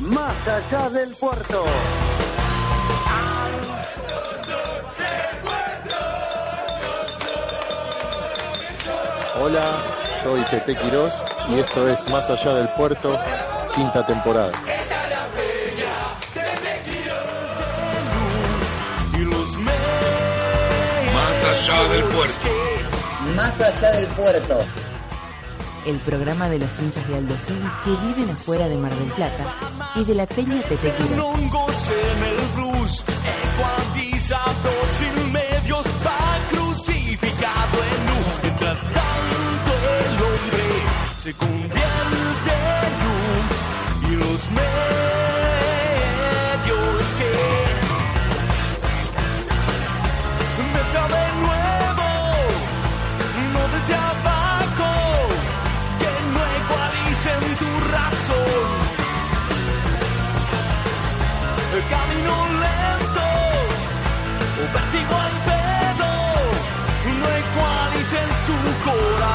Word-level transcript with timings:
Más 0.00 0.48
allá 0.48 0.88
del 0.88 1.10
puerto. 1.14 1.64
Hola, 9.36 9.96
soy 10.22 10.42
Tete 10.44 10.74
Quirós 10.76 11.22
y 11.50 11.60
esto 11.60 11.88
es 11.88 12.08
Más 12.10 12.30
allá 12.30 12.54
del 12.54 12.68
puerto, 12.70 13.18
quinta 13.74 14.06
temporada. 14.06 14.52
Más 21.14 21.44
allá 21.44 21.88
del 21.88 22.04
puerto. 22.04 22.48
Más 23.36 23.60
allá 23.60 23.90
del 23.92 24.06
puerto. 24.08 24.89
El 25.86 25.98
programa 26.00 26.48
de 26.48 26.58
los 26.58 26.70
hinchas 26.78 27.06
de 27.08 27.16
Aldo 27.16 27.36
Civi 27.36 27.68
que 27.84 27.90
viven 28.06 28.30
afuera 28.30 28.68
de 28.68 28.76
Mar 28.76 28.94
del 28.94 29.12
Plata 29.12 29.56
y 29.96 30.04
de 30.04 30.14
la 30.14 30.26
Peña 30.26 30.62
medios 35.32 35.86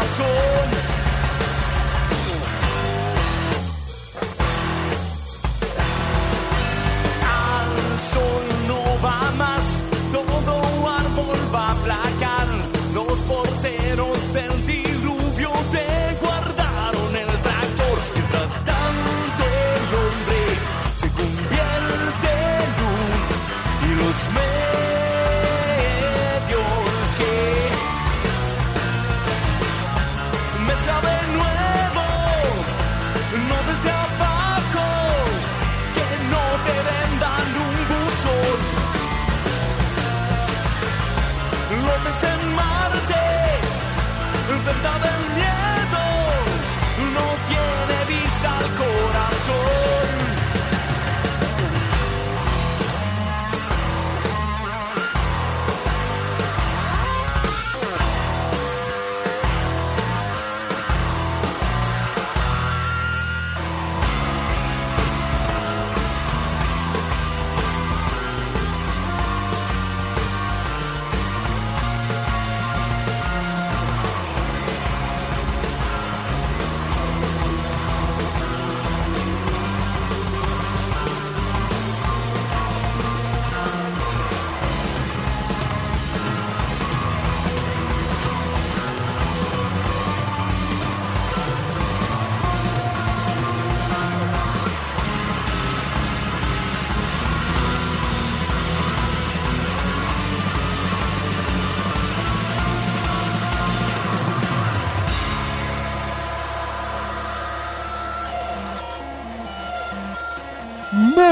corazón. 0.05 0.74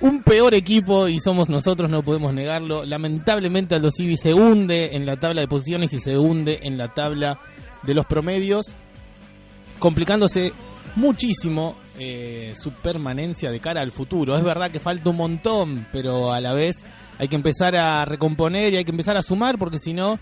un 0.00 0.22
peor 0.22 0.54
equipo 0.54 1.08
y 1.08 1.20
somos 1.20 1.48
nosotros, 1.48 1.90
no 1.90 2.02
podemos 2.02 2.34
negarlo. 2.34 2.84
Lamentablemente 2.84 3.74
Aldo 3.74 3.90
Civi 3.90 4.16
se 4.16 4.34
hunde 4.34 4.96
en 4.96 5.06
la 5.06 5.16
tabla 5.16 5.42
de 5.42 5.48
posiciones 5.48 5.92
y 5.92 6.00
se 6.00 6.18
hunde 6.18 6.60
en 6.62 6.76
la 6.76 6.88
tabla 6.92 7.38
de 7.82 7.94
los 7.94 8.06
promedios, 8.06 8.66
complicándose 9.78 10.52
muchísimo 10.96 11.76
eh, 11.98 12.54
su 12.56 12.72
permanencia 12.72 13.50
de 13.50 13.60
cara 13.60 13.80
al 13.80 13.92
futuro. 13.92 14.36
Es 14.36 14.44
verdad 14.44 14.70
que 14.70 14.80
falta 14.80 15.10
un 15.10 15.16
montón, 15.16 15.86
pero 15.92 16.32
a 16.32 16.40
la 16.40 16.52
vez 16.54 16.84
hay 17.18 17.28
que 17.28 17.36
empezar 17.36 17.76
a 17.76 18.04
recomponer 18.04 18.72
y 18.72 18.76
hay 18.76 18.84
que 18.84 18.90
empezar 18.90 19.16
a 19.16 19.22
sumar 19.22 19.58
porque 19.58 19.78
si 19.78 19.92
no 19.92 20.18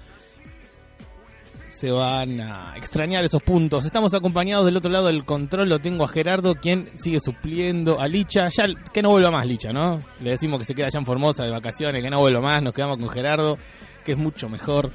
se 1.80 1.90
van 1.90 2.42
a 2.42 2.74
extrañar 2.76 3.24
esos 3.24 3.42
puntos. 3.42 3.86
Estamos 3.86 4.12
acompañados 4.12 4.66
del 4.66 4.76
otro 4.76 4.90
lado 4.90 5.06
del 5.06 5.24
control, 5.24 5.70
lo 5.70 5.78
tengo 5.78 6.04
a 6.04 6.08
Gerardo, 6.08 6.54
quien 6.56 6.90
sigue 6.94 7.20
supliendo 7.20 7.98
a 7.98 8.06
Licha. 8.06 8.50
Ya 8.50 8.66
que 8.92 9.00
no 9.00 9.08
vuelva 9.08 9.30
más 9.30 9.46
Licha, 9.46 9.72
¿no? 9.72 9.98
Le 10.20 10.30
decimos 10.30 10.58
que 10.58 10.66
se 10.66 10.74
queda 10.74 10.88
allá 10.88 10.98
en 10.98 11.06
Formosa 11.06 11.44
de 11.44 11.50
vacaciones, 11.50 12.02
que 12.02 12.10
no 12.10 12.20
vuelva 12.20 12.42
más, 12.42 12.62
nos 12.62 12.74
quedamos 12.74 12.98
con 12.98 13.08
Gerardo, 13.08 13.56
que 14.04 14.12
es 14.12 14.18
mucho 14.18 14.50
mejor. 14.50 14.90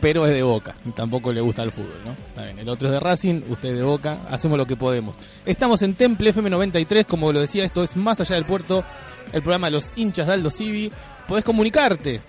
Pero 0.00 0.26
es 0.26 0.32
de 0.32 0.42
Boca, 0.42 0.74
tampoco 0.94 1.32
le 1.32 1.40
gusta 1.40 1.62
el 1.62 1.72
fútbol, 1.72 2.00
¿no? 2.04 2.12
Está 2.12 2.42
bien, 2.42 2.58
el 2.58 2.68
otro 2.68 2.88
es 2.88 2.92
de 2.92 3.00
Racing, 3.00 3.42
usted 3.48 3.74
de 3.74 3.82
Boca, 3.82 4.20
hacemos 4.30 4.58
lo 4.58 4.66
que 4.66 4.76
podemos. 4.76 5.16
Estamos 5.44 5.82
en 5.82 5.94
Temple 5.94 6.30
FM 6.30 6.50
93, 6.50 7.06
como 7.06 7.32
lo 7.32 7.40
decía, 7.40 7.64
esto 7.64 7.82
es 7.82 7.96
Más 7.96 8.20
Allá 8.20 8.36
del 8.36 8.44
Puerto, 8.44 8.84
el 9.32 9.42
programa 9.42 9.68
de 9.68 9.72
los 9.72 9.88
hinchas 9.96 10.26
de 10.26 10.32
Aldo 10.34 10.50
Civi. 10.50 10.92
Podés 11.26 11.44
comunicarte 11.44 12.20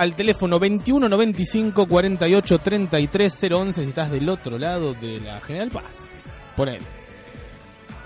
al 0.00 0.14
teléfono 0.14 0.58
21 0.58 1.08
95 1.08 1.86
48 1.86 2.58
33 2.58 3.38
011 3.52 3.82
si 3.82 3.88
estás 3.88 4.10
del 4.10 4.28
otro 4.28 4.58
lado 4.58 4.94
de 4.94 5.20
la 5.20 5.40
General 5.40 5.68
Paz. 5.70 6.08
Ponele. 6.56 7.00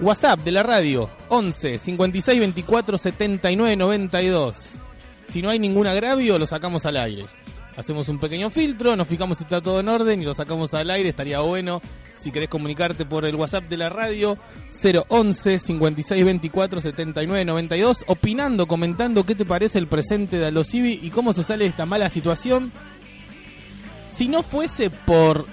WhatsApp 0.00 0.40
de 0.40 0.50
la 0.50 0.64
radio 0.64 1.08
11 1.28 1.78
56 1.78 2.40
24 2.40 2.98
79 2.98 3.76
92. 3.76 4.56
Si 5.28 5.40
no 5.40 5.50
hay 5.50 5.58
ningún 5.58 5.86
agravio, 5.86 6.38
lo 6.38 6.46
sacamos 6.46 6.84
al 6.84 6.96
aire. 6.96 7.26
Hacemos 7.76 8.08
un 8.08 8.20
pequeño 8.20 8.50
filtro, 8.50 8.94
nos 8.94 9.08
fijamos 9.08 9.38
si 9.38 9.44
está 9.44 9.60
todo 9.60 9.80
en 9.80 9.88
orden 9.88 10.22
y 10.22 10.24
lo 10.24 10.32
sacamos 10.32 10.72
al 10.74 10.90
aire. 10.90 11.08
Estaría 11.08 11.40
bueno 11.40 11.82
si 12.14 12.30
querés 12.30 12.48
comunicarte 12.48 13.04
por 13.04 13.24
el 13.24 13.34
WhatsApp 13.34 13.64
de 13.64 13.76
la 13.76 13.88
radio 13.88 14.38
011 15.08 15.58
56 15.58 16.24
24 16.24 16.80
79 16.80 17.44
92 17.44 18.04
opinando, 18.06 18.66
comentando 18.66 19.26
qué 19.26 19.34
te 19.34 19.44
parece 19.44 19.78
el 19.78 19.88
presente 19.88 20.38
de 20.38 20.46
Alocivi 20.46 21.00
y 21.02 21.10
cómo 21.10 21.34
se 21.34 21.42
sale 21.42 21.64
de 21.64 21.70
esta 21.70 21.84
mala 21.84 22.08
situación. 22.08 22.70
Si 24.14 24.28
no 24.28 24.44
fuese 24.44 24.90
por 24.90 25.44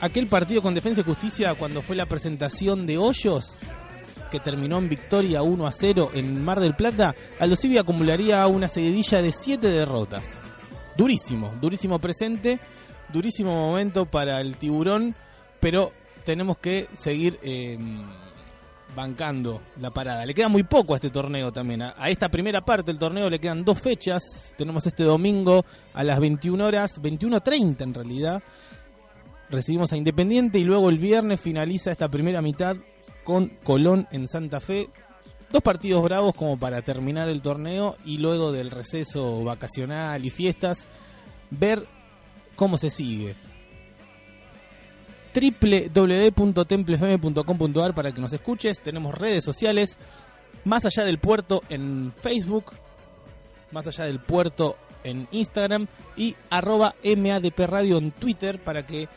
aquel 0.00 0.26
partido 0.26 0.62
con 0.62 0.74
Defensa 0.74 1.02
y 1.02 1.04
Justicia 1.04 1.54
cuando 1.54 1.80
fue 1.80 1.94
la 1.94 2.06
presentación 2.06 2.86
de 2.88 2.98
Hoyos, 2.98 3.58
que 4.32 4.40
terminó 4.40 4.78
en 4.78 4.88
victoria 4.88 5.42
1 5.42 5.66
a 5.66 5.72
0 5.72 6.10
en 6.14 6.44
Mar 6.44 6.58
del 6.58 6.74
Plata, 6.74 7.14
Alocivi 7.38 7.78
acumularía 7.78 8.44
una 8.48 8.66
seguidilla 8.66 9.22
de 9.22 9.30
7 9.30 9.68
derrotas. 9.68 10.47
Durísimo, 10.98 11.52
durísimo 11.60 12.00
presente, 12.00 12.58
durísimo 13.12 13.52
momento 13.54 14.04
para 14.04 14.40
el 14.40 14.56
tiburón, 14.56 15.14
pero 15.60 15.92
tenemos 16.24 16.58
que 16.58 16.88
seguir 16.94 17.38
eh, 17.40 17.78
bancando 18.96 19.62
la 19.80 19.92
parada. 19.92 20.26
Le 20.26 20.34
queda 20.34 20.48
muy 20.48 20.64
poco 20.64 20.94
a 20.94 20.96
este 20.96 21.10
torneo 21.10 21.52
también. 21.52 21.82
A 21.82 22.10
esta 22.10 22.28
primera 22.28 22.62
parte 22.62 22.90
del 22.90 22.98
torneo 22.98 23.30
le 23.30 23.38
quedan 23.38 23.64
dos 23.64 23.80
fechas. 23.80 24.52
Tenemos 24.56 24.84
este 24.88 25.04
domingo 25.04 25.64
a 25.94 26.02
las 26.02 26.18
21 26.18 26.66
horas, 26.66 27.00
21.30 27.00 27.80
en 27.82 27.94
realidad. 27.94 28.42
Recibimos 29.50 29.92
a 29.92 29.96
Independiente 29.96 30.58
y 30.58 30.64
luego 30.64 30.90
el 30.90 30.98
viernes 30.98 31.40
finaliza 31.40 31.92
esta 31.92 32.08
primera 32.08 32.42
mitad 32.42 32.76
con 33.22 33.50
Colón 33.62 34.08
en 34.10 34.26
Santa 34.26 34.58
Fe. 34.58 34.88
Dos 35.50 35.62
partidos 35.62 36.02
bravos 36.02 36.34
como 36.34 36.58
para 36.58 36.82
terminar 36.82 37.28
el 37.28 37.40
torneo 37.40 37.96
y 38.04 38.18
luego 38.18 38.52
del 38.52 38.70
receso 38.70 39.42
vacacional 39.44 40.24
y 40.24 40.32
ver 41.50 41.86
cómo 42.54 42.76
se 42.76 42.90
sigue 42.90 43.34
www.templefm.com.ar 45.34 47.94
para 47.94 48.12
que 48.12 48.20
nos 48.20 48.32
escuches. 48.32 48.80
Tenemos 48.80 49.14
redes 49.14 49.44
sociales. 49.44 49.96
Más 50.64 50.84
allá 50.84 51.04
del 51.04 51.18
puerto 51.18 51.62
en 51.68 52.12
Facebook. 52.20 52.72
Más 53.70 53.86
allá 53.86 54.04
del 54.04 54.18
puerto 54.20 54.76
en 55.04 55.28
Instagram. 55.30 55.86
Y 56.16 56.34
arroba 56.50 56.96
MADP 57.04 57.60
Radio 57.60 57.98
en 57.98 58.10
Twitter 58.10 58.58
para 58.58 58.84
que 58.86 59.08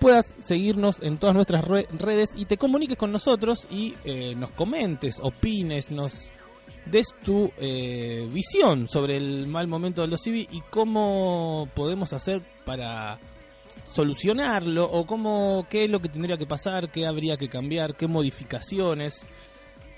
puedas 0.00 0.34
seguirnos 0.40 0.96
en 1.02 1.18
todas 1.18 1.34
nuestras 1.34 1.64
redes 1.64 2.30
y 2.34 2.46
te 2.46 2.56
comuniques 2.56 2.96
con 2.96 3.12
nosotros 3.12 3.68
y 3.70 3.94
eh, 4.04 4.34
nos 4.34 4.50
comentes, 4.50 5.18
opines, 5.20 5.90
nos 5.90 6.30
des 6.86 7.06
tu 7.22 7.52
eh, 7.58 8.26
visión 8.32 8.88
sobre 8.88 9.18
el 9.18 9.46
mal 9.46 9.68
momento 9.68 10.00
de 10.00 10.08
los 10.08 10.22
civi 10.22 10.48
y 10.50 10.62
cómo 10.70 11.68
podemos 11.74 12.12
hacer 12.14 12.42
para 12.64 13.18
solucionarlo 13.92 14.84
o 14.84 15.06
cómo 15.06 15.66
qué 15.68 15.84
es 15.84 15.90
lo 15.90 16.00
que 16.00 16.08
tendría 16.08 16.38
que 16.38 16.46
pasar, 16.46 16.90
qué 16.90 17.06
habría 17.06 17.36
que 17.36 17.48
cambiar, 17.48 17.94
qué 17.94 18.08
modificaciones. 18.08 19.26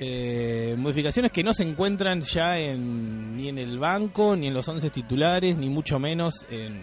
Eh, 0.04 0.74
modificaciones 0.78 1.30
que 1.30 1.44
no 1.44 1.54
se 1.54 1.62
encuentran 1.62 2.22
ya 2.22 2.58
en, 2.58 3.36
ni 3.36 3.48
en 3.48 3.58
el 3.58 3.78
banco, 3.78 4.34
ni 4.34 4.48
en 4.48 4.54
los 4.54 4.66
11 4.66 4.90
titulares, 4.90 5.56
ni 5.56 5.68
mucho 5.68 6.00
menos 6.00 6.34
en, 6.50 6.80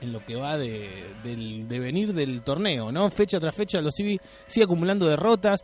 en 0.00 0.12
lo 0.12 0.24
que 0.24 0.36
va 0.36 0.56
de, 0.56 1.12
del 1.22 1.68
devenir 1.68 2.12
del 2.14 2.42
torneo, 2.42 2.92
¿no? 2.92 3.10
Fecha 3.10 3.38
tras 3.38 3.54
fecha, 3.54 3.80
los 3.80 3.94
sigue, 3.94 4.20
sigue 4.46 4.64
acumulando 4.64 5.06
derrotas, 5.06 5.60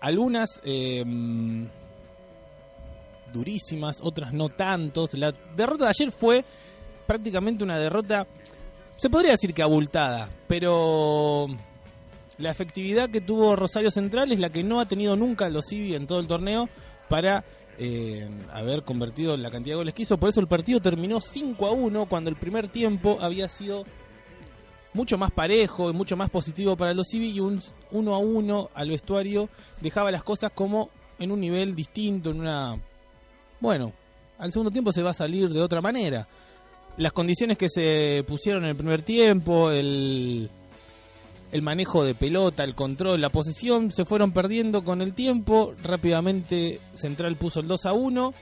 algunas 0.00 0.60
eh, 0.64 1.04
durísimas, 3.32 3.98
otras 4.02 4.32
no 4.32 4.48
tantos. 4.50 5.14
La 5.14 5.32
derrota 5.54 5.84
de 5.84 5.90
ayer 5.90 6.12
fue 6.12 6.44
prácticamente 7.06 7.64
una 7.64 7.78
derrota 7.78 8.26
se 8.96 9.10
podría 9.10 9.32
decir 9.32 9.52
que 9.52 9.62
abultada, 9.62 10.30
pero 10.46 11.46
la 12.38 12.50
efectividad 12.50 13.10
que 13.10 13.20
tuvo 13.20 13.54
Rosario 13.54 13.90
Central 13.90 14.32
es 14.32 14.40
la 14.40 14.48
que 14.48 14.64
no 14.64 14.80
ha 14.80 14.86
tenido 14.86 15.16
nunca 15.16 15.50
los 15.50 15.66
Civi 15.68 15.94
en 15.94 16.06
todo 16.06 16.18
el 16.18 16.26
torneo 16.26 16.68
para 17.08 17.44
eh, 17.78 18.28
haber 18.52 18.82
convertido 18.84 19.36
la 19.36 19.50
cantidad 19.50 19.74
de 19.74 19.78
goles 19.78 19.94
que 19.94 20.02
hizo. 20.02 20.18
Por 20.18 20.30
eso 20.30 20.40
el 20.40 20.48
partido 20.48 20.80
terminó 20.80 21.20
5 21.20 21.66
a 21.66 21.72
1 21.72 22.06
cuando 22.06 22.30
el 22.30 22.36
primer 22.36 22.68
tiempo 22.68 23.18
había 23.20 23.48
sido 23.48 23.84
mucho 24.94 25.18
más 25.18 25.30
parejo 25.30 25.90
y 25.90 25.92
mucho 25.92 26.16
más 26.16 26.30
positivo 26.30 26.76
para 26.76 26.94
los 26.94 27.08
Civi 27.08 27.30
y 27.30 27.40
un 27.40 27.62
1 27.90 28.14
a 28.14 28.18
1 28.18 28.70
al 28.74 28.88
vestuario 28.88 29.48
dejaba 29.80 30.10
las 30.10 30.22
cosas 30.22 30.52
como 30.54 30.90
en 31.18 31.30
un 31.30 31.40
nivel 31.40 31.74
distinto, 31.74 32.30
en 32.30 32.40
una... 32.40 32.80
Bueno, 33.60 33.92
al 34.38 34.52
segundo 34.52 34.70
tiempo 34.70 34.92
se 34.92 35.02
va 35.02 35.10
a 35.10 35.14
salir 35.14 35.50
de 35.50 35.60
otra 35.60 35.80
manera 35.80 36.26
las 36.96 37.12
condiciones 37.12 37.58
que 37.58 37.68
se 37.68 38.24
pusieron 38.26 38.64
en 38.64 38.70
el 38.70 38.76
primer 38.76 39.02
tiempo, 39.02 39.70
el, 39.70 40.50
el 41.52 41.62
manejo 41.62 42.04
de 42.04 42.14
pelota, 42.14 42.64
el 42.64 42.74
control, 42.74 43.20
la 43.20 43.30
posición, 43.30 43.92
se 43.92 44.04
fueron 44.04 44.32
perdiendo 44.32 44.84
con 44.84 45.00
el 45.00 45.14
tiempo. 45.14 45.74
Rápidamente 45.82 46.80
Central 46.94 47.36
puso 47.36 47.60
el 47.60 47.68
2 47.68 47.86
a 47.86 47.92
1. 47.92 48.34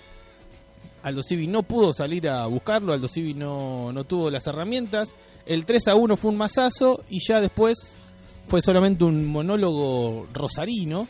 Aldo 1.02 1.22
Civi 1.22 1.46
no 1.46 1.62
pudo 1.62 1.92
salir 1.92 2.28
a 2.28 2.46
buscarlo, 2.46 2.94
Aldo 2.94 3.08
Civi 3.08 3.34
no, 3.34 3.92
no 3.92 4.04
tuvo 4.04 4.30
las 4.30 4.46
herramientas. 4.46 5.14
El 5.44 5.66
3 5.66 5.88
a 5.88 5.94
1 5.96 6.16
fue 6.16 6.30
un 6.30 6.38
masazo 6.38 7.04
y 7.10 7.18
ya 7.26 7.40
después 7.40 7.98
fue 8.46 8.62
solamente 8.62 9.04
un 9.04 9.24
monólogo 9.26 10.26
rosarino 10.32 11.06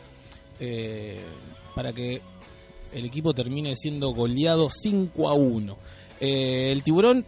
eh, 0.58 1.20
para 1.75 1.93
que 1.93 2.20
el 2.93 3.05
equipo 3.05 3.35
termine 3.35 3.75
siendo 3.76 4.11
goleado 4.11 4.69
5 4.69 5.29
a 5.29 5.35
1. 5.35 5.76
Eh, 6.20 6.73
el 6.73 6.82
tiburón, 6.82 7.25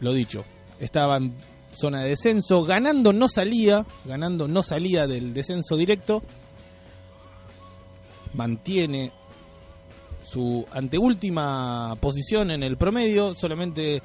lo 0.00 0.12
dicho, 0.12 0.44
estaba 0.80 1.16
en 1.16 1.34
zona 1.72 2.02
de 2.02 2.10
descenso, 2.10 2.64
ganando 2.64 3.12
no 3.12 3.28
salía, 3.28 3.86
ganando 4.04 4.48
no 4.48 4.62
salía 4.62 5.06
del 5.06 5.34
descenso 5.34 5.76
directo, 5.76 6.22
mantiene 8.34 9.12
su 10.22 10.64
anteúltima 10.70 11.96
posición 12.00 12.50
en 12.50 12.62
el 12.62 12.76
promedio, 12.76 13.34
solamente 13.34 14.02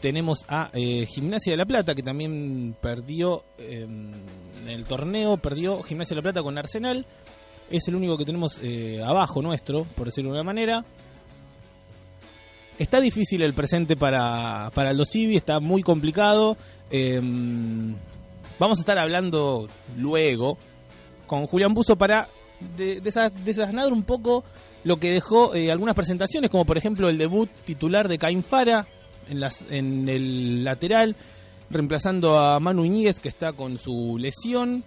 tenemos 0.00 0.38
a 0.48 0.70
eh, 0.72 1.06
Gimnasia 1.06 1.52
de 1.52 1.56
la 1.56 1.66
Plata, 1.66 1.94
que 1.94 2.02
también 2.02 2.74
perdió 2.80 3.44
en 3.58 4.24
el 4.66 4.84
torneo, 4.84 5.36
perdió 5.36 5.82
Gimnasia 5.82 6.14
de 6.14 6.20
la 6.20 6.22
Plata 6.22 6.42
con 6.42 6.58
Arsenal, 6.58 7.06
es 7.70 7.88
el 7.88 7.94
único 7.94 8.18
que 8.18 8.24
tenemos 8.24 8.58
eh, 8.62 9.00
abajo 9.02 9.40
nuestro, 9.40 9.84
por 9.94 10.06
decirlo 10.06 10.30
de 10.30 10.40
una 10.40 10.44
manera. 10.44 10.84
Está 12.78 13.00
difícil 13.00 13.42
el 13.42 13.54
presente 13.54 13.96
para, 13.96 14.70
para 14.74 14.90
el 14.90 14.96
Dosivi, 14.96 15.36
está 15.36 15.60
muy 15.60 15.82
complicado. 15.82 16.56
Em, 16.94 17.96
vamos 18.58 18.78
a 18.78 18.82
estar 18.82 18.98
hablando 18.98 19.66
luego 19.96 20.58
con 21.26 21.46
Julián 21.46 21.72
Buzo 21.72 21.96
para 21.96 22.28
desasnar 22.76 23.90
un 23.94 24.02
poco 24.02 24.44
lo 24.84 24.98
que 24.98 25.10
dejó 25.10 25.54
eh, 25.54 25.72
algunas 25.72 25.94
presentaciones, 25.94 26.50
como 26.50 26.66
por 26.66 26.76
ejemplo 26.76 27.08
el 27.08 27.16
debut 27.16 27.48
titular 27.64 28.08
de 28.08 28.18
Caín 28.18 28.44
Fara 28.44 28.86
en, 29.70 30.06
el 30.06 30.64
lateral, 30.64 31.16
reemplazando 31.70 32.38
a 32.38 32.60
Manu 32.60 32.84
Iñiguez 32.84 33.20
que 33.20 33.30
está 33.30 33.54
con 33.54 33.78
su 33.78 34.18
lesión. 34.18 34.84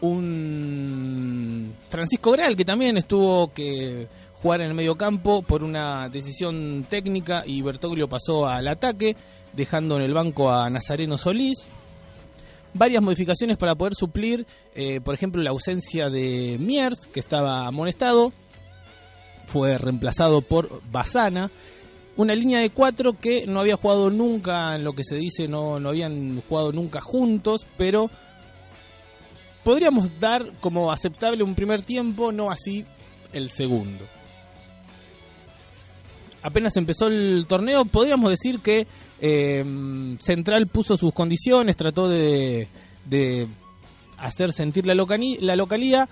Un 0.00 1.74
Francisco 1.88 2.30
Gral 2.30 2.54
que 2.54 2.64
también 2.64 2.96
estuvo 2.96 3.52
que 3.52 4.06
jugar 4.40 4.60
en 4.60 4.68
el 4.68 4.74
medio 4.74 4.96
campo 4.96 5.42
por 5.42 5.64
una 5.64 6.08
decisión 6.10 6.86
técnica 6.88 7.42
y 7.44 7.62
Bertoglio 7.62 8.08
pasó 8.08 8.46
al 8.46 8.68
ataque, 8.68 9.16
dejando 9.56 9.96
en 9.96 10.02
el 10.02 10.14
banco 10.14 10.50
a 10.50 10.68
Nazareno 10.70 11.18
Solís. 11.18 11.58
Varias 12.72 13.02
modificaciones 13.02 13.56
para 13.56 13.76
poder 13.76 13.94
suplir, 13.94 14.46
eh, 14.74 15.00
por 15.00 15.14
ejemplo, 15.14 15.40
la 15.42 15.50
ausencia 15.50 16.10
de 16.10 16.56
Miers, 16.58 17.06
que 17.06 17.20
estaba 17.20 17.66
amonestado, 17.66 18.32
fue 19.46 19.78
reemplazado 19.78 20.42
por 20.42 20.82
Basana. 20.90 21.50
Una 22.16 22.34
línea 22.34 22.60
de 22.60 22.70
cuatro 22.70 23.12
que 23.12 23.46
no 23.46 23.60
había 23.60 23.76
jugado 23.76 24.10
nunca, 24.10 24.74
en 24.74 24.84
lo 24.84 24.92
que 24.92 25.04
se 25.04 25.16
dice, 25.16 25.46
no, 25.46 25.78
no 25.78 25.90
habían 25.90 26.42
jugado 26.48 26.72
nunca 26.72 27.00
juntos, 27.00 27.66
pero 27.76 28.10
podríamos 29.64 30.20
dar 30.20 30.52
como 30.60 30.92
aceptable 30.92 31.42
un 31.42 31.54
primer 31.54 31.82
tiempo, 31.82 32.30
no 32.32 32.50
así 32.50 32.84
el 33.32 33.50
segundo. 33.50 34.04
apenas 36.42 36.76
empezó 36.76 37.06
el 37.06 37.46
torneo, 37.48 37.84
podríamos 37.84 38.30
decir 38.30 38.60
que 38.60 38.86
eh, 39.20 39.64
Central 40.20 40.66
puso 40.68 40.96
sus 40.96 41.12
condiciones, 41.12 41.76
trató 41.76 42.08
de, 42.08 42.68
de 43.06 43.48
hacer 44.18 44.52
sentir 44.52 44.86
la, 44.86 44.94
locani- 44.94 45.38
la 45.40 45.56
localía. 45.56 46.08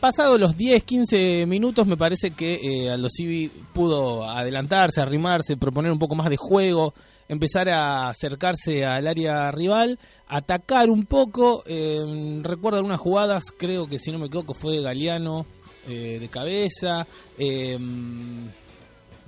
Pasado 0.00 0.38
los 0.38 0.56
10, 0.56 0.82
15 0.84 1.44
minutos, 1.46 1.86
me 1.86 1.96
parece 1.98 2.30
que 2.30 2.54
eh, 2.86 2.90
Aldo 2.90 3.08
Civi 3.10 3.50
pudo 3.74 4.24
adelantarse, 4.24 5.00
arrimarse, 5.00 5.58
proponer 5.58 5.92
un 5.92 5.98
poco 5.98 6.14
más 6.14 6.30
de 6.30 6.38
juego, 6.38 6.94
empezar 7.28 7.68
a 7.68 8.08
acercarse 8.08 8.86
al 8.86 9.06
área 9.06 9.50
rival, 9.52 9.98
atacar 10.26 10.88
un 10.88 11.04
poco. 11.04 11.62
Eh, 11.66 12.40
recuerdo 12.42 12.78
algunas 12.78 12.98
jugadas, 12.98 13.44
creo 13.58 13.88
que 13.88 13.98
si 13.98 14.10
no 14.10 14.18
me 14.18 14.26
equivoco 14.28 14.54
fue 14.54 14.80
Galeano 14.80 15.44
eh, 15.86 16.16
de 16.18 16.28
cabeza. 16.28 17.06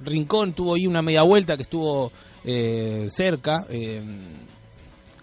Rincón 0.05 0.53
tuvo 0.53 0.75
ahí 0.75 0.87
una 0.87 1.03
media 1.03 1.23
vuelta 1.23 1.57
que 1.57 1.63
estuvo 1.63 2.13
eh, 2.45 3.09
cerca. 3.11 3.67
eh, 3.69 4.03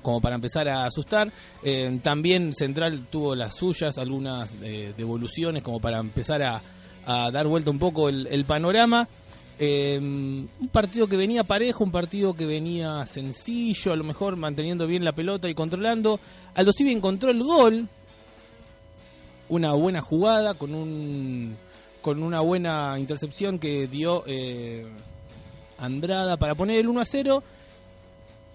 como 0.01 0.21
para 0.21 0.35
empezar 0.35 0.67
a 0.69 0.85
asustar. 0.85 1.31
Eh, 1.61 1.99
también 2.01 2.55
Central 2.55 3.07
tuvo 3.11 3.35
las 3.35 3.53
suyas, 3.53 3.97
algunas 3.97 4.57
devoluciones 4.59 5.61
como 5.61 5.81
para 5.81 5.99
empezar 5.99 6.41
a, 6.41 6.61
dar 7.31 7.47
vuelta 7.47 7.69
un 7.69 7.79
poco 7.79 8.07
el, 8.07 8.45
panorama. 8.45 9.09
Un 9.59 10.69
partido 10.71 11.07
que 11.07 11.17
venía 11.17 11.43
parejo, 11.43 11.83
un 11.83 11.91
partido 11.91 12.33
que 12.33 12.45
venía 12.45 13.05
sencillo, 13.05 13.91
a 13.91 13.97
lo 13.97 14.05
mejor 14.05 14.37
manteniendo 14.37 14.87
bien 14.87 15.03
la 15.03 15.11
pelota 15.11 15.49
y 15.49 15.53
controlando. 15.53 16.21
Aldo 16.55 16.71
Civi 16.71 16.93
encontró 16.93 17.29
el 17.29 17.43
gol, 17.43 17.89
una 19.49 19.73
buena 19.73 20.01
jugada 20.01 20.53
con 20.53 20.73
un 20.73 21.57
con 22.01 22.23
una 22.23 22.41
buena 22.41 22.97
intercepción 22.99 23.59
que 23.59 23.87
dio 23.87 24.23
eh, 24.27 24.85
Andrada 25.77 26.37
para 26.37 26.55
poner 26.55 26.79
el 26.79 26.87
1 26.87 27.01
a 27.01 27.05
0 27.05 27.43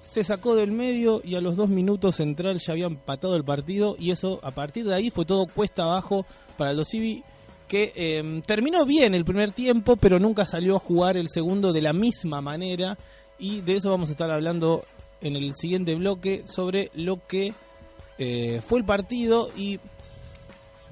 se 0.05 0.23
sacó 0.23 0.55
del 0.55 0.71
medio 0.71 1.23
y 1.25 1.35
a 1.35 1.41
los 1.41 1.57
dos 1.57 1.69
minutos 1.69 2.17
Central 2.17 2.59
ya 2.59 2.73
había 2.73 2.87
empatado 2.87 3.37
el 3.37 3.45
partido 3.45 3.97
y 3.99 4.11
eso 4.11 4.39
a 4.43 4.53
partir 4.53 4.85
de 4.87 4.95
ahí 4.95 5.11
fue 5.11 5.25
todo 5.25 5.47
cuesta 5.47 5.85
abajo 5.85 6.27
para 6.57 6.73
los 6.73 6.89
Civi 6.89 7.25
que 7.69 7.93
eh, 7.97 8.43
terminó 8.47 8.85
bien 8.85 9.15
el 9.15 9.25
primer 9.25 9.51
tiempo 9.51 9.97
pero 9.97 10.19
nunca 10.19 10.47
salió 10.47 10.77
a 10.77 10.81
jugar 10.81 11.17
el 11.17 11.29
segundo 11.29 11.73
de 11.73 11.83
la 11.83 11.93
misma 11.93 12.41
manera. 12.41 12.99
Y 13.39 13.63
de 13.63 13.77
eso 13.77 13.91
vamos 13.91 14.09
a 14.09 14.13
estar 14.13 14.31
hablando 14.31 14.85
en 15.21 15.37
el 15.37 15.55
siguiente 15.55 15.95
bloque 15.95 16.45
sobre 16.47 16.91
lo 16.95 17.27
que 17.27 17.53
eh, 18.19 18.61
fue 18.65 18.79
el 18.79 18.85
partido 18.85 19.51
y 19.57 19.81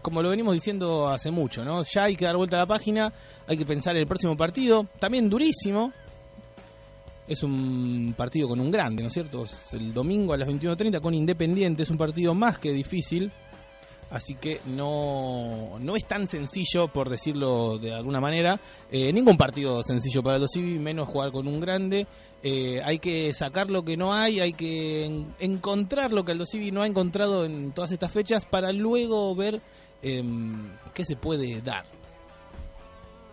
como 0.02 0.20
lo 0.22 0.30
venimos 0.30 0.54
diciendo 0.54 1.08
hace 1.08 1.30
mucho, 1.30 1.64
¿no? 1.64 1.82
Ya 1.84 2.04
hay 2.04 2.16
que 2.16 2.24
dar 2.24 2.36
vuelta 2.36 2.56
a 2.56 2.60
la 2.60 2.66
página, 2.66 3.12
hay 3.46 3.56
que 3.56 3.64
pensar 3.64 3.94
en 3.96 4.02
el 4.02 4.08
próximo 4.08 4.36
partido, 4.36 4.86
también 4.98 5.30
durísimo, 5.30 5.92
es 7.28 7.42
un 7.42 8.14
partido 8.16 8.48
con 8.48 8.60
un 8.60 8.70
grande, 8.70 9.02
¿no 9.02 9.08
es 9.08 9.14
cierto? 9.14 9.46
El 9.72 9.94
domingo 9.94 10.32
a 10.32 10.36
las 10.36 10.48
21.30 10.48 11.00
con 11.00 11.14
Independiente, 11.14 11.84
es 11.84 11.90
un 11.90 11.96
partido 11.96 12.34
más 12.34 12.58
que 12.58 12.72
difícil, 12.72 13.30
así 14.10 14.34
que 14.34 14.60
no, 14.66 15.78
no 15.80 15.96
es 15.96 16.04
tan 16.06 16.26
sencillo, 16.26 16.88
por 16.88 17.08
decirlo 17.08 17.78
de 17.78 17.94
alguna 17.94 18.20
manera, 18.20 18.60
eh, 18.90 19.12
ningún 19.12 19.36
partido 19.38 19.82
sencillo 19.82 20.22
para 20.22 20.38
los 20.38 20.50
Civi, 20.52 20.78
menos 20.78 21.08
jugar 21.08 21.32
con 21.32 21.46
un 21.48 21.60
grande. 21.60 22.06
Eh, 22.44 22.82
hay 22.84 22.98
que 22.98 23.32
sacar 23.32 23.70
lo 23.70 23.84
que 23.84 23.96
no 23.96 24.12
hay, 24.12 24.40
hay 24.40 24.52
que 24.52 25.04
en- 25.06 25.32
encontrar 25.38 26.10
lo 26.12 26.24
que 26.24 26.32
Aldo 26.32 26.44
Civi 26.44 26.72
no 26.72 26.82
ha 26.82 26.88
encontrado 26.88 27.44
en 27.44 27.70
todas 27.70 27.92
estas 27.92 28.10
fechas 28.12 28.44
para 28.44 28.72
luego 28.72 29.32
ver 29.36 29.62
em, 30.02 30.70
qué 30.92 31.04
se 31.04 31.16
puede 31.16 31.60
dar. 31.60 31.84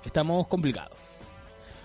Estamos 0.03 0.47
complicados. 0.47 0.97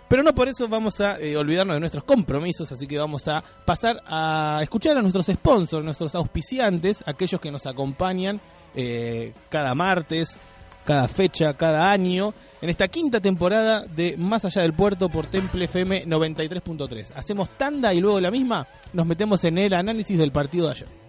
Pero 0.09 0.23
no 0.23 0.35
por 0.35 0.49
eso 0.49 0.69
vamos 0.69 1.01
a 1.01 1.19
eh, 1.19 1.37
olvidarnos 1.37 1.75
de 1.75 1.81
nuestros 1.81 2.05
compromisos, 2.05 2.71
así 2.71 2.87
que 2.87 2.99
vamos 2.99 3.27
a 3.27 3.43
pasar 3.65 4.01
a 4.07 4.61
escuchar 4.63 4.97
a 4.97 5.03
nuestros 5.03 5.27
sponsors, 5.27 5.85
nuestros 5.85 6.15
auspiciantes, 6.15 7.03
aquellos 7.07 7.41
que 7.41 7.51
nos 7.51 7.67
acompañan 7.67 8.41
eh, 8.75 9.33
cada 9.49 9.75
martes, 9.75 10.37
cada 10.85 11.09
fecha, 11.09 11.55
cada 11.55 11.91
año, 11.91 12.35
en 12.61 12.69
esta 12.69 12.89
quinta 12.89 13.21
temporada 13.21 13.87
de 13.87 14.17
Más 14.17 14.45
Allá 14.45 14.63
del 14.63 14.75
Puerto 14.75 15.09
por 15.09 15.27
Temple 15.27 15.65
FM 15.65 16.07
93.3. 16.07 17.13
Hacemos 17.17 17.49
tanda 17.59 17.93
y 17.95 18.01
luego 18.01 18.21
la 18.21 18.31
misma 18.31 18.67
nos 18.93 19.07
metemos 19.07 19.43
en 19.45 19.59
el 19.59 19.73
análisis 19.73 20.19
del 20.19 20.33
partido 20.33 20.67
de 20.67 20.73
ayer. 20.73 21.04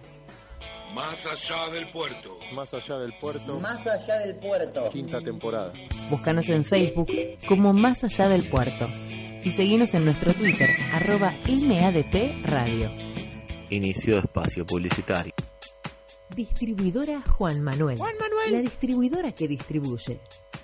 Más 0.96 1.26
allá 1.26 1.68
del 1.74 1.90
puerto. 1.90 2.38
Más 2.54 2.72
allá 2.72 2.98
del 3.00 3.12
puerto, 3.20 3.60
Más 3.60 3.86
allá 3.86 4.16
del 4.20 4.34
puerto. 4.36 4.88
quinta 4.88 5.20
temporada. 5.20 5.70
Búscanos 6.08 6.48
en 6.48 6.64
Facebook 6.64 7.12
como 7.46 7.74
Más 7.74 8.02
Allá 8.02 8.30
del 8.30 8.44
Puerto 8.44 8.88
y 9.44 9.50
seguinos 9.50 9.92
en 9.92 10.06
nuestro 10.06 10.32
Twitter, 10.32 10.70
arroba 10.94 11.34
MADP 11.46 12.46
Radio. 12.46 12.90
Inicio 13.68 14.14
de 14.14 14.20
espacio 14.20 14.64
publicitario. 14.64 15.34
Distribuidora 16.34 17.20
Juan 17.20 17.60
Manuel. 17.60 17.98
Juan 17.98 18.14
Manuel. 18.18 18.52
La 18.52 18.60
distribuidora 18.60 19.32
que 19.32 19.48
distribuye 19.48 20.18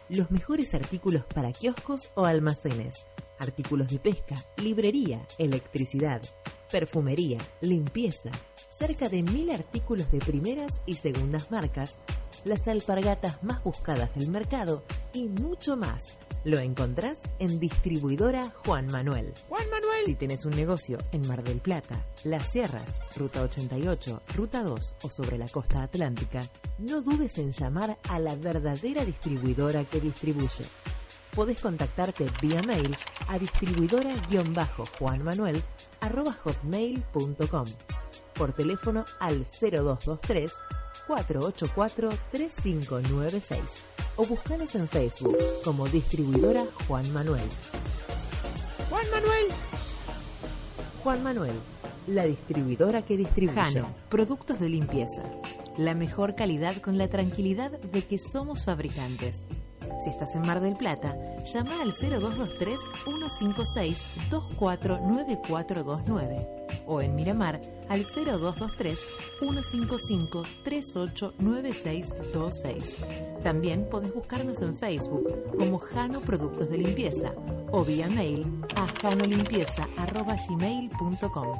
los 0.08 0.30
mejores 0.30 0.72
artículos 0.74 1.26
para 1.26 1.52
kioscos 1.52 2.10
o 2.14 2.24
almacenes. 2.24 3.06
Artículos 3.38 3.88
de 3.88 3.98
pesca, 3.98 4.36
librería, 4.56 5.20
electricidad, 5.36 6.22
perfumería, 6.70 7.36
limpieza. 7.60 8.30
Cerca 8.72 9.08
de 9.10 9.22
mil 9.22 9.50
artículos 9.50 10.10
de 10.10 10.18
primeras 10.18 10.80
y 10.86 10.94
segundas 10.94 11.50
marcas. 11.50 11.98
Las 12.44 12.66
alpargatas 12.68 13.44
más 13.44 13.62
buscadas 13.62 14.14
del 14.14 14.30
mercado 14.30 14.82
y 15.12 15.28
mucho 15.28 15.76
más. 15.76 16.16
Lo 16.44 16.58
encontrás 16.58 17.18
en 17.38 17.60
Distribuidora 17.60 18.50
Juan 18.64 18.86
Manuel. 18.86 19.34
Juan 19.50 19.68
Manuel. 19.70 20.06
Si 20.06 20.14
tenés 20.14 20.46
un 20.46 20.56
negocio 20.56 20.96
en 21.12 21.28
Mar 21.28 21.44
del 21.44 21.58
Plata, 21.58 22.02
Las 22.24 22.50
Sierras, 22.50 22.88
Ruta 23.14 23.42
88, 23.42 24.22
Ruta 24.34 24.62
2 24.62 24.94
o 25.02 25.10
sobre 25.10 25.36
la 25.36 25.48
costa 25.48 25.82
atlántica, 25.82 26.40
no 26.78 27.02
dudes 27.02 27.36
en 27.36 27.52
llamar 27.52 27.98
a 28.08 28.18
la 28.18 28.36
verdadera 28.36 29.04
distribuidora 29.04 29.84
que 29.84 30.00
distribuye. 30.00 30.64
Podés 31.34 31.60
contactarte 31.60 32.24
vía 32.40 32.62
mail 32.62 32.96
a 33.28 33.38
distribuidora-juanmanuel 33.38 35.62
arroba 36.00 36.32
hotmail.com 36.32 37.66
por 38.42 38.52
teléfono 38.52 39.04
al 39.20 39.46
0223 39.60 40.52
484 41.06 42.08
3596 42.32 43.60
o 44.16 44.26
buscanos 44.26 44.74
en 44.74 44.88
Facebook 44.88 45.38
como 45.62 45.86
distribuidora 45.86 46.64
Juan 46.88 47.12
Manuel. 47.12 47.44
Juan 48.90 49.06
Manuel. 49.12 49.46
Juan 51.04 51.22
Manuel, 51.22 51.54
la 52.08 52.24
distribuidora 52.24 53.02
que 53.02 53.16
distribuye. 53.16 53.54
Jano, 53.54 53.94
productos 54.08 54.58
de 54.58 54.70
limpieza. 54.70 55.22
La 55.78 55.94
mejor 55.94 56.34
calidad 56.34 56.74
con 56.78 56.98
la 56.98 57.06
tranquilidad 57.06 57.70
de 57.70 58.02
que 58.02 58.18
somos 58.18 58.64
fabricantes. 58.64 59.36
Si 60.02 60.10
estás 60.10 60.34
en 60.34 60.42
Mar 60.42 60.60
del 60.60 60.76
Plata, 60.76 61.16
llama 61.52 61.80
al 61.80 61.92
0223 61.92 62.78
156 63.04 64.28
249429 64.30 66.62
o 66.86 67.00
en 67.00 67.14
Miramar 67.14 67.60
al 67.88 68.04
0223 68.04 68.98
155 69.38 70.42
389626. 70.64 72.96
También 73.42 73.88
podés 73.88 74.12
buscarnos 74.14 74.60
en 74.62 74.74
Facebook 74.74 75.54
como 75.56 75.78
Jano 75.78 76.20
Productos 76.20 76.68
de 76.70 76.78
Limpieza 76.78 77.32
o 77.70 77.84
vía 77.84 78.08
mail 78.08 78.64
a 78.76 78.86
janolimpieza.gmail.com. 78.86 81.58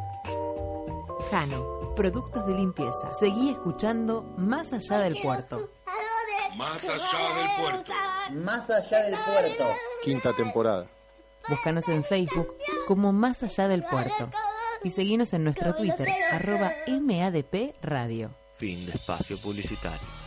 Jano, 1.31 1.95
Productos 1.97 2.47
de 2.47 2.55
Limpieza. 2.55 3.11
Seguí 3.19 3.51
escuchando 3.51 4.23
Más 4.37 4.73
Allá 4.73 4.99
del 4.99 5.21
Puerto. 5.23 5.69
Más 6.57 6.85
allá 6.85 7.35
del 7.35 7.49
puerto. 7.57 7.93
Más 8.33 8.71
allá 8.71 9.03
del 9.05 9.15
puerto. 9.15 9.65
Quinta 10.05 10.33
temporada. 10.35 10.87
Búscanos 11.49 11.89
en 11.89 12.05
Facebook 12.05 12.57
como 12.87 13.13
Más 13.13 13.43
Allá 13.43 13.69
del 13.69 13.85
Puerto 13.85 14.31
y 14.85 14.91
seguinos 14.91 15.33
en 15.33 15.45
nuestro 15.45 15.75
Twitter, 15.75 16.09
arroba 16.31 16.73
MADP 16.87 17.75
Radio. 17.83 18.35
Fin 18.55 18.87
de 18.87 18.93
espacio 18.93 19.39
publicitario. 19.39 20.22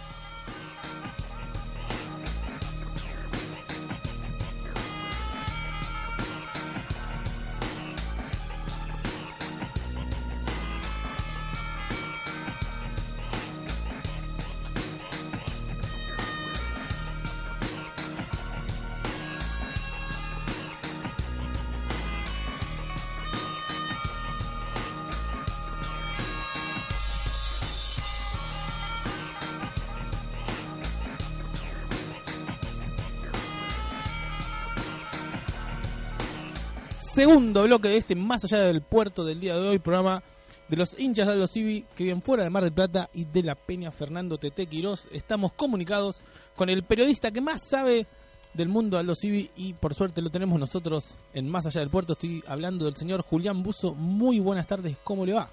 Segundo 37.25 37.63
bloque 37.63 37.87
de 37.87 37.97
este 37.97 38.13
Más 38.13 38.43
allá 38.43 38.59
del 38.59 38.83
puerto 38.83 39.25
del 39.25 39.39
día 39.39 39.55
de 39.55 39.67
hoy, 39.67 39.79
programa 39.79 40.21
de 40.67 40.77
los 40.77 40.99
hinchas 40.99 41.25
de 41.25 41.33
Aldo 41.33 41.47
Civi 41.47 41.83
que 41.95 42.03
viven 42.03 42.21
fuera 42.21 42.43
de 42.43 42.51
Mar 42.51 42.61
del 42.61 42.71
Plata 42.71 43.09
y 43.15 43.25
de 43.25 43.41
la 43.41 43.55
Peña 43.55 43.89
Fernando 43.89 44.37
Tete 44.37 44.67
Quirós. 44.67 45.07
Estamos 45.11 45.51
comunicados 45.53 46.23
con 46.55 46.69
el 46.69 46.83
periodista 46.83 47.31
que 47.31 47.41
más 47.41 47.63
sabe 47.67 48.05
del 48.53 48.69
mundo 48.69 48.99
Aldo 48.99 49.15
Civi 49.15 49.49
y 49.55 49.73
por 49.73 49.95
suerte 49.95 50.21
lo 50.21 50.29
tenemos 50.29 50.59
nosotros 50.59 51.17
en 51.33 51.49
Más 51.49 51.65
allá 51.65 51.79
del 51.79 51.89
puerto. 51.89 52.13
Estoy 52.13 52.43
hablando 52.45 52.85
del 52.85 52.95
señor 52.95 53.23
Julián 53.23 53.63
Buzo. 53.63 53.95
Muy 53.95 54.39
buenas 54.39 54.67
tardes, 54.67 54.95
¿cómo 55.03 55.25
le 55.25 55.33
va? 55.33 55.49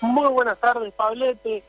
Muy 0.00 0.28
buenas 0.30 0.58
tardes, 0.58 0.90
Pablete. 0.94 1.64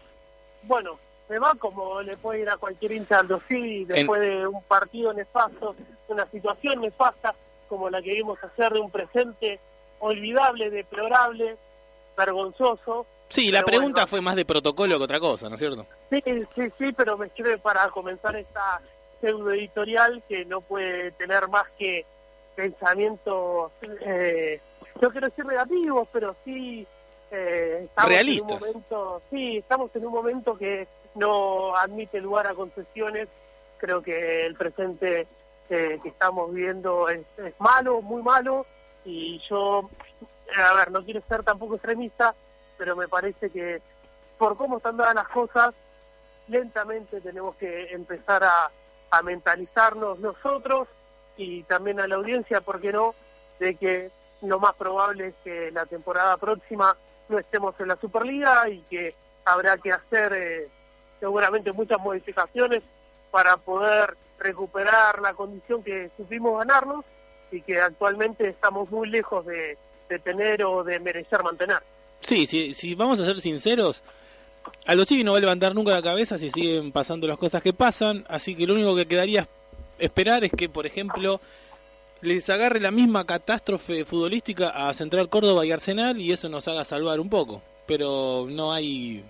Bueno, 0.64 0.98
me 1.28 1.40
va 1.40 1.56
como 1.60 2.02
le 2.02 2.16
puede 2.16 2.44
ir 2.44 2.50
a 2.50 2.56
cualquier 2.56 2.94
hincha 2.94 3.16
de 3.16 3.20
Aldo 3.20 3.42
Civi 3.50 3.84
después 3.84 4.22
de 4.22 4.48
un 4.48 4.64
partido 4.64 5.12
nefasto, 5.12 5.76
una 6.08 6.26
situación 6.32 6.80
nefasta 6.80 7.36
como 7.70 7.90
la 7.90 8.02
que 8.02 8.14
vimos 8.14 8.44
hacer 8.44 8.74
de 8.74 8.80
un 8.80 8.92
presente 8.92 9.60
olvidable, 10.00 10.70
deplorable, 10.70 11.56
vergonzoso. 12.18 13.06
Sí, 13.30 13.52
la 13.52 13.64
pregunta 13.64 14.02
bueno. 14.02 14.08
fue 14.08 14.22
más 14.22 14.36
de 14.36 14.46
protocolo 14.46 14.98
que 14.98 15.04
otra 15.04 15.20
cosa, 15.20 15.48
¿no 15.48 15.56
es 15.56 15.60
cierto? 15.60 15.86
Sí, 16.10 16.22
sí, 16.56 16.64
sí, 16.78 16.92
pero 16.94 17.18
me 17.18 17.30
sirve 17.30 17.58
para 17.60 17.88
comenzar 17.90 18.36
esta 18.36 18.82
pseudo 19.22 19.52
editorial 19.52 20.24
que 20.28 20.46
no 20.46 20.62
puede 20.62 21.12
tener 21.12 21.48
más 21.48 21.68
que 21.78 22.06
pensamientos, 22.56 23.72
eh, 24.02 24.60
no 25.02 25.12
quiero 25.12 25.28
decir 25.30 25.46
negativos, 25.46 26.08
pero 26.12 26.36
sí 26.44 26.86
eh, 27.32 27.82
estamos 27.86 28.12
Realistas. 28.12 28.50
en 28.50 28.54
un 28.54 28.60
momento, 28.60 29.22
sí, 29.30 29.58
estamos 29.58 29.96
en 29.96 30.06
un 30.06 30.14
momento 30.14 30.58
que 30.58 30.88
no 31.16 31.76
admite 31.76 32.20
lugar 32.20 32.48
a 32.48 32.56
concesiones. 32.56 33.28
Creo 33.78 34.02
que 34.02 34.46
el 34.46 34.56
presente 34.56 35.28
eh, 35.70 36.00
que 36.02 36.10
estamos 36.10 36.54
viviendo 36.54 37.10
es, 37.10 37.26
es 37.38 37.54
malo, 37.60 38.02
muy 38.02 38.22
malo, 38.22 38.66
y 39.06 39.42
yo, 39.50 39.90
eh, 40.22 40.62
a 40.62 40.74
ver, 40.74 40.92
no 40.92 41.04
quiero 41.04 41.22
ser 41.28 41.44
tampoco 41.44 41.76
extremista, 41.76 42.36
pero 42.78 42.96
me 42.96 43.08
parece 43.08 43.50
que 43.50 43.82
por 44.38 44.58
cómo 44.58 44.78
están 44.78 44.98
dadas 44.98 45.16
las 45.16 45.28
cosas, 45.30 45.74
lentamente 46.48 47.22
tenemos 47.22 47.56
que 47.58 47.94
empezar 47.94 48.44
a, 48.44 48.72
a 49.12 49.22
mentalizarnos 49.22 50.20
nosotros 50.20 50.88
y 51.38 51.64
también 51.64 52.00
a 52.00 52.08
la 52.08 52.16
audiencia, 52.16 52.62
¿por 52.62 52.82
qué 52.82 52.92
no?, 52.92 53.16
de 53.60 53.76
que 53.76 54.12
lo 54.42 54.60
más 54.60 54.74
probable 54.76 55.28
es 55.28 55.36
que 55.44 55.72
la 55.72 55.86
temporada 55.86 56.38
próxima 56.38 56.96
no 57.28 57.38
estemos 57.38 57.76
en 57.80 57.90
la 57.90 57.98
Superliga 57.98 58.70
y 58.70 58.82
que 58.90 59.14
habrá 59.46 59.78
que 59.78 59.92
hacer 59.92 60.34
eh, 60.34 60.70
seguramente 61.20 61.72
muchas 61.72 62.00
modificaciones 62.00 62.82
para 63.32 63.58
poder 63.58 64.16
recuperar 64.40 65.22
la 65.22 65.34
condición 65.34 65.84
que 65.84 66.10
supimos 66.18 66.58
ganarnos 66.60 67.06
y 67.52 67.62
que 67.62 67.80
actualmente 67.80 68.50
estamos 68.50 68.90
muy 68.92 69.10
lejos 69.10 69.46
de, 69.46 69.78
tener 70.24 70.64
o 70.64 70.84
de 70.84 71.00
merecer 71.00 71.44
mantener. 71.44 71.84
Sí, 72.22 72.48
si, 72.48 72.74
si 72.74 72.96
vamos 72.96 73.20
a 73.20 73.26
ser 73.26 73.42
sinceros, 73.42 74.04
Aldo 74.86 75.06
Civi 75.06 75.24
no 75.24 75.34
va 75.34 75.38
a 75.38 75.42
levantar 75.42 75.76
nunca 75.76 75.94
la 75.94 76.02
cabeza 76.02 76.38
si 76.38 76.52
siguen 76.52 76.92
pasando 76.92 77.28
las 77.28 77.38
cosas 77.38 77.62
que 77.62 77.74
pasan, 77.74 78.26
así 78.28 78.56
que 78.56 78.66
lo 78.66 78.74
único 78.74 78.96
que 78.96 79.06
quedaría 79.06 79.48
esperar 80.00 80.44
es 80.44 80.52
que, 80.52 80.70
por 80.70 80.86
ejemplo, 80.86 81.40
les 82.22 82.50
agarre 82.50 82.80
la 82.80 82.92
misma 82.92 83.26
catástrofe 83.26 84.06
futbolística 84.06 84.70
a 84.70 84.94
Central 84.94 85.30
Córdoba 85.30 85.66
y 85.66 85.72
Arsenal 85.72 86.20
y 86.20 86.32
eso 86.32 86.50
nos 86.50 86.68
haga 86.68 86.84
salvar 86.84 87.20
un 87.20 87.30
poco. 87.30 87.62
Pero 87.86 88.48
no 88.50 88.74
hay, 88.74 89.24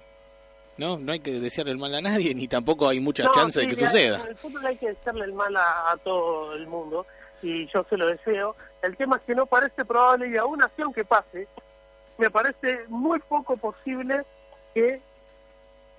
no, 0.80 0.98
no 0.98 1.12
hay 1.12 1.20
que 1.20 1.40
desearle 1.40 1.74
el 1.74 1.78
mal 1.78 1.94
a 1.94 2.02
nadie 2.02 2.34
ni 2.34 2.48
tampoco 2.48 2.88
hay 2.88 3.00
mucha 3.00 3.24
No, 3.24 3.34
chance 3.34 3.60
sí, 3.60 3.68
de 3.68 3.76
que 3.76 3.86
suceda. 3.86 4.22
En 4.22 4.28
el 4.28 4.38
fútbol 4.38 4.66
hay 4.66 4.78
que 4.78 4.88
desearle 4.88 5.26
el 5.26 5.34
mal 5.34 5.56
a, 5.58 5.92
a 5.92 5.98
todo 5.98 6.54
el 6.54 6.66
mundo 6.68 7.06
y 7.42 7.68
yo 7.68 7.86
se 7.90 7.98
lo 7.98 8.08
deseo. 8.08 8.56
El 8.82 8.96
tema 8.96 9.18
es 9.18 9.24
que 9.24 9.36
no 9.36 9.46
parece 9.46 9.84
probable 9.86 10.30
y 10.30 10.38
aún 10.38 10.64
así 10.64 10.82
aunque 10.82 11.04
pase, 11.04 11.48
me 12.18 12.30
parece 12.30 12.86
muy 12.88 13.20
poco 13.20 13.58
posible 13.58 14.24
que 14.74 15.02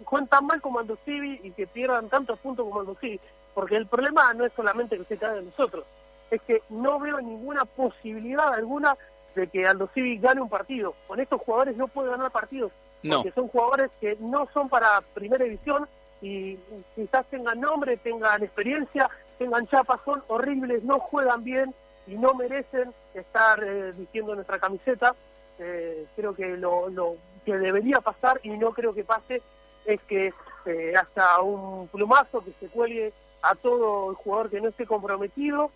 jueguen 0.04 0.28
tan 0.28 0.46
mal 0.46 0.60
como 0.62 0.78
Aldo 0.78 0.98
Civi 1.04 1.40
y 1.42 1.50
que 1.50 1.66
pierdan 1.66 2.08
tantos 2.08 2.38
puntos 2.38 2.66
como 2.66 2.80
Aldo 2.80 2.96
Civi. 3.00 3.20
Porque 3.54 3.76
el 3.76 3.86
problema 3.86 4.32
no 4.34 4.46
es 4.46 4.52
solamente 4.54 4.96
que 4.96 5.04
se 5.04 5.18
caiga 5.18 5.36
de 5.36 5.42
nosotros, 5.42 5.84
es 6.30 6.40
que 6.42 6.62
no 6.70 6.98
veo 7.00 7.20
ninguna 7.20 7.64
posibilidad 7.64 8.54
alguna 8.54 8.96
de 9.34 9.46
que 9.48 9.66
Aldo 9.66 9.90
Civi 9.92 10.18
gane 10.18 10.40
un 10.40 10.48
partido. 10.48 10.94
Con 11.06 11.20
estos 11.20 11.40
jugadores 11.42 11.76
no 11.76 11.88
puede 11.88 12.10
ganar 12.10 12.30
partidos 12.30 12.72
Porque 13.02 13.32
son 13.32 13.48
jugadores 13.48 13.90
que 14.00 14.16
no 14.20 14.48
son 14.52 14.68
para 14.68 15.00
primera 15.14 15.44
división 15.44 15.88
y 16.20 16.56
quizás 16.94 17.26
tengan 17.30 17.60
nombre, 17.60 17.96
tengan 17.96 18.42
experiencia, 18.42 19.08
tengan 19.38 19.66
chapa, 19.68 20.00
son 20.04 20.22
horribles, 20.28 20.84
no 20.84 20.98
juegan 20.98 21.42
bien 21.42 21.74
y 22.06 22.14
no 22.16 22.34
merecen 22.34 22.92
estar 23.14 23.62
eh, 23.64 23.92
vistiendo 23.96 24.34
nuestra 24.34 24.58
camiseta. 24.58 25.14
Eh, 25.58 26.06
creo 26.16 26.34
que 26.34 26.56
lo, 26.56 26.88
lo 26.88 27.16
que 27.44 27.56
debería 27.56 28.00
pasar 28.00 28.40
y 28.42 28.50
no 28.50 28.72
creo 28.72 28.94
que 28.94 29.04
pase 29.04 29.42
es 29.84 30.00
que 30.02 30.32
eh, 30.66 30.94
hasta 30.94 31.40
un 31.40 31.88
plumazo 31.88 32.44
que 32.44 32.52
se 32.60 32.68
cuelgue 32.68 33.12
a 33.42 33.54
todo 33.54 34.10
el 34.10 34.16
jugador 34.16 34.50
que 34.50 34.60
no 34.60 34.68
esté 34.68 34.86
comprometido 34.86 35.70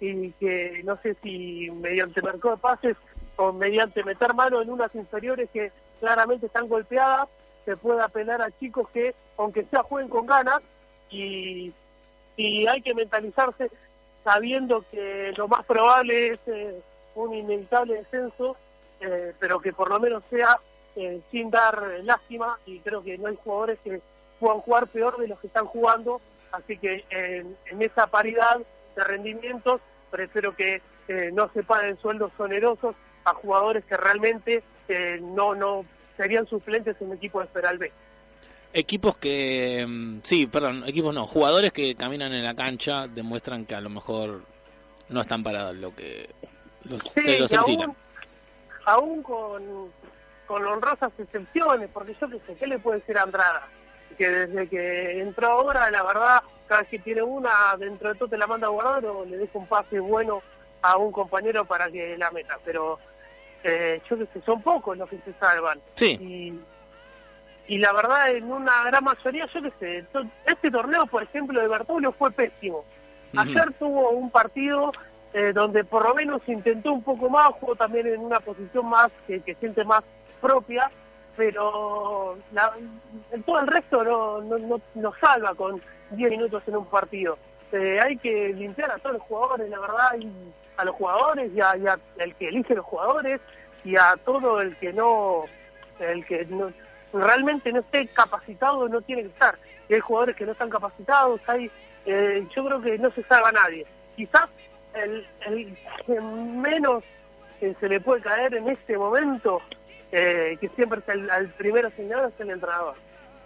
y 0.00 0.30
que 0.32 0.82
no 0.84 0.96
sé 1.02 1.16
si 1.22 1.70
mediante 1.70 2.22
mercado 2.22 2.56
de 2.56 2.60
pases 2.60 2.96
o 3.36 3.52
mediante 3.52 4.02
meter 4.02 4.34
mano 4.34 4.62
en 4.62 4.70
unas 4.70 4.94
inferiores 4.94 5.50
que 5.50 5.72
claramente 6.00 6.46
están 6.46 6.68
golpeadas, 6.68 7.28
se 7.64 7.76
pueda 7.76 8.06
apelar 8.06 8.42
a 8.42 8.50
chicos 8.58 8.88
que, 8.90 9.14
aunque 9.36 9.64
sea, 9.64 9.82
jueguen 9.82 10.10
con 10.10 10.26
ganas 10.26 10.60
y, 11.10 11.72
y 12.36 12.66
hay 12.66 12.82
que 12.82 12.94
mentalizarse 12.94 13.70
sabiendo 14.24 14.84
que 14.90 15.32
lo 15.36 15.48
más 15.48 15.64
probable 15.64 16.28
es 16.28 16.40
eh, 16.46 16.80
un 17.14 17.34
inevitable 17.34 17.94
descenso, 17.94 18.56
eh, 19.00 19.34
pero 19.38 19.60
que 19.60 19.72
por 19.72 19.90
lo 19.90 19.98
menos 19.98 20.22
sea 20.30 20.58
eh, 20.96 21.20
sin 21.30 21.50
dar 21.50 22.00
lástima 22.02 22.58
y 22.66 22.80
creo 22.80 23.02
que 23.02 23.16
no 23.18 23.28
hay 23.28 23.38
jugadores 23.42 23.78
que 23.82 24.00
puedan 24.38 24.60
jugar 24.60 24.88
peor 24.88 25.18
de 25.18 25.28
los 25.28 25.38
que 25.40 25.46
están 25.46 25.66
jugando, 25.66 26.20
así 26.52 26.76
que 26.78 27.04
en, 27.10 27.56
en 27.66 27.82
esa 27.82 28.06
paridad 28.06 28.60
de 28.96 29.04
rendimientos 29.04 29.80
prefiero 30.10 30.54
que 30.56 30.82
no 31.32 31.50
se 31.52 31.64
paguen 31.64 31.98
sueldos 31.98 32.30
onerosos 32.38 32.94
a 33.24 33.34
jugadores 33.34 33.84
que 33.84 33.96
realmente 33.96 34.62
eh, 34.90 35.20
no 35.20 35.54
no 35.54 35.84
serían 36.16 36.46
suplentes 36.46 36.96
en 37.00 37.08
un 37.08 37.16
equipo 37.16 37.40
de 37.40 37.46
Esperal 37.46 37.78
B. 37.78 37.92
Equipos 38.72 39.16
que, 39.16 39.84
mm, 39.88 40.20
sí, 40.22 40.46
perdón, 40.46 40.84
equipos 40.86 41.14
no, 41.14 41.26
jugadores 41.26 41.72
que 41.72 41.94
caminan 41.94 42.32
en 42.32 42.44
la 42.44 42.54
cancha 42.54 43.08
demuestran 43.08 43.66
que 43.66 43.74
a 43.74 43.80
lo 43.80 43.90
mejor 43.90 44.42
no 45.08 45.20
están 45.22 45.42
para 45.42 45.72
lo 45.72 45.94
que 45.94 46.28
los, 46.84 47.00
Sí, 47.14 47.36
los 47.38 47.52
aún, 47.52 47.96
aún 48.84 49.22
con, 49.22 49.90
con 50.46 50.64
honrosas 50.64 51.12
excepciones, 51.18 51.88
porque 51.92 52.14
yo 52.20 52.28
qué 52.28 52.40
sé, 52.46 52.54
¿qué 52.56 52.66
le 52.66 52.78
puede 52.78 53.00
decir 53.00 53.18
a 53.18 53.22
Andrada? 53.22 53.68
Que 54.16 54.28
desde 54.28 54.68
que 54.68 55.20
entró 55.20 55.48
ahora, 55.48 55.90
la 55.90 56.02
verdad, 56.02 56.42
cada 56.66 56.82
vez 56.82 56.90
que 56.90 56.98
tiene 57.00 57.22
una, 57.22 57.76
dentro 57.78 58.10
de 58.10 58.14
todo 58.14 58.28
te 58.28 58.38
la 58.38 58.46
manda 58.46 58.66
a 58.66 58.70
guardar 58.70 59.04
o 59.06 59.24
le 59.24 59.36
deja 59.36 59.58
un 59.58 59.66
pase 59.66 59.98
bueno 59.98 60.42
a 60.82 60.96
un 60.96 61.10
compañero 61.12 61.64
para 61.64 61.90
que 61.90 62.16
la 62.16 62.30
meta. 62.30 62.58
Pero 62.64 62.98
eh, 63.64 64.00
yo 64.08 64.18
qué 64.18 64.26
sé, 64.32 64.40
son 64.42 64.62
pocos 64.62 64.96
los 64.96 65.08
que 65.08 65.18
se 65.24 65.32
salvan. 65.34 65.80
Sí. 65.96 66.16
Y, 66.20 67.74
y 67.74 67.78
la 67.78 67.92
verdad, 67.92 68.30
en 68.30 68.50
una 68.50 68.84
gran 68.84 69.04
mayoría, 69.04 69.46
yo 69.54 69.62
qué 69.62 69.72
sé, 69.78 70.04
este 70.46 70.70
torneo, 70.70 71.06
por 71.06 71.22
ejemplo, 71.22 71.60
de 71.60 71.68
Bertolio 71.68 72.12
fue 72.12 72.30
pésimo. 72.32 72.84
Ayer 73.36 73.72
tuvo 73.78 74.10
un 74.10 74.28
partido 74.30 74.90
eh, 75.32 75.52
donde 75.54 75.84
por 75.84 76.04
lo 76.08 76.14
menos 76.16 76.42
intentó 76.48 76.92
un 76.92 77.02
poco 77.04 77.30
más, 77.30 77.48
jugó 77.60 77.76
también 77.76 78.08
en 78.08 78.20
una 78.20 78.40
posición 78.40 78.86
más 78.86 79.06
que, 79.28 79.40
que 79.40 79.54
siente 79.54 79.84
más 79.84 80.02
propia, 80.40 80.90
pero 81.36 82.36
la- 82.52 82.72
todo 83.46 83.60
el 83.60 83.66
resto 83.68 84.02
no, 84.04 84.40
no, 84.42 84.58
no, 84.58 84.80
no 84.94 85.12
salva 85.20 85.54
con 85.54 85.80
10 86.10 86.30
minutos 86.30 86.62
en 86.66 86.76
un 86.76 86.86
partido. 86.86 87.38
Eh, 87.72 87.98
hay 88.02 88.16
que 88.16 88.48
limpiar 88.52 88.90
a 88.90 88.98
todos 88.98 89.14
los 89.16 89.22
jugadores, 89.22 89.70
la 89.70 89.78
verdad, 89.78 90.10
y 90.18 90.26
a 90.80 90.84
los 90.84 90.96
jugadores 90.96 91.50
y 91.54 91.60
a, 91.60 91.76
y 91.76 91.86
a 91.86 91.98
el 92.18 92.34
que 92.34 92.48
elige 92.48 92.74
los 92.74 92.84
jugadores 92.84 93.40
y 93.84 93.96
a 93.96 94.16
todo 94.24 94.60
el 94.60 94.76
que 94.76 94.92
no, 94.92 95.44
el 95.98 96.24
que 96.26 96.44
no, 96.46 96.72
realmente 97.12 97.72
no 97.72 97.80
esté 97.80 98.06
capacitado 98.08 98.88
no 98.88 99.00
tiene 99.02 99.22
que 99.22 99.28
estar. 99.28 99.58
Y 99.88 99.94
hay 99.94 100.00
jugadores 100.00 100.36
que 100.36 100.46
no 100.46 100.52
están 100.52 100.70
capacitados, 100.70 101.40
hay, 101.46 101.70
eh, 102.06 102.46
yo 102.54 102.64
creo 102.64 102.80
que 102.80 102.98
no 102.98 103.10
se 103.12 103.22
salva 103.24 103.52
nadie. 103.52 103.86
Quizás 104.16 104.48
el, 104.94 105.26
el 105.46 105.76
que 106.06 106.20
menos 106.20 107.04
eh, 107.60 107.74
se 107.78 107.88
le 107.88 108.00
puede 108.00 108.22
caer 108.22 108.54
en 108.54 108.68
este 108.68 108.96
momento, 108.96 109.60
eh, 110.12 110.56
que 110.60 110.68
siempre 110.70 111.00
es 111.00 111.08
el, 111.08 111.48
primero 111.50 111.90
señalado, 111.96 112.28
es 112.28 112.40
el 112.40 112.50
entrenador. 112.50 112.94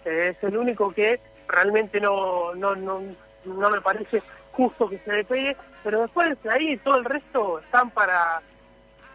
Eh, 0.05 0.35
es 0.35 0.43
el 0.43 0.57
único 0.57 0.93
que 0.93 1.19
realmente 1.47 1.99
no, 1.99 2.53
no, 2.55 2.75
no, 2.75 3.01
no 3.45 3.69
me 3.69 3.81
parece 3.81 4.21
justo 4.55 4.89
que 4.89 4.99
se 4.99 5.11
le 5.11 5.23
pegue, 5.23 5.57
pero 5.83 6.01
después 6.01 6.41
de 6.41 6.51
ahí 6.51 6.77
todo 6.77 6.97
el 6.97 7.05
resto 7.05 7.59
están 7.59 7.89
para, 7.91 8.41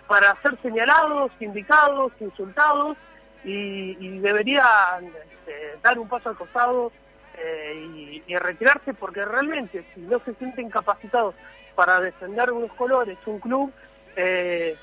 para 0.07 0.37
ser 0.43 0.59
señalados, 0.63 1.33
indicados, 1.41 2.13
insultados 2.21 2.97
y, 3.45 3.97
y 3.99 4.19
deberían 4.19 5.07
este, 5.07 5.79
dar 5.83 5.99
un 5.99 6.09
paso 6.09 6.29
al 6.29 6.37
costado 6.37 6.93
eh, 7.39 7.75
y, 7.95 8.23
y 8.27 8.37
retirarse 8.37 8.93
porque 8.95 9.25
realmente 9.25 9.85
si 9.95 10.01
no 10.01 10.19
se 10.21 10.35
sienten 10.35 10.69
capacitados 10.69 11.35
para 11.75 12.01
defender 12.01 12.53
unos 12.53 12.73
colores, 12.75 13.17
un 13.27 13.41
club, 13.41 13.73
eh, 14.17 14.77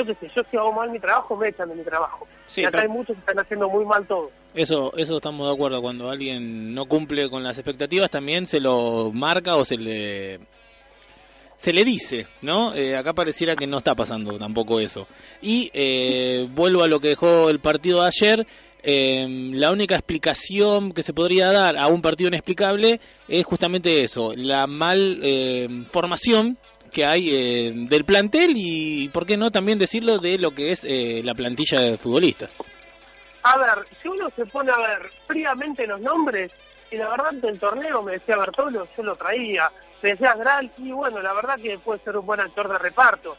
yo 0.00 0.06
qué 0.06 0.14
sé, 0.26 0.32
yo 0.34 0.42
si 0.50 0.56
hago 0.56 0.72
mal 0.72 0.90
mi 0.90 0.98
trabajo, 0.98 1.36
me 1.36 1.48
echan 1.48 1.68
de 1.68 1.74
mi 1.74 1.84
trabajo. 1.84 2.26
Sí, 2.46 2.62
y 2.62 2.64
acá 2.64 2.82
hay 2.82 2.88
muchos 2.88 3.14
que 3.16 3.20
están 3.20 3.38
haciendo 3.38 3.68
muy 3.68 3.84
mal 3.84 4.06
todo. 4.06 4.30
Eso, 4.54 4.92
eso 4.96 5.16
estamos 5.16 5.46
de 5.46 5.54
acuerdo. 5.54 5.80
Cuando 5.80 6.10
alguien 6.10 6.74
no 6.74 6.86
cumple 6.86 7.28
con 7.30 7.42
las 7.44 7.56
expectativas, 7.58 8.10
también 8.10 8.46
se 8.46 8.60
lo 8.60 9.10
marca 9.12 9.56
o 9.56 9.64
se 9.64 9.76
le 9.76 10.40
se 11.58 11.72
le 11.74 11.84
dice, 11.84 12.26
¿no? 12.40 12.74
Eh, 12.74 12.96
acá 12.96 13.12
pareciera 13.12 13.54
que 13.54 13.66
no 13.66 13.78
está 13.78 13.94
pasando 13.94 14.38
tampoco 14.38 14.80
eso. 14.80 15.06
Y 15.42 15.70
eh, 15.74 16.48
vuelvo 16.50 16.82
a 16.82 16.88
lo 16.88 17.00
que 17.00 17.08
dejó 17.08 17.50
el 17.50 17.60
partido 17.60 18.00
de 18.00 18.06
ayer. 18.08 18.46
eh, 18.82 19.26
la 19.52 19.70
única 19.70 19.94
explicación 19.94 20.92
que 20.92 21.02
se 21.02 21.12
podría 21.12 21.52
dar 21.52 21.76
a 21.76 21.86
un 21.88 22.00
partido 22.00 22.28
inexplicable 22.28 22.98
es 23.28 23.44
justamente 23.44 24.02
eso, 24.04 24.32
la 24.34 24.66
mal 24.66 25.20
eh, 25.22 25.84
formación 25.90 26.56
que 26.90 27.04
hay 27.04 27.30
eh, 27.30 27.72
del 27.88 28.04
plantel 28.04 28.52
y, 28.54 29.08
¿por 29.08 29.26
qué 29.26 29.36
no 29.36 29.50
también 29.50 29.78
decirlo 29.78 30.18
de 30.18 30.38
lo 30.38 30.50
que 30.52 30.72
es 30.72 30.84
eh, 30.84 31.22
la 31.24 31.34
plantilla 31.34 31.80
de 31.80 31.96
futbolistas? 31.96 32.54
A 33.42 33.56
ver, 33.56 33.86
si 34.02 34.08
uno 34.08 34.28
se 34.36 34.44
pone 34.46 34.70
a 34.70 34.76
ver 34.76 35.10
fríamente 35.26 35.86
los 35.86 36.00
nombres, 36.00 36.52
y 36.90 36.96
la 36.96 37.08
verdad 37.08 37.32
del 37.32 37.58
torneo 37.58 38.02
me 38.02 38.12
decía 38.12 38.36
Bertolo, 38.36 38.86
yo 38.96 39.02
lo 39.02 39.16
traía, 39.16 39.70
me 40.02 40.10
decía 40.10 40.34
Gral, 40.34 40.70
y 40.76 40.90
bueno, 40.92 41.20
la 41.22 41.32
verdad 41.32 41.56
que 41.56 41.78
puede 41.78 42.00
ser 42.00 42.16
un 42.16 42.26
buen 42.26 42.40
actor 42.40 42.68
de 42.70 42.78
reparto. 42.78 43.36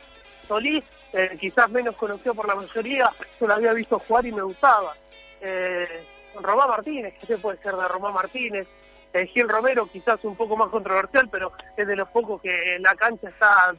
Solís, 0.47 0.83
eh, 1.13 1.37
quizás 1.39 1.69
menos 1.69 1.95
conocido 1.95 2.33
por 2.33 2.47
la 2.47 2.55
mayoría, 2.55 3.05
yo 3.39 3.47
lo 3.47 3.53
había 3.53 3.73
visto 3.73 3.99
jugar 3.99 4.25
y 4.25 4.31
me 4.31 4.41
gustaba. 4.41 4.95
Eh, 5.41 6.05
Román 6.39 6.69
Martínez, 6.69 7.13
que 7.27 7.37
puede 7.37 7.57
ser 7.61 7.75
de 7.75 7.87
Román 7.87 8.13
Martínez. 8.13 8.67
Eh, 9.13 9.27
Gil 9.27 9.49
Romero, 9.49 9.89
quizás 9.91 10.23
un 10.23 10.35
poco 10.35 10.55
más 10.55 10.69
controversial, 10.69 11.27
pero 11.29 11.51
es 11.75 11.85
de 11.85 11.95
los 11.95 12.07
pocos 12.09 12.41
que 12.41 12.77
la 12.79 12.95
cancha 12.95 13.27
está 13.29 13.75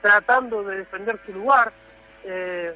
tratando 0.00 0.62
de 0.64 0.78
defender 0.78 1.18
su 1.24 1.32
lugar. 1.32 1.72
Eh, 2.24 2.74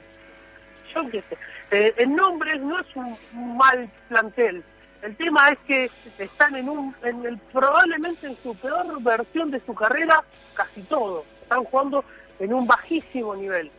yo 0.94 1.10
qué 1.10 1.22
sé. 1.28 1.36
Eh, 1.72 1.94
en 1.96 2.14
nombres 2.14 2.60
no 2.60 2.78
es 2.78 2.86
un 2.94 3.56
mal 3.56 3.90
plantel. 4.08 4.62
El 5.02 5.16
tema 5.16 5.48
es 5.48 5.58
que 5.66 5.90
están 6.18 6.54
en 6.54 6.68
un, 6.68 6.94
en 7.02 7.26
el, 7.26 7.38
probablemente 7.52 8.28
en 8.28 8.38
su 8.42 8.54
peor 8.56 9.02
versión 9.02 9.50
de 9.50 9.60
su 9.66 9.74
carrera, 9.74 10.22
casi 10.54 10.82
todo. 10.82 11.24
Están 11.42 11.64
jugando 11.64 12.04
en 12.38 12.54
un 12.54 12.66
bajísimo 12.66 13.34
nivel. 13.34 13.70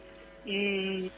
Y, 0.46 1.12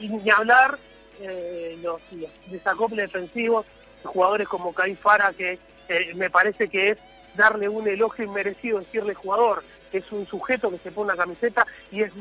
ni 0.00 0.30
hablar 0.30 0.78
eh, 1.20 1.78
los, 1.80 2.00
los 2.12 2.30
desacoples 2.46 3.12
defensivos, 3.12 3.64
jugadores 4.02 4.48
como 4.48 4.74
Caí 4.74 4.96
Fara, 4.96 5.32
que 5.32 5.58
eh, 5.88 6.12
me 6.14 6.30
parece 6.30 6.68
que 6.68 6.90
es 6.90 6.98
darle 7.34 7.68
un 7.68 7.86
elogio 7.88 8.24
inmerecido, 8.24 8.78
decirle 8.80 9.14
jugador, 9.14 9.62
que 9.90 9.98
es 9.98 10.12
un 10.12 10.26
sujeto 10.26 10.70
que 10.70 10.78
se 10.78 10.90
pone 10.92 11.12
una 11.12 11.22
camiseta 11.22 11.66
y 11.90 12.02
es, 12.02 12.12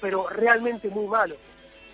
pero 0.00 0.28
realmente 0.28 0.88
muy 0.88 1.06
malo. 1.06 1.36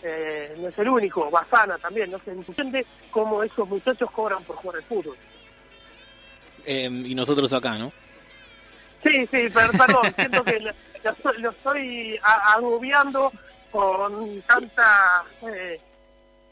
Eh, 0.03 0.55
no 0.59 0.69
es 0.69 0.79
el 0.79 0.89
único, 0.89 1.31
Basana 1.31 1.79
también, 1.79 2.11
no 2.11 2.19
se 2.25 2.33
entiende 2.33 2.85
cómo 3.11 3.43
esos 3.43 3.69
muchachos 3.69 4.11
cobran 4.11 4.43
por 4.45 4.57
jugar 4.57 4.79
el 4.79 4.85
fútbol. 4.85 5.17
Eh, 6.65 6.89
y 7.05 7.15
nosotros 7.15 7.53
acá, 7.53 7.77
¿no? 7.79 7.93
Sí, 9.05 9.27
sí, 9.33 9.49
per- 9.51 9.71
perdón, 9.77 10.13
siento 10.17 10.45
que 10.45 10.61
lo, 10.61 10.71
lo 11.05 11.11
estoy- 11.11 11.39
lo 11.41 11.51
estoy 11.51 12.19
agobiando 12.55 13.33
con 13.71 14.43
tanta, 14.43 15.25
eh, 15.43 15.81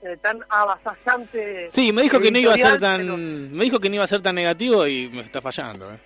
eh, 0.02 0.16
tan 0.20 0.40
avasallante. 0.48 1.68
Sí, 1.70 1.92
me 1.92 2.02
dijo 2.02 2.20
que 2.20 2.30
no 2.30 2.38
iba 2.38 2.54
a 2.54 2.56
ser 2.56 2.80
tan, 2.80 3.00
pero, 3.00 3.16
me 3.16 3.64
dijo 3.64 3.78
que 3.78 3.88
no 3.88 3.96
iba 3.96 4.04
a 4.04 4.08
ser 4.08 4.22
tan 4.22 4.34
negativo 4.34 4.86
y 4.86 5.08
me 5.08 5.22
está 5.22 5.40
fallando. 5.40 5.92
¿eh? 5.92 5.98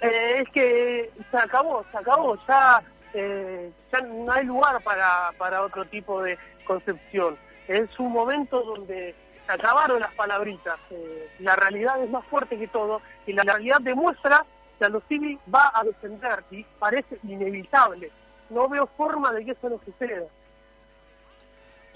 eh, 0.00 0.42
es 0.42 0.48
que 0.50 1.10
se 1.30 1.36
acabó, 1.36 1.84
se 1.90 1.98
acabó, 1.98 2.36
ya, 2.46 2.82
eh, 3.14 3.70
ya 3.92 4.00
no 4.00 4.32
hay 4.32 4.44
lugar 4.44 4.82
para, 4.82 5.32
para 5.38 5.62
otro 5.62 5.84
tipo 5.86 6.22
de 6.22 6.38
concepción. 6.66 7.36
Es 7.68 7.88
un 7.98 8.12
momento 8.12 8.62
donde 8.62 9.14
se 9.46 9.52
acabaron 9.52 10.00
las 10.00 10.12
palabritas, 10.14 10.78
eh, 10.90 11.30
la 11.40 11.56
realidad 11.56 12.02
es 12.02 12.10
más 12.10 12.24
fuerte 12.26 12.58
que 12.58 12.68
todo 12.68 13.00
y 13.26 13.32
la 13.32 13.42
realidad 13.42 13.80
demuestra 13.80 14.44
que 14.78 14.84
a 14.84 14.88
los 14.88 15.02
civil 15.04 15.38
va 15.52 15.72
a 15.74 15.84
descender 15.84 16.44
y 16.50 16.64
parece 16.78 17.18
inevitable. 17.22 18.10
No 18.50 18.68
veo 18.68 18.88
forma 18.96 19.32
de 19.32 19.44
que 19.44 19.52
eso 19.52 19.68
no 19.68 19.80
suceda. 19.84 20.26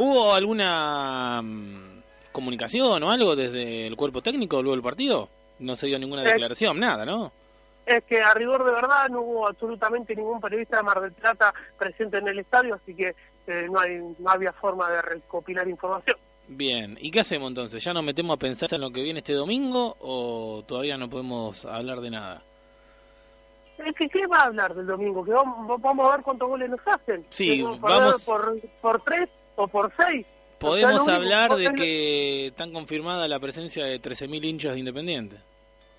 ¿Hubo 0.03 0.33
alguna 0.33 1.43
mm, 1.43 2.01
comunicación 2.33 3.03
o 3.03 3.11
algo 3.11 3.37
desde 3.37 3.87
el 3.87 3.97
cuerpo 3.97 4.23
técnico 4.23 4.63
luego 4.63 4.75
del 4.77 4.83
partido? 4.83 5.29
No 5.59 5.77
se 5.77 5.89
dio 5.89 5.99
ninguna 5.99 6.23
declaración, 6.23 6.81
nada, 6.81 7.05
¿no? 7.05 7.31
Es 7.85 8.03
que 8.05 8.23
a 8.23 8.33
rigor 8.33 8.65
de 8.65 8.73
verdad 8.73 9.11
no 9.11 9.21
hubo 9.21 9.47
absolutamente 9.47 10.17
ningún 10.17 10.41
periodista 10.41 10.79
de 10.79 10.83
Mar 10.85 11.03
del 11.03 11.13
Plata 11.13 11.53
presente 11.79 12.17
en 12.17 12.29
el 12.29 12.39
estadio, 12.39 12.77
así 12.77 12.95
que 12.95 13.15
eh, 13.47 13.67
no, 13.71 13.79
hay, 13.79 13.99
no 14.19 14.31
había 14.31 14.55
forma 14.55 14.91
de 14.91 15.03
recopilar 15.03 15.69
información. 15.69 16.17
Bien, 16.49 16.97
¿y 16.99 17.11
qué 17.11 17.21
hacemos 17.21 17.49
entonces? 17.51 17.85
¿Ya 17.85 17.93
nos 17.93 18.03
metemos 18.03 18.37
a 18.37 18.39
pensar 18.39 18.73
en 18.73 18.81
lo 18.81 18.91
que 18.91 19.03
viene 19.03 19.19
este 19.19 19.35
domingo 19.35 19.97
o 20.01 20.65
todavía 20.67 20.97
no 20.97 21.11
podemos 21.11 21.63
hablar 21.67 22.01
de 22.01 22.11
nada? 22.11 22.43
Es 23.85 23.95
que, 23.97 24.09
¿Qué 24.09 24.27
va 24.27 24.39
a 24.39 24.47
hablar 24.47 24.75
del 24.75 24.87
domingo? 24.87 25.23
Que 25.23 25.33
vamos, 25.33 25.79
vamos 25.81 26.09
a 26.09 26.17
ver 26.17 26.25
cuántos 26.25 26.49
goles 26.49 26.71
nos 26.71 26.81
hacen. 26.87 27.27
Sí, 27.29 27.63
vamos- 27.63 28.23
por 28.81 29.03
tres 29.03 29.29
o 29.63 29.69
por 29.69 29.93
seis. 30.01 30.27
Podemos 30.59 31.01
O 31.01 31.05
sea, 31.07 31.15
hablar 31.17 31.57
de 31.57 31.73
que 31.73 32.47
están 32.49 32.73
confirmada 32.73 33.27
la 33.27 33.41
presencia 33.41 33.85
de 33.87 34.01
13.000 34.01 34.45
hinchas 34.45 34.73
de 34.75 34.79
Independiente. 34.79 35.37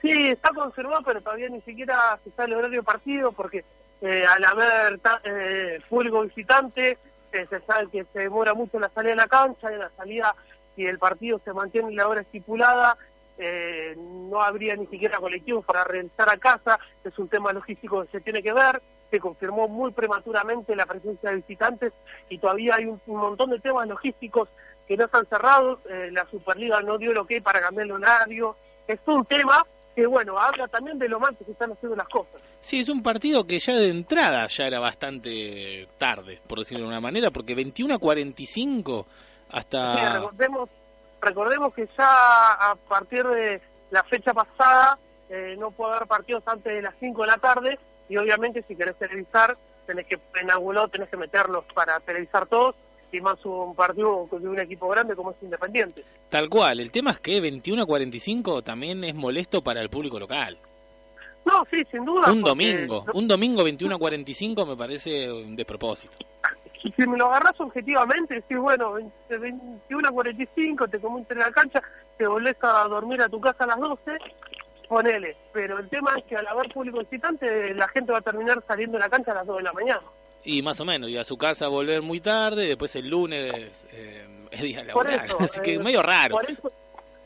Sí, 0.01 0.29
está 0.29 0.51
confirmado, 0.53 1.01
pero 1.03 1.21
todavía 1.21 1.49
ni 1.49 1.61
siquiera 1.61 2.19
se 2.23 2.29
está 2.29 2.45
el 2.45 2.53
horario 2.53 2.83
partido 2.83 3.31
porque 3.31 3.63
eh, 4.01 4.23
al 4.27 4.43
haber 4.45 4.99
eh, 5.23 5.79
público 5.89 6.21
visitante, 6.21 6.97
eh, 7.31 7.45
se 7.49 7.59
sabe 7.61 7.87
que 7.91 8.05
se 8.11 8.19
demora 8.19 8.53
mucho 8.53 8.79
la 8.79 8.89
salida 8.89 9.11
de 9.11 9.17
la 9.17 9.27
cancha 9.27 9.71
y 9.71 9.77
la 9.77 9.91
salida, 9.95 10.35
si 10.75 10.85
el 10.85 10.97
partido 10.99 11.39
se 11.43 11.53
mantiene 11.53 11.89
en 11.89 11.95
la 11.95 12.07
hora 12.07 12.21
estipulada, 12.21 12.97
eh, 13.37 13.95
no 13.97 14.41
habría 14.41 14.75
ni 14.75 14.85
siquiera 14.87 15.17
colectivos 15.17 15.65
para 15.65 15.83
regresar 15.83 16.29
a 16.29 16.37
casa, 16.37 16.79
es 17.03 17.17
un 17.17 17.27
tema 17.27 17.53
logístico 17.53 18.03
que 18.03 18.11
se 18.11 18.21
tiene 18.21 18.43
que 18.43 18.53
ver, 18.53 18.81
se 19.11 19.19
confirmó 19.19 19.67
muy 19.67 19.91
prematuramente 19.91 20.75
la 20.75 20.85
presencia 20.85 21.29
de 21.29 21.35
visitantes 21.35 21.93
y 22.29 22.39
todavía 22.39 22.75
hay 22.75 22.85
un, 22.85 22.99
un 23.05 23.17
montón 23.17 23.51
de 23.51 23.59
temas 23.59 23.87
logísticos 23.87 24.49
que 24.87 24.97
no 24.97 25.05
están 25.05 25.25
cerrados, 25.27 25.79
eh, 25.89 26.09
la 26.11 26.25
Superliga 26.29 26.81
no 26.81 26.97
dio 26.97 27.13
lo 27.13 27.25
que 27.25 27.41
para 27.41 27.61
cambiar 27.61 27.85
el 27.85 27.91
horario, 27.91 28.55
es 28.87 28.99
un 29.05 29.25
tema 29.25 29.65
que 29.95 30.05
bueno, 30.07 30.39
habla 30.39 30.67
también 30.69 30.97
de 30.97 31.09
lo 31.09 31.19
mal 31.19 31.35
que 31.37 31.43
se 31.43 31.51
están 31.51 31.71
haciendo 31.73 31.97
las 31.97 32.07
cosas. 32.07 32.41
Sí, 32.61 32.79
es 32.79 32.89
un 32.89 33.03
partido 33.03 33.45
que 33.45 33.59
ya 33.59 33.75
de 33.75 33.89
entrada 33.89 34.47
ya 34.47 34.65
era 34.65 34.79
bastante 34.79 35.87
tarde, 35.97 36.41
por 36.47 36.59
decirlo 36.59 36.83
de 36.83 36.89
una 36.89 37.01
manera, 37.01 37.31
porque 37.31 37.53
21 37.53 37.95
a 37.95 37.97
45 37.97 39.05
hasta... 39.49 39.93
Sí, 39.93 40.13
recordemos, 40.13 40.69
recordemos 41.21 41.73
que 41.73 41.89
ya 41.97 42.07
a 42.07 42.75
partir 42.87 43.25
de 43.25 43.61
la 43.89 44.03
fecha 44.03 44.33
pasada 44.33 44.97
eh, 45.29 45.55
no 45.59 45.71
puede 45.71 45.95
haber 45.95 46.07
partidos 46.07 46.43
antes 46.45 46.73
de 46.73 46.81
las 46.81 46.95
5 46.99 47.21
de 47.21 47.27
la 47.27 47.37
tarde 47.37 47.79
y 48.11 48.17
obviamente 48.17 48.63
si 48.67 48.75
querés 48.75 48.97
televisar 48.97 49.57
tenés 49.87 50.05
que 50.05 50.19
en 50.39 50.51
algún 50.51 50.75
lado 50.75 50.89
tenés 50.89 51.09
que 51.09 51.17
meterlos 51.17 51.63
para 51.73 51.99
televisar 52.01 52.45
todos 52.45 52.75
y 53.11 53.21
más 53.21 53.43
un 53.45 53.73
partido 53.73 54.27
de 54.31 54.47
un 54.47 54.59
equipo 54.59 54.87
grande 54.89 55.15
como 55.15 55.31
es 55.31 55.37
Independiente. 55.41 56.03
Tal 56.29 56.49
cual, 56.49 56.79
el 56.79 56.91
tema 56.91 57.11
es 57.11 57.19
que 57.19 57.41
21 57.41 57.83
a 57.83 57.85
45 57.85 58.61
también 58.61 59.03
es 59.03 59.15
molesto 59.15 59.61
para 59.61 59.81
el 59.81 59.89
público 59.89 60.19
local. 60.19 60.57
No, 61.45 61.65
sí, 61.71 61.83
sin 61.91 62.05
duda. 62.05 62.31
Un 62.31 62.41
domingo, 62.41 63.05
un 63.13 63.27
domingo 63.27 63.63
21 63.63 63.95
a 63.95 63.99
45 63.99 64.65
me 64.65 64.77
parece 64.77 65.31
un 65.31 65.55
despropósito. 65.55 66.13
si 66.83 67.07
me 67.07 67.17
lo 67.17 67.27
agarras 67.27 67.59
objetivamente, 67.59 68.35
decís, 68.35 68.57
bueno, 68.57 68.93
21 69.29 70.07
a 70.07 70.11
45, 70.11 70.87
te 70.87 70.99
comiste 70.99 71.33
en 71.33 71.39
la 71.39 71.51
cancha, 71.51 71.81
te 72.17 72.27
volvés 72.27 72.57
a 72.61 72.87
dormir 72.87 73.21
a 73.21 73.29
tu 73.29 73.41
casa 73.41 73.63
a 73.63 73.67
las 73.67 73.79
12, 73.79 74.17
ponele. 74.91 75.37
Pero 75.53 75.79
el 75.79 75.87
tema 75.87 76.11
es 76.17 76.25
que 76.25 76.35
al 76.35 76.45
haber 76.47 76.67
público 76.73 76.99
visitante, 76.99 77.73
la 77.73 77.87
gente 77.87 78.11
va 78.11 78.17
a 78.17 78.21
terminar 78.21 78.61
saliendo 78.67 78.97
de 78.97 79.03
la 79.03 79.09
cancha 79.09 79.31
a 79.31 79.35
las 79.35 79.47
2 79.47 79.57
de 79.57 79.63
la 79.63 79.71
mañana. 79.71 80.01
Y 80.43 80.61
más 80.61 80.79
o 80.81 80.85
menos, 80.85 81.09
y 81.09 81.17
a 81.17 81.23
su 81.23 81.37
casa 81.37 81.69
volver 81.69 82.01
muy 82.01 82.19
tarde, 82.19 82.67
después 82.67 82.93
el 82.97 83.07
lunes 83.07 83.71
eh, 83.91 84.27
es 84.51 84.61
día 84.61 84.83
laboral, 84.83 85.25
eso, 85.25 85.37
así 85.39 85.61
que 85.61 85.75
eh, 85.75 85.79
medio 85.79 86.01
raro. 86.01 86.35
Por 86.35 86.51
eso, 86.51 86.71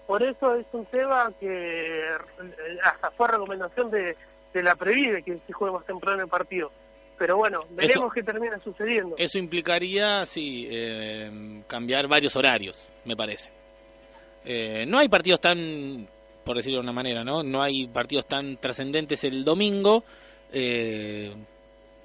por 0.06 0.22
eso 0.22 0.56
es 0.56 0.66
un 0.74 0.86
tema 0.88 1.32
que 1.40 1.48
eh, 1.48 2.80
hasta 2.84 3.10
fue 3.12 3.30
recomendación 3.30 3.90
de, 3.90 4.16
de 4.54 4.64
la 4.64 4.76
Previde 4.76 5.24
que 5.24 5.40
se 5.48 5.54
juegue 5.54 5.74
más 5.74 5.86
temprano 5.86 6.22
el 6.22 6.30
partido. 6.30 6.72
Pero 7.18 7.38
bueno, 7.38 7.62
veremos 7.70 8.14
qué 8.14 8.22
termina 8.22 8.60
sucediendo. 8.60 9.16
Eso 9.18 9.38
implicaría, 9.38 10.26
sí, 10.26 10.68
eh, 10.70 11.64
cambiar 11.68 12.08
varios 12.08 12.36
horarios, 12.36 12.78
me 13.06 13.16
parece. 13.16 13.50
Eh, 14.44 14.86
no 14.88 15.00
hay 15.00 15.10
partidos 15.10 15.42
tan, 15.42 16.08
por 16.46 16.58
decirlo 16.58 16.78
de 16.78 16.84
una 16.84 16.94
manera, 16.94 17.24
¿no? 17.24 17.44
No 17.44 17.62
hay 17.62 17.88
partidos 17.88 18.28
tan 18.28 18.58
trascendentes 18.58 19.24
el 19.24 19.44
domingo, 19.44 20.04
eh, 20.54 21.34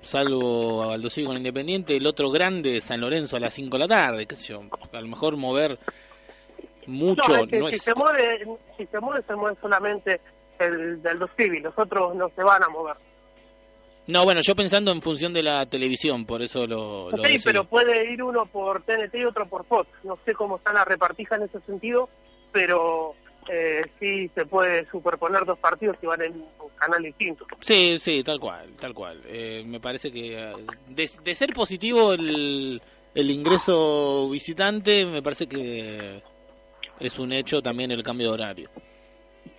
salvo 0.02 0.82
a 0.82 0.94
Aldosivi 0.94 1.26
con 1.26 1.36
Independiente, 1.36 1.96
el 1.96 2.06
otro 2.06 2.30
grande, 2.30 2.80
San 2.80 3.00
Lorenzo, 3.00 3.36
a 3.36 3.40
las 3.40 3.54
5 3.54 3.76
de 3.76 3.78
la 3.78 3.88
tarde, 3.88 4.26
qué 4.26 4.34
sé 4.34 4.52
yo. 4.54 4.62
A 4.92 5.00
lo 5.00 5.06
mejor 5.06 5.36
mover 5.36 5.78
mucho 6.86 7.22
no, 7.28 7.44
es 7.44 7.50
que 7.50 7.58
no 7.58 7.68
si 7.68 7.74
es... 7.74 7.82
se 7.82 7.94
mueve, 7.94 8.46
si 8.76 8.86
se 8.86 8.98
mueve, 8.98 9.22
se 9.26 9.36
mueve 9.36 9.56
solamente 9.60 10.20
el 10.58 11.02
del 11.02 11.18
dos 11.18 11.30
civil, 11.36 11.62
los 11.62 11.78
otros 11.78 12.14
no 12.14 12.28
se 12.30 12.42
van 12.42 12.62
a 12.64 12.68
mover. 12.68 12.96
No, 14.06 14.24
bueno, 14.24 14.40
yo 14.42 14.56
pensando 14.56 14.90
en 14.90 15.02
función 15.02 15.32
de 15.32 15.42
la 15.42 15.66
televisión, 15.66 16.26
por 16.26 16.42
eso 16.42 16.66
lo, 16.66 17.10
lo 17.10 17.24
sí, 17.24 17.36
pero 17.44 17.64
puede 17.64 18.12
ir 18.12 18.22
uno 18.22 18.46
por 18.46 18.82
TNT 18.82 19.14
y 19.14 19.24
otro 19.24 19.46
por 19.46 19.64
Fox. 19.66 19.88
No 20.02 20.18
sé 20.24 20.34
cómo 20.34 20.56
está 20.56 20.72
la 20.72 20.84
repartija 20.84 21.36
en 21.36 21.42
ese 21.42 21.60
sentido, 21.60 22.08
pero 22.50 23.14
eh, 23.50 23.82
sí 23.98 24.30
se 24.34 24.46
puede 24.46 24.88
superponer 24.90 25.44
dos 25.44 25.58
partidos 25.58 25.98
que 25.98 26.06
van 26.06 26.22
en 26.22 26.32
un 26.34 26.68
canal 26.76 27.02
distinto. 27.02 27.46
Sí, 27.60 27.98
sí, 28.00 28.22
tal 28.22 28.38
cual, 28.38 28.74
tal 28.80 28.94
cual. 28.94 29.20
Eh, 29.26 29.64
me 29.66 29.80
parece 29.80 30.12
que 30.12 30.38
eh, 30.38 30.54
de, 30.88 31.10
de 31.24 31.34
ser 31.34 31.52
positivo 31.52 32.12
el, 32.12 32.80
el 33.14 33.30
ingreso 33.30 34.30
visitante, 34.30 35.04
me 35.04 35.22
parece 35.22 35.46
que 35.48 36.22
es 37.00 37.18
un 37.18 37.32
hecho 37.32 37.60
también 37.60 37.90
el 37.90 38.02
cambio 38.02 38.28
de 38.28 38.34
horario. 38.34 38.70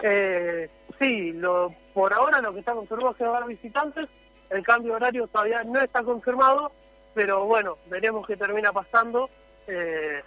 Eh, 0.02 0.70
sí, 1.00 1.34
lo, 1.34 1.74
por 1.94 2.14
ahora 2.14 2.40
lo 2.42 2.54
que 2.54 2.60
está 2.60 2.74
confirmado 2.74 3.12
es 3.12 3.18
que 3.18 3.26
va 3.26 3.34
a 3.34 3.38
haber 3.38 3.56
visitantes. 3.56 4.08
El 4.50 4.64
cambio 4.64 4.92
de 4.92 4.96
horario 4.98 5.28
todavía 5.28 5.64
no 5.64 5.82
está 5.82 6.04
confirmado, 6.04 6.72
pero 7.14 7.46
bueno, 7.46 7.78
veremos 7.88 8.26
qué 8.28 8.36
termina 8.36 8.72
pasando. 8.72 9.30
Eh, 9.68 10.22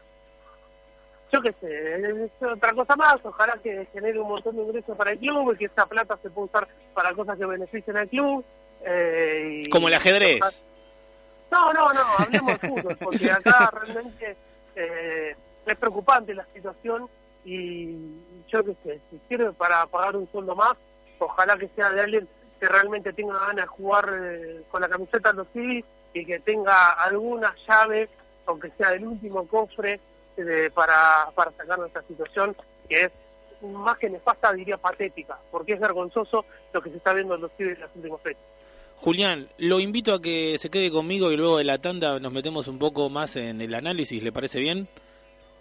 yo 1.34 1.42
qué 1.42 1.52
sé, 1.60 2.24
es 2.24 2.30
otra 2.42 2.72
cosa 2.72 2.94
más. 2.96 3.16
Ojalá 3.24 3.54
que 3.62 3.86
genere 3.92 4.20
un 4.20 4.28
montón 4.28 4.54
de 4.56 4.62
ingresos 4.62 4.96
para 4.96 5.10
el 5.12 5.18
club 5.18 5.52
y 5.52 5.56
que 5.56 5.64
esa 5.66 5.84
plata 5.86 6.16
se 6.22 6.30
pueda 6.30 6.46
usar 6.46 6.68
para 6.94 7.12
cosas 7.12 7.36
que 7.36 7.44
beneficien 7.46 7.96
al 7.96 8.08
club. 8.08 8.44
Eh, 8.84 9.62
y- 9.66 9.70
Como 9.70 9.88
el 9.88 9.94
ajedrez. 9.94 10.40
No, 11.50 11.72
no, 11.72 11.92
no, 11.92 12.02
hablemos 12.18 12.60
de 12.60 12.68
fútbol, 12.68 12.96
porque 13.00 13.30
acá 13.30 13.70
realmente 13.72 14.36
eh, 14.76 15.34
es 15.66 15.76
preocupante 15.76 16.34
la 16.34 16.46
situación 16.54 17.08
y 17.44 17.96
yo 18.48 18.64
qué 18.64 18.74
sé, 18.84 19.00
si 19.10 19.20
sirve 19.28 19.52
para 19.52 19.86
pagar 19.86 20.16
un 20.16 20.30
sueldo 20.32 20.54
más, 20.56 20.74
ojalá 21.18 21.56
que 21.56 21.68
sea 21.76 21.90
de 21.90 22.00
alguien 22.00 22.28
que 22.58 22.66
realmente 22.68 23.12
tenga 23.12 23.38
ganas 23.38 23.56
de 23.56 23.66
jugar 23.66 24.08
eh, 24.12 24.62
con 24.70 24.80
la 24.80 24.88
camiseta 24.88 25.30
de 25.30 25.36
los 25.38 25.48
Civis 25.52 25.84
y 26.12 26.24
que 26.24 26.38
tenga 26.40 26.88
alguna 26.90 27.54
llave, 27.68 28.08
aunque 28.46 28.70
sea 28.78 28.90
del 28.90 29.06
último 29.06 29.46
cofre, 29.46 30.00
de- 30.42 30.70
para, 30.70 31.30
para 31.34 31.50
sacar 31.52 31.78
nuestra 31.78 32.02
situación, 32.02 32.56
que 32.88 33.02
es 33.04 33.10
más 33.62 33.96
que 33.98 34.10
nefasta, 34.10 34.52
diría 34.52 34.76
patética, 34.76 35.38
porque 35.50 35.74
es 35.74 35.80
vergonzoso 35.80 36.44
lo 36.72 36.82
que 36.82 36.90
se 36.90 36.96
está 36.96 37.12
viendo 37.14 37.34
en 37.34 37.40
los 37.42 37.52
Civis 37.56 37.74
en 37.76 37.80
las 37.80 37.96
últimas 37.96 38.20
fechas. 38.20 38.42
Julián, 39.00 39.48
lo 39.58 39.80
invito 39.80 40.14
a 40.14 40.20
que 40.22 40.56
se 40.58 40.70
quede 40.70 40.90
conmigo 40.90 41.30
y 41.30 41.36
luego 41.36 41.58
de 41.58 41.64
la 41.64 41.78
tanda 41.78 42.18
nos 42.20 42.32
metemos 42.32 42.68
un 42.68 42.78
poco 42.78 43.08
más 43.10 43.36
en 43.36 43.60
el 43.60 43.74
análisis, 43.74 44.22
¿le 44.22 44.32
parece 44.32 44.60
bien? 44.60 44.88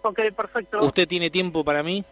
Ok, 0.02 0.20
perfecto. 0.36 0.80
¿Usted 0.84 1.06
tiene 1.08 1.30
tiempo 1.30 1.64
para 1.64 1.82
mí? 1.82 2.04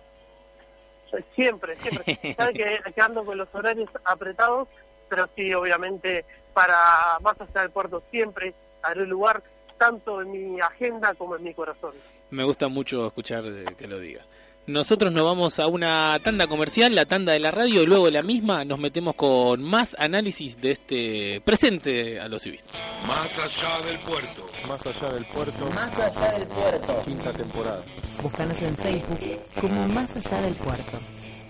Siempre, 1.34 1.76
siempre. 1.76 2.34
Sabe 2.36 2.52
que, 2.54 2.80
que 2.94 3.00
ando 3.02 3.24
con 3.24 3.36
los 3.36 3.48
horarios 3.54 3.90
apretados, 4.04 4.68
pero 5.08 5.28
sí, 5.36 5.52
obviamente, 5.52 6.24
para 6.54 6.78
más 7.20 7.38
allá 7.40 7.62
del 7.62 7.70
puerto 7.70 8.02
siempre 8.10 8.54
haré 8.82 9.06
lugar 9.06 9.42
tanto 9.78 10.22
en 10.22 10.30
mi 10.54 10.60
agenda 10.60 11.14
como 11.14 11.36
en 11.36 11.42
mi 11.44 11.52
corazón. 11.54 11.92
Me 12.32 12.44
gusta 12.44 12.68
mucho 12.68 13.06
escuchar 13.06 13.44
eh, 13.46 13.64
que 13.78 13.86
lo 13.86 14.00
diga. 14.00 14.26
Nosotros 14.66 15.12
nos 15.12 15.24
vamos 15.24 15.58
a 15.58 15.66
una 15.66 16.18
tanda 16.22 16.46
comercial, 16.46 16.94
la 16.94 17.04
tanda 17.04 17.32
de 17.32 17.40
la 17.40 17.50
radio, 17.50 17.82
y 17.82 17.86
luego 17.86 18.06
de 18.06 18.12
la 18.12 18.22
misma 18.22 18.64
nos 18.64 18.78
metemos 18.78 19.16
con 19.16 19.62
más 19.62 19.94
análisis 19.98 20.60
de 20.60 20.70
este 20.70 21.40
presente 21.44 22.20
a 22.20 22.28
los 22.28 22.42
civiles. 22.42 22.64
Más 23.06 23.38
allá 23.38 23.86
del 23.86 23.98
puerto. 24.00 24.42
Más 24.68 24.86
allá 24.86 25.12
del 25.12 25.26
puerto. 25.26 25.70
Más 25.74 25.98
allá 25.98 26.38
del 26.38 26.48
puerto. 26.48 27.02
Quinta 27.04 27.32
temporada. 27.32 27.84
Búscanos 28.22 28.62
en 28.62 28.76
Facebook 28.76 29.20
como 29.60 29.88
Más 29.88 30.16
Allá 30.16 30.42
del 30.42 30.54
Puerto 30.54 30.98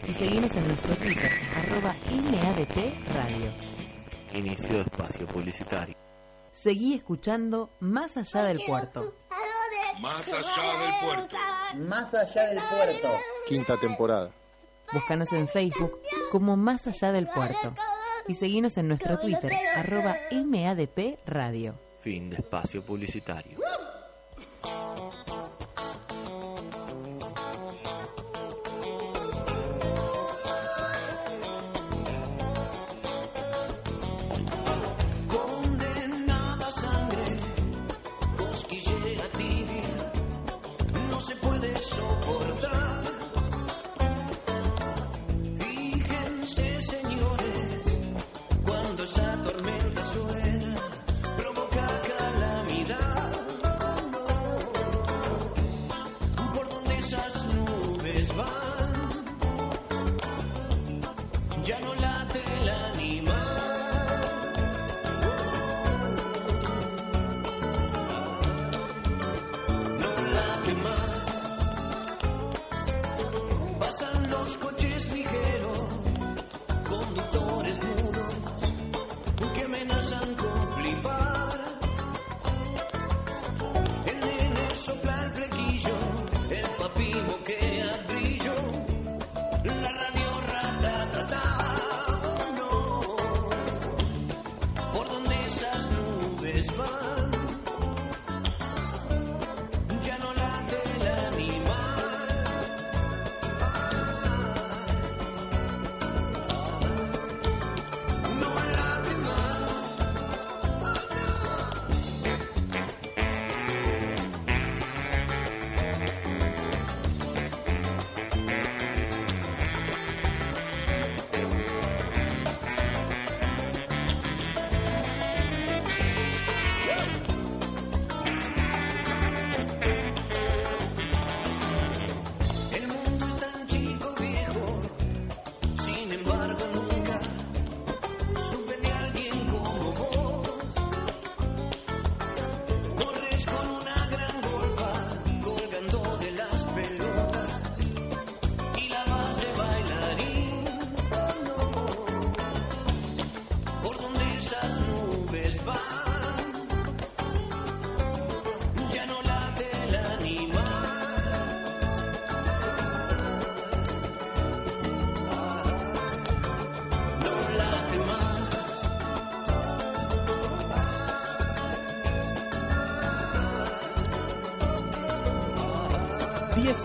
y 0.08 0.12
seguimos 0.14 0.56
en 0.56 0.66
nuestro 0.66 0.94
Twitter, 0.96 1.30
arroba 1.54 1.94
MADP 2.10 2.94
Radio. 3.14 3.52
Inicio 4.34 4.76
de 4.76 4.80
espacio 4.80 5.26
publicitario. 5.26 5.94
Seguí 6.52 6.94
escuchando 6.94 7.70
Más 7.80 8.16
Allá 8.16 8.44
del 8.44 8.60
Puerto. 8.66 9.14
Más 10.00 10.32
allá 10.32 10.78
del 10.78 10.94
puerto. 11.00 11.36
Más 11.74 12.14
allá 12.14 12.48
del 12.48 12.58
puerto. 12.58 13.08
Quinta 13.46 13.76
temporada. 13.78 14.30
Búscanos 14.92 15.32
en 15.32 15.48
Facebook 15.48 16.00
como 16.30 16.56
Más 16.56 16.86
Allá 16.86 17.12
del 17.12 17.26
Puerto 17.28 17.74
y 18.28 18.34
seguimos 18.34 18.76
en 18.76 18.88
nuestro 18.88 19.18
Twitter, 19.18 19.52
arroba 19.74 20.16
MADP 20.30 21.18
Radio. 21.26 21.74
Fin 22.00 22.30
de 22.30 22.36
espacio 22.36 22.84
publicitario. 22.84 23.58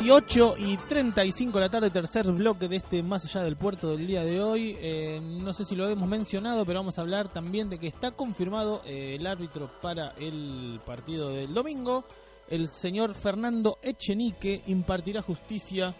18 0.07 0.55
y 0.59 0.77
35 0.77 1.57
de 1.57 1.65
la 1.65 1.69
tarde, 1.69 1.89
tercer 1.89 2.31
bloque 2.31 2.69
de 2.69 2.77
este 2.77 3.03
Más 3.03 3.25
allá 3.25 3.43
del 3.43 3.57
puerto 3.57 3.91
del 3.91 4.07
día 4.07 4.23
de 4.23 4.41
hoy. 4.41 4.77
Eh, 4.79 5.19
no 5.21 5.51
sé 5.51 5.65
si 5.65 5.75
lo 5.75 5.89
hemos 5.89 6.07
mencionado, 6.07 6.65
pero 6.65 6.79
vamos 6.79 6.97
a 6.97 7.01
hablar 7.01 7.27
también 7.27 7.69
de 7.69 7.77
que 7.77 7.87
está 7.87 8.11
confirmado 8.11 8.81
eh, 8.85 9.17
el 9.19 9.27
árbitro 9.27 9.69
para 9.81 10.13
el 10.17 10.79
partido 10.85 11.31
del 11.31 11.53
domingo. 11.53 12.05
El 12.47 12.69
señor 12.69 13.15
Fernando 13.15 13.79
Echenique 13.81 14.61
impartirá 14.67 15.21
justicia 15.21 15.93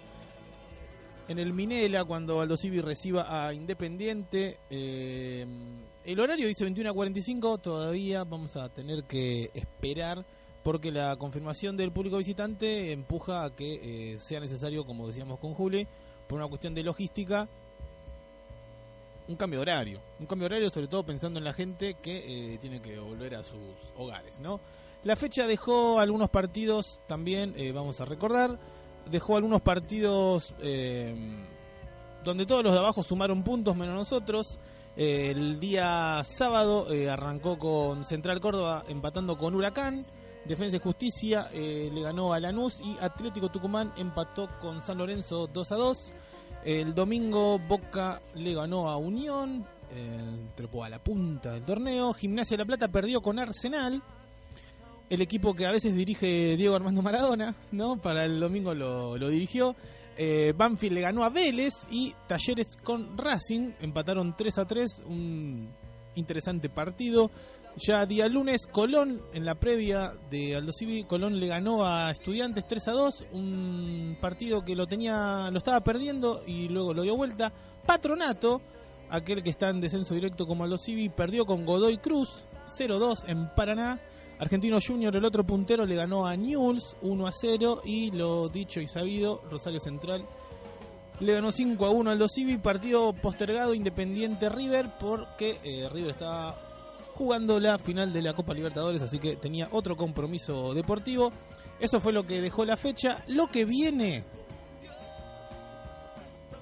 en 1.28 1.38
el 1.38 1.52
Minela 1.52 2.06
cuando 2.06 2.40
Aldo 2.40 2.56
Civi 2.56 2.80
reciba 2.80 3.46
a 3.46 3.54
Independiente. 3.54 4.60
Eh, 4.70 5.46
el 6.06 6.20
horario 6.22 6.48
dice 6.48 6.64
21 6.64 6.92
a 6.92 6.94
45, 6.94 7.58
todavía 7.58 8.24
vamos 8.24 8.56
a 8.56 8.70
tener 8.70 9.04
que 9.04 9.52
esperar 9.54 10.26
porque 10.68 10.92
la 10.92 11.16
confirmación 11.16 11.78
del 11.78 11.94
público 11.94 12.18
visitante 12.18 12.92
empuja 12.92 13.46
a 13.46 13.56
que 13.56 13.80
eh, 14.16 14.20
sea 14.20 14.42
necesario, 14.42 14.86
como 14.86 15.08
decíamos 15.08 15.40
con 15.40 15.54
Juli, 15.54 15.88
por 16.28 16.38
una 16.40 16.50
cuestión 16.50 16.76
de 16.76 16.84
logística, 16.84 17.48
un 19.30 19.38
cambio 19.38 19.62
horario. 19.62 20.02
Un 20.20 20.26
cambio 20.26 20.48
horario 20.48 20.70
sobre 20.70 20.90
todo 20.90 21.06
pensando 21.06 21.40
en 21.40 21.46
la 21.46 21.54
gente 21.54 21.94
que 21.94 22.56
eh, 22.56 22.58
tiene 22.58 22.82
que 22.82 23.00
volver 23.00 23.36
a 23.36 23.44
sus 23.44 23.94
hogares, 23.98 24.42
¿no? 24.42 24.60
La 25.06 25.16
fecha 25.16 25.48
dejó 25.48 26.02
algunos 26.02 26.30
partidos 26.30 27.00
también, 27.08 27.54
eh, 27.56 27.72
vamos 27.72 28.02
a 28.02 28.06
recordar, 28.06 28.60
dejó 29.10 29.38
algunos 29.38 29.62
partidos 29.62 30.54
donde 32.26 32.46
todos 32.46 32.62
los 32.62 32.74
de 32.74 32.80
abajo 32.80 33.04
sumaron 33.04 33.42
puntos 33.42 33.74
menos 33.74 33.96
nosotros. 33.96 34.60
el 34.98 35.62
día 35.62 36.22
sábado 36.26 36.88
arrancó 37.10 37.58
con 37.58 38.04
Central 38.04 38.42
Córdoba 38.42 38.84
empatando 38.90 39.38
con 39.38 39.56
Huracán. 39.56 40.04
Defensa 40.48 40.78
y 40.78 40.80
Justicia 40.80 41.50
eh, 41.52 41.90
le 41.94 42.02
ganó 42.02 42.34
a 42.34 42.40
Lanús 42.40 42.82
y 42.82 42.98
Atlético 43.00 43.50
Tucumán 43.50 43.94
empató 43.98 44.50
con 44.62 44.82
San 44.82 44.98
Lorenzo 44.98 45.48
2 45.48 45.72
a 45.72 45.76
2. 45.76 45.98
El 46.66 46.96
domingo 46.96 47.60
Boca 47.60 48.20
le 48.36 48.54
ganó 48.54 48.90
a 48.90 48.98
Unión, 48.98 49.66
eh, 49.92 50.84
a 50.84 50.90
la 50.90 51.04
punta 51.04 51.54
del 51.54 51.64
torneo. 51.64 52.14
Gimnasia 52.14 52.58
de 52.58 52.64
la 52.64 52.68
Plata 52.68 52.88
perdió 52.88 53.22
con 53.22 53.40
Arsenal, 53.40 54.02
el 55.10 55.22
equipo 55.22 55.54
que 55.54 55.66
a 55.66 55.72
veces 55.72 55.96
dirige 55.96 56.58
Diego 56.58 56.76
Armando 56.76 57.02
Maradona, 57.02 57.56
¿no? 57.72 57.98
Para 57.98 58.26
el 58.26 58.40
domingo 58.40 58.74
lo, 58.74 59.30
dirigió. 59.30 59.76
Eh, 60.18 60.54
Banfield 60.58 60.96
le 60.96 61.02
ganó 61.02 61.24
a 61.24 61.30
Vélez 61.30 61.74
y 61.92 62.14
Talleres 62.28 62.76
con 62.84 63.18
Racing 63.18 63.74
empataron 63.82 64.36
3 64.36 64.58
a 64.58 64.66
3, 64.66 65.04
un 65.06 65.70
interesante 66.16 66.70
partido. 66.70 67.30
Ya 67.80 68.08
día 68.08 68.28
lunes, 68.28 68.66
Colón, 68.66 69.22
en 69.34 69.46
la 69.46 69.54
previa 69.54 70.12
de 70.32 70.56
Aldo 70.56 70.72
Civi, 70.74 71.04
Colón 71.04 71.40
le 71.40 71.46
ganó 71.46 71.86
a 71.86 72.10
Estudiantes 72.10 72.66
3 72.68 72.88
a 72.88 72.92
2, 72.94 73.26
un 73.34 74.18
partido 74.20 74.66
que 74.66 74.76
lo 74.76 74.88
tenía, 74.88 75.52
lo 75.52 75.60
estaba 75.60 75.82
perdiendo 75.82 76.42
y 76.48 76.70
luego 76.70 76.96
lo 76.96 77.04
dio 77.04 77.16
vuelta. 77.16 77.54
Patronato, 77.86 78.64
aquel 79.12 79.44
que 79.44 79.52
está 79.52 79.70
en 79.70 79.80
descenso 79.80 80.16
directo 80.16 80.48
como 80.48 80.64
Aldo 80.64 80.80
Civi, 80.80 81.10
perdió 81.10 81.46
con 81.46 81.68
Godoy 81.68 82.00
Cruz 82.00 82.30
0-2 82.80 83.26
en 83.28 83.48
Paraná. 83.54 84.02
Argentino 84.40 84.80
Junior, 84.82 85.16
el 85.16 85.26
otro 85.26 85.46
puntero, 85.46 85.86
le 85.86 85.96
ganó 85.96 86.26
a 86.26 86.36
Newell's 86.36 86.98
1 87.04 87.28
a 87.28 87.32
0 87.32 87.82
y 87.86 88.10
lo 88.10 88.50
dicho 88.50 88.82
y 88.82 88.88
sabido, 88.88 89.44
Rosario 89.52 89.80
Central 89.80 90.26
le 91.20 91.34
ganó 91.34 91.52
5 91.52 91.86
a 91.86 91.90
1 91.92 92.12
al 92.12 92.30
Civi, 92.30 92.58
partido 92.58 93.14
postergado 93.14 93.74
Independiente 93.74 94.50
River 94.50 94.94
porque 95.00 95.60
eh, 95.64 95.90
River 95.92 96.12
estaba 96.12 96.67
jugando 97.18 97.60
la 97.60 97.80
final 97.80 98.14
de 98.14 98.22
la 98.22 98.34
Copa 98.34 98.54
Libertadores, 98.54 99.02
así 99.02 99.18
que 99.18 99.36
tenía 99.36 99.68
otro 99.72 99.98
compromiso 99.98 100.74
deportivo. 100.76 101.32
Eso 101.80 102.00
fue 102.00 102.14
lo 102.14 102.26
que 102.26 102.42
dejó 102.42 102.64
la 102.64 102.78
fecha. 102.78 103.24
Lo 103.28 103.48
que 103.48 103.66
viene, 103.66 104.24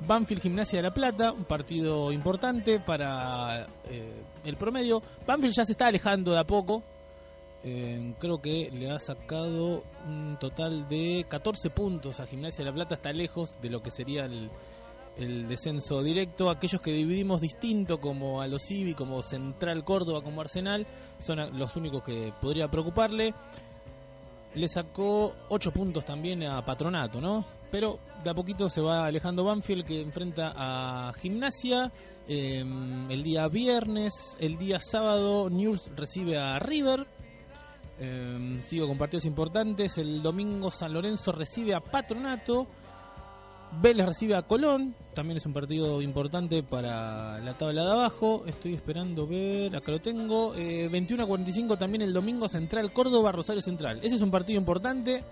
Banfield 0.08 0.42
Gimnasia 0.42 0.80
de 0.80 0.84
la 0.84 0.94
Plata, 0.94 1.34
un 1.34 1.44
partido 1.44 2.12
importante 2.12 2.80
para 2.80 3.68
eh, 3.90 4.24
el 4.46 4.56
promedio. 4.56 5.02
Banfield 5.28 5.54
ya 5.54 5.66
se 5.66 5.74
está 5.74 5.88
alejando 5.88 6.32
de 6.32 6.40
a 6.40 6.48
poco. 6.48 6.84
Eh, 7.64 8.14
creo 8.20 8.42
que 8.42 8.70
le 8.72 8.92
ha 8.92 9.00
sacado 9.00 9.84
un 10.08 10.38
total 10.40 10.88
de 10.88 11.26
14 11.28 11.70
puntos 11.72 12.20
a 12.20 12.28
Gimnasia 12.28 12.64
de 12.64 12.72
la 12.72 12.76
Plata. 12.76 12.96
Está 12.96 13.12
lejos 13.12 13.60
de 13.62 13.70
lo 13.70 13.82
que 13.82 13.92
sería 13.92 14.26
el, 14.26 14.50
el 15.18 15.48
descenso 15.48 16.04
directo. 16.04 16.50
Aquellos 16.50 16.82
que 16.82 16.92
dividimos 16.92 17.42
distinto, 17.42 18.00
como 18.00 18.42
a 18.42 18.48
los 18.48 18.64
Civi, 18.64 18.94
como 18.94 19.22
Central 19.24 19.84
Córdoba, 19.84 20.22
como 20.22 20.42
Arsenal, 20.42 20.86
son 21.26 21.58
los 21.58 21.76
únicos 21.76 22.04
que 22.04 22.34
podría 22.42 22.70
preocuparle. 22.70 23.34
Le 24.54 24.68
sacó 24.70 25.36
8 25.50 25.72
puntos 25.72 26.06
también 26.06 26.44
a 26.44 26.64
Patronato, 26.64 27.20
¿no? 27.20 27.46
Pero 27.72 28.00
de 28.24 28.30
a 28.30 28.34
poquito 28.34 28.70
se 28.70 28.82
va 28.82 29.06
alejando 29.06 29.44
Banfield, 29.44 29.86
que 29.86 30.02
enfrenta 30.02 30.54
a 30.56 31.14
Gimnasia. 31.14 31.92
Em, 32.28 33.12
el 33.12 33.22
día 33.22 33.48
viernes, 33.48 34.14
el 34.40 34.58
día 34.58 34.80
sábado, 34.80 35.50
News 35.50 35.92
recibe 35.96 36.38
a 36.38 36.58
River. 36.60 37.06
Em, 38.00 38.62
sigo 38.62 38.88
con 38.88 38.98
partidos 38.98 39.26
importantes. 39.26 39.98
El 39.98 40.22
domingo 40.22 40.72
San 40.72 40.94
Lorenzo 40.94 41.32
recibe 41.32 41.74
a 41.74 41.80
Patronato. 41.80 42.68
Vélez 43.82 44.06
recibe 44.06 44.36
a 44.36 44.44
Colón, 44.44 44.96
también 45.14 45.38
es 45.38 45.46
un 45.46 45.54
partido 45.54 46.02
importante 46.02 46.62
para 46.62 47.40
la 47.40 47.58
tabla 47.58 47.84
de 47.84 47.92
abajo. 47.92 48.44
Estoy 48.46 48.74
esperando 48.74 49.28
ver, 49.28 49.76
acá 49.76 49.92
lo 49.92 50.02
tengo. 50.02 50.52
21 50.52 51.22
eh, 51.22 51.24
a 51.24 51.28
45 51.28 51.78
también 51.78 52.02
el 52.02 52.14
domingo 52.14 52.50
Central 52.50 52.92
Córdoba, 52.94 53.32
Rosario 53.32 53.62
Central. 53.62 54.00
Ese 54.04 54.16
es 54.16 54.22
un 54.22 54.32
partido 54.32 54.60
importante. 54.60 55.24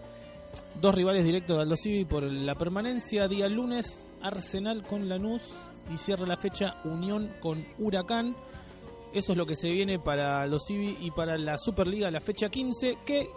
Dos 0.80 0.96
rivales 0.96 1.24
directos 1.24 1.58
de 1.58 1.64
Aldo 1.64 1.76
Civi 1.76 2.06
por 2.06 2.24
la 2.24 2.56
permanencia. 2.56 3.28
Día 3.28 3.50
lunes, 3.50 4.08
Arsenal 4.22 4.84
con 4.84 5.10
Lanús 5.10 5.42
y 5.94 5.98
cierra 5.98 6.26
la 6.26 6.38
fecha 6.38 6.78
Unión 6.86 7.34
con 7.42 7.66
Huracán. 7.78 8.36
Eso 9.14 9.34
es 9.34 9.38
lo 9.38 9.46
que 9.46 9.56
se 9.56 9.70
viene 9.70 10.00
para 10.00 10.48
los 10.48 10.66
Civi 10.66 10.98
y 11.02 11.12
para 11.12 11.38
la 11.38 11.58
Superliga, 11.58 12.10
la 12.10 12.22
fecha 12.22 12.50
15, 12.50 13.00
que 13.06 13.30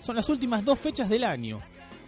son 0.00 0.16
las 0.16 0.28
últimas 0.28 0.64
dos 0.64 0.78
fechas 0.78 1.08
del 1.08 1.24
año. 1.24 1.60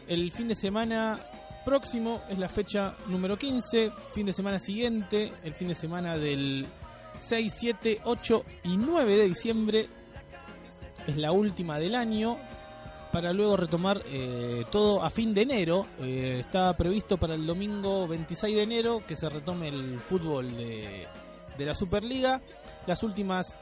El 0.08 0.32
fin 0.32 0.48
de 0.48 0.54
semana 0.54 1.20
próximo 1.64 2.22
es 2.28 2.38
la 2.38 2.48
fecha 2.48 2.94
número 3.06 3.36
15, 3.36 3.92
fin 4.12 4.26
de 4.26 4.32
semana 4.32 4.58
siguiente, 4.58 5.32
el 5.42 5.54
fin 5.54 5.68
de 5.68 5.74
semana 5.74 6.18
del 6.18 6.66
6, 7.18 7.52
7, 7.56 8.00
8 8.04 8.44
y 8.64 8.76
9 8.76 9.16
de 9.16 9.24
diciembre. 9.24 9.88
Es 11.06 11.16
la 11.16 11.32
última 11.32 11.78
del 11.78 11.94
año 11.94 12.38
para 13.12 13.32
luego 13.32 13.56
retomar 13.56 14.02
eh, 14.06 14.64
todo 14.70 15.02
a 15.02 15.10
fin 15.10 15.34
de 15.34 15.42
enero. 15.42 15.86
Eh, 16.00 16.38
está 16.40 16.76
previsto 16.76 17.16
para 17.16 17.34
el 17.34 17.46
domingo 17.46 18.06
26 18.08 18.56
de 18.56 18.62
enero 18.62 19.02
que 19.06 19.16
se 19.16 19.28
retome 19.28 19.68
el 19.68 20.00
fútbol 20.00 20.56
de, 20.56 21.06
de 21.56 21.66
la 21.66 21.74
Superliga. 21.74 22.42
Las 22.86 23.02
últimas, 23.02 23.58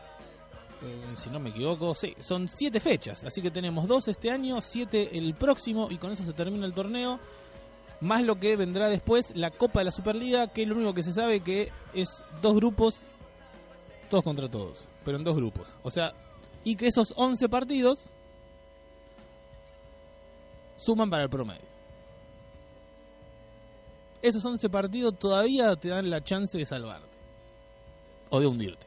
eh, 0.82 1.14
si 1.22 1.30
no 1.30 1.38
me 1.38 1.50
equivoco, 1.50 1.94
sí, 1.94 2.14
son 2.20 2.48
siete 2.48 2.80
fechas. 2.80 3.24
Así 3.24 3.42
que 3.42 3.50
tenemos 3.50 3.86
dos 3.86 4.08
este 4.08 4.30
año, 4.30 4.60
siete 4.60 5.16
el 5.16 5.34
próximo 5.34 5.88
y 5.90 5.98
con 5.98 6.12
eso 6.12 6.24
se 6.24 6.32
termina 6.32 6.66
el 6.66 6.74
torneo 6.74 7.20
más 8.00 8.22
lo 8.22 8.36
que 8.36 8.56
vendrá 8.56 8.88
después, 8.88 9.32
la 9.36 9.50
Copa 9.50 9.80
de 9.80 9.86
la 9.86 9.92
Superliga, 9.92 10.48
que 10.48 10.66
lo 10.66 10.74
único 10.74 10.92
que 10.92 11.02
se 11.02 11.12
sabe 11.12 11.40
que 11.40 11.70
es 11.94 12.08
dos 12.40 12.54
grupos, 12.54 12.96
todos 14.10 14.24
contra 14.24 14.48
todos, 14.48 14.88
pero 15.04 15.16
en 15.16 15.24
dos 15.24 15.36
grupos. 15.36 15.76
O 15.82 15.90
sea, 15.90 16.12
y 16.64 16.76
que 16.76 16.88
esos 16.88 17.14
11 17.16 17.48
partidos 17.48 18.08
suman 20.76 21.10
para 21.10 21.24
el 21.24 21.30
promedio. 21.30 21.72
Esos 24.20 24.44
11 24.44 24.68
partidos 24.68 25.18
todavía 25.18 25.74
te 25.76 25.88
dan 25.88 26.10
la 26.10 26.22
chance 26.22 26.58
de 26.58 26.66
salvarte. 26.66 27.08
O 28.30 28.40
de 28.40 28.46
hundirte. 28.46 28.86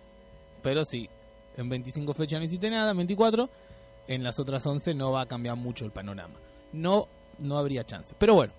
Pero 0.61 0.83
sí, 0.83 1.09
en 1.57 1.69
25 1.69 2.13
fechas 2.13 2.39
no 2.39 2.45
hiciste 2.45 2.69
nada, 2.69 2.91
en 2.91 2.97
24, 2.97 3.49
en 4.07 4.23
las 4.23 4.39
otras 4.39 4.65
11 4.65 4.93
no 4.93 5.11
va 5.11 5.21
a 5.21 5.25
cambiar 5.25 5.55
mucho 5.55 5.85
el 5.85 5.91
panorama. 5.91 6.35
No, 6.73 7.07
no 7.39 7.57
habría 7.57 7.85
chance. 7.85 8.15
Pero 8.17 8.35
bueno, 8.35 8.53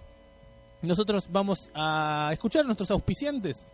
nosotros 0.82 1.24
vamos 1.30 1.70
a 1.74 2.30
escuchar 2.32 2.62
a 2.62 2.66
nuestros 2.66 2.90
auspiciantes, 2.90 3.68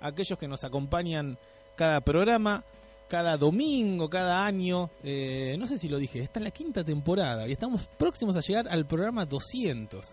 aquellos 0.00 0.38
que 0.38 0.48
nos 0.48 0.64
acompañan 0.64 1.38
cada 1.76 2.00
programa, 2.00 2.64
cada 3.08 3.36
domingo, 3.36 4.08
cada 4.08 4.44
año. 4.44 4.90
Eh, 5.02 5.56
no 5.58 5.66
sé 5.66 5.78
si 5.78 5.88
lo 5.88 5.98
dije, 5.98 6.20
está 6.20 6.40
en 6.40 6.44
la 6.44 6.50
quinta 6.50 6.84
temporada 6.84 7.48
y 7.48 7.52
estamos 7.52 7.82
próximos 7.98 8.36
a 8.36 8.40
llegar 8.40 8.68
al 8.68 8.86
programa 8.86 9.24
200. 9.26 10.04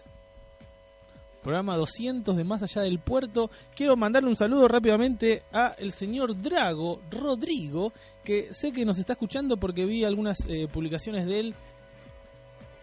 Programa 1.43 1.77
200 1.77 2.35
de 2.35 2.43
Más 2.43 2.63
Allá 2.63 2.81
del 2.81 2.97
Puerto. 2.97 3.51
Quiero 3.75 3.95
mandarle 3.95 4.29
un 4.29 4.35
saludo 4.35 4.67
rápidamente 4.67 5.43
a 5.53 5.75
el 5.77 5.91
señor 5.91 6.41
Drago 6.41 7.01
Rodrigo, 7.11 7.93
que 8.23 8.51
sé 8.51 8.71
que 8.71 8.83
nos 8.83 8.97
está 8.97 9.13
escuchando 9.13 9.55
porque 9.57 9.85
vi 9.85 10.03
algunas 10.03 10.39
eh, 10.47 10.67
publicaciones 10.67 11.27
de 11.27 11.39
él 11.39 11.55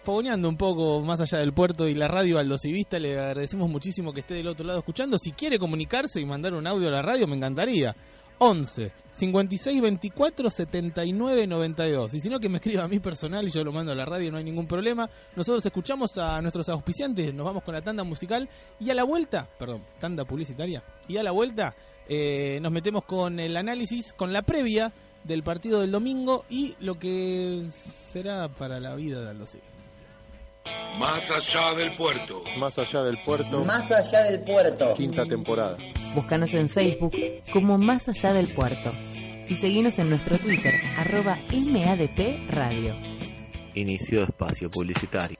fogoneando 0.03 0.49
un 0.49 0.57
poco 0.57 1.01
más 1.01 1.21
allá 1.21 1.39
del 1.39 1.53
puerto 1.53 1.89
y 1.89 1.95
la 1.95 2.09
radio 2.09 2.39
al 2.39 2.59
Civista, 2.59 2.99
le 2.99 3.19
agradecemos 3.19 3.69
muchísimo 3.69 4.13
que 4.13 4.21
esté 4.21 4.35
del 4.35 4.49
otro 4.49 4.67
lado 4.67 4.81
escuchando. 4.81 5.17
Si 5.19 5.33
quiere 5.33 5.59
comunicarse 5.59 6.21
y 6.21 6.27
mandar 6.27 6.55
un 6.55 6.67
audio 6.67 6.89
a 6.89 6.93
la 6.93 7.03
radio, 7.03 7.27
me 7.27 7.37
encantaría. 7.37 7.95
11 8.39 8.91
56 9.13 9.81
24 9.81 10.51
79 10.51 11.47
92. 11.47 12.15
Y 12.15 12.21
si 12.21 12.29
no, 12.29 12.41
que 12.41 12.49
me 12.49 12.57
escriba 12.57 12.83
a 12.83 12.89
mí 12.89 12.99
personal 12.99 13.47
y 13.47 13.51
yo 13.51 13.63
lo 13.63 13.71
mando 13.71 13.93
a 13.93 13.95
la 13.95 14.05
radio, 14.05 14.33
no 14.33 14.39
hay 14.39 14.45
ningún 14.45 14.67
problema. 14.67 15.09
Nosotros 15.37 15.65
escuchamos 15.65 16.19
a 16.19 16.41
nuestros 16.43 16.69
auspiciantes, 16.69 17.33
nos 17.33 17.47
vamos 17.47 17.63
con 17.63 17.75
la 17.75 17.83
tanda 17.83 18.03
musical 18.03 18.49
y 18.81 18.91
a 18.91 18.95
la 18.95 19.05
vuelta, 19.05 19.49
perdón, 19.59 19.83
tanda 20.01 20.25
publicitaria, 20.25 20.83
y 21.07 21.19
a 21.19 21.23
la 21.23 21.31
vuelta 21.31 21.77
eh, 22.09 22.59
nos 22.61 22.73
metemos 22.73 23.05
con 23.05 23.39
el 23.39 23.57
análisis, 23.57 24.13
con 24.13 24.33
la 24.33 24.43
previa 24.43 24.93
del 25.23 25.45
partido 25.45 25.81
del 25.81 25.93
domingo 25.93 26.45
y 26.51 26.75
lo 26.81 26.99
que 26.99 27.65
será 28.09 28.49
para 28.49 28.81
la 28.81 28.97
vida 28.97 29.23
de 29.23 29.31
Aldo. 29.31 29.47
Más 30.99 31.31
allá 31.31 31.75
del 31.75 31.95
puerto. 31.97 32.43
Más 32.59 32.79
allá 32.79 33.03
del 33.03 33.19
puerto. 33.23 33.65
Más 33.65 33.91
allá 33.91 34.25
del 34.25 34.43
puerto. 34.43 34.95
Quinta 34.95 35.25
temporada. 35.27 35.77
Búscanos 36.15 36.53
en 36.55 36.69
Facebook 36.69 37.17
como 37.53 37.79
Más 37.79 38.09
allá 38.09 38.33
del 38.33 38.49
puerto 38.49 38.93
y 39.49 39.57
seguinos 39.57 39.99
en 39.99 40.09
nuestro 40.09 40.39
Twitter, 40.39 40.75
arroba 40.97 41.39
MADP 41.51 42.51
Radio. 42.51 42.97
Inicio 43.75 44.23
espacio 44.23 44.71
publicitario. 44.71 45.37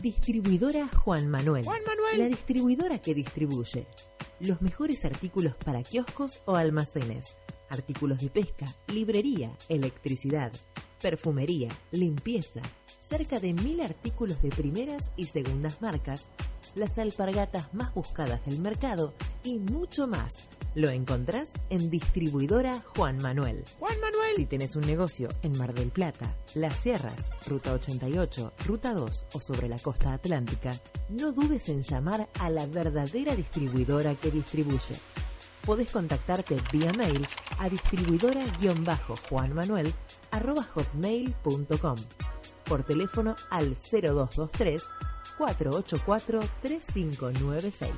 Distribuidora 0.00 0.88
Juan 0.88 1.28
Manuel. 1.28 1.64
La 2.16 2.26
distribuidora 2.26 2.98
que 2.98 3.14
distribuye 3.14 3.86
los 4.40 4.60
mejores 4.62 5.04
artículos 5.04 5.54
para 5.56 5.82
kioscos 5.82 6.42
o 6.46 6.56
almacenes. 6.56 7.36
Artículos 7.70 8.18
de 8.18 8.30
pesca, 8.30 8.66
librería, 8.88 9.52
electricidad, 9.68 10.52
perfumería, 11.00 11.68
limpieza. 11.92 12.60
Cerca 13.06 13.38
de 13.38 13.52
mil 13.52 13.82
artículos 13.82 14.40
de 14.40 14.48
primeras 14.48 15.10
y 15.14 15.24
segundas 15.24 15.82
marcas. 15.82 16.30
Las 16.74 16.98
alpargatas 16.98 17.74
más 17.74 17.92
buscadas 17.92 18.42
del 18.46 18.60
mercado 18.60 19.12
y 19.42 19.58
mucho 19.58 20.06
más. 20.06 20.48
Lo 20.74 20.88
encontrás 20.88 21.50
en 21.68 21.90
Distribuidora 21.90 22.82
Juan 22.96 23.18
Manuel. 23.18 23.62
Juan 23.78 24.00
Manuel. 24.00 24.36
Si 24.36 24.46
tenés 24.46 24.74
un 24.74 24.86
negocio 24.86 25.28
en 25.42 25.52
Mar 25.58 25.74
del 25.74 25.90
Plata, 25.90 26.34
Las 26.54 26.78
Sierras, 26.78 27.30
Ruta 27.46 27.74
88, 27.74 28.54
Ruta 28.64 28.94
2 28.94 29.26
o 29.34 29.40
sobre 29.40 29.68
la 29.68 29.78
costa 29.78 30.14
atlántica, 30.14 30.70
no 31.10 31.32
dudes 31.32 31.68
en 31.68 31.82
llamar 31.82 32.30
a 32.40 32.48
la 32.48 32.64
verdadera 32.64 33.36
distribuidora 33.36 34.14
que 34.14 34.30
distribuye. 34.30 34.94
Podés 35.66 35.90
contactarte 35.90 36.56
vía 36.72 36.94
mail 36.94 37.26
a 37.58 37.68
distribuidora-juanmanuel 37.68 39.92
arroba 40.30 40.62
hotmail.com 40.62 41.96
por 42.64 42.82
teléfono 42.82 43.36
al 43.50 43.76
0223 43.76 44.82
484 45.38 46.40
3596 46.62 47.90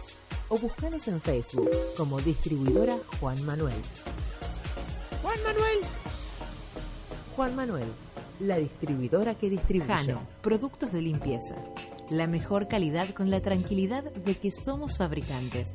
o 0.49 0.59
buscanos 0.59 1.09
en 1.09 1.21
Facebook 1.21 1.71
como 1.97 2.21
distribuidora 2.21 2.97
Juan 3.21 3.45
Manuel. 3.45 3.77
Juan 5.23 5.43
Manuel. 5.43 5.79
Juan 7.35 7.57
Manuel, 7.57 7.89
la 8.41 8.57
distribuidora 8.59 9.35
que 9.35 9.51
distribuye. 9.51 9.93
Jano, 9.93 10.23
productos 10.41 10.93
de 10.93 11.03
limpieza. 11.03 11.57
La 12.11 12.27
mejor 12.27 12.69
calidad 12.69 13.11
con 13.11 13.31
la 13.31 13.41
tranquilidad 13.41 14.05
de 14.05 14.35
que 14.37 14.51
somos 14.51 14.97
fabricantes. 14.97 15.69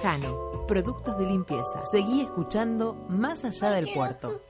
Jano, 0.02 0.66
Productos 0.68 1.18
de 1.18 1.26
Limpieza. 1.26 1.82
Seguí 1.90 2.20
escuchando 2.22 3.06
Más 3.10 3.46
Allá 3.46 3.72
del 3.72 3.92
Puerto. 3.94 4.42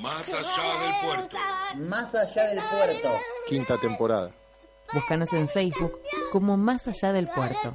Más 0.00 0.32
allá 0.32 0.84
del 0.84 0.94
puerto. 1.02 1.36
Más 1.76 2.14
allá 2.14 2.44
del 2.48 2.60
puerto. 2.60 3.08
Quinta 3.48 3.78
temporada. 3.78 4.30
Búscanos 4.92 5.32
en 5.32 5.48
Facebook 5.48 6.00
como 6.32 6.56
Más 6.56 6.88
Allá 6.88 7.12
del 7.12 7.28
Puerto 7.28 7.74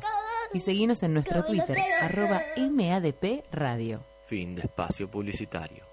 y 0.53 0.59
seguinos 0.59 1.03
en 1.03 1.13
nuestro 1.13 1.43
Twitter, 1.43 1.77
arroba 2.01 2.41
MADP 2.57 3.43
Radio. 3.51 4.03
Fin 4.25 4.55
de 4.55 4.63
espacio 4.63 5.09
publicitario. 5.09 5.92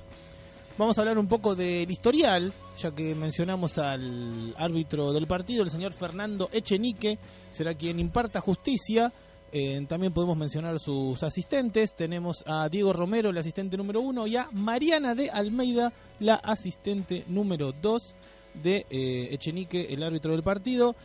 Vamos 0.78 0.96
a 0.96 1.02
hablar 1.02 1.18
un 1.18 1.28
poco 1.28 1.56
del 1.56 1.90
historial, 1.90 2.54
ya 2.78 2.94
que 2.94 3.16
mencionamos 3.16 3.80
al 3.80 4.54
árbitro 4.60 5.12
del 5.12 5.26
partido, 5.26 5.64
el 5.64 5.72
señor 5.72 5.92
Fernando 5.92 6.50
Echenique, 6.52 7.18
será 7.50 7.74
quien 7.74 8.00
imparta 8.00 8.42
justicia. 8.42 9.12
Eh, 9.52 9.84
también 9.90 10.14
podemos 10.14 10.38
mencionar 10.38 10.78
sus 10.78 11.24
asistentes. 11.24 11.96
Tenemos 11.96 12.44
a 12.46 12.70
Diego 12.70 12.94
Romero, 12.94 13.32
el 13.32 13.38
asistente 13.40 13.76
número 13.76 14.02
uno, 14.02 14.28
y 14.28 14.36
a 14.36 14.50
Mariana 14.52 15.16
de 15.16 15.32
Almeida, 15.32 15.92
la 16.20 16.36
asistente 16.36 17.24
número 17.28 17.72
dos 17.72 18.14
de 18.54 18.86
eh, 18.92 19.30
Echenique, 19.32 19.88
el 19.90 20.04
árbitro 20.04 20.32
del 20.34 20.44
partido. 20.44 20.96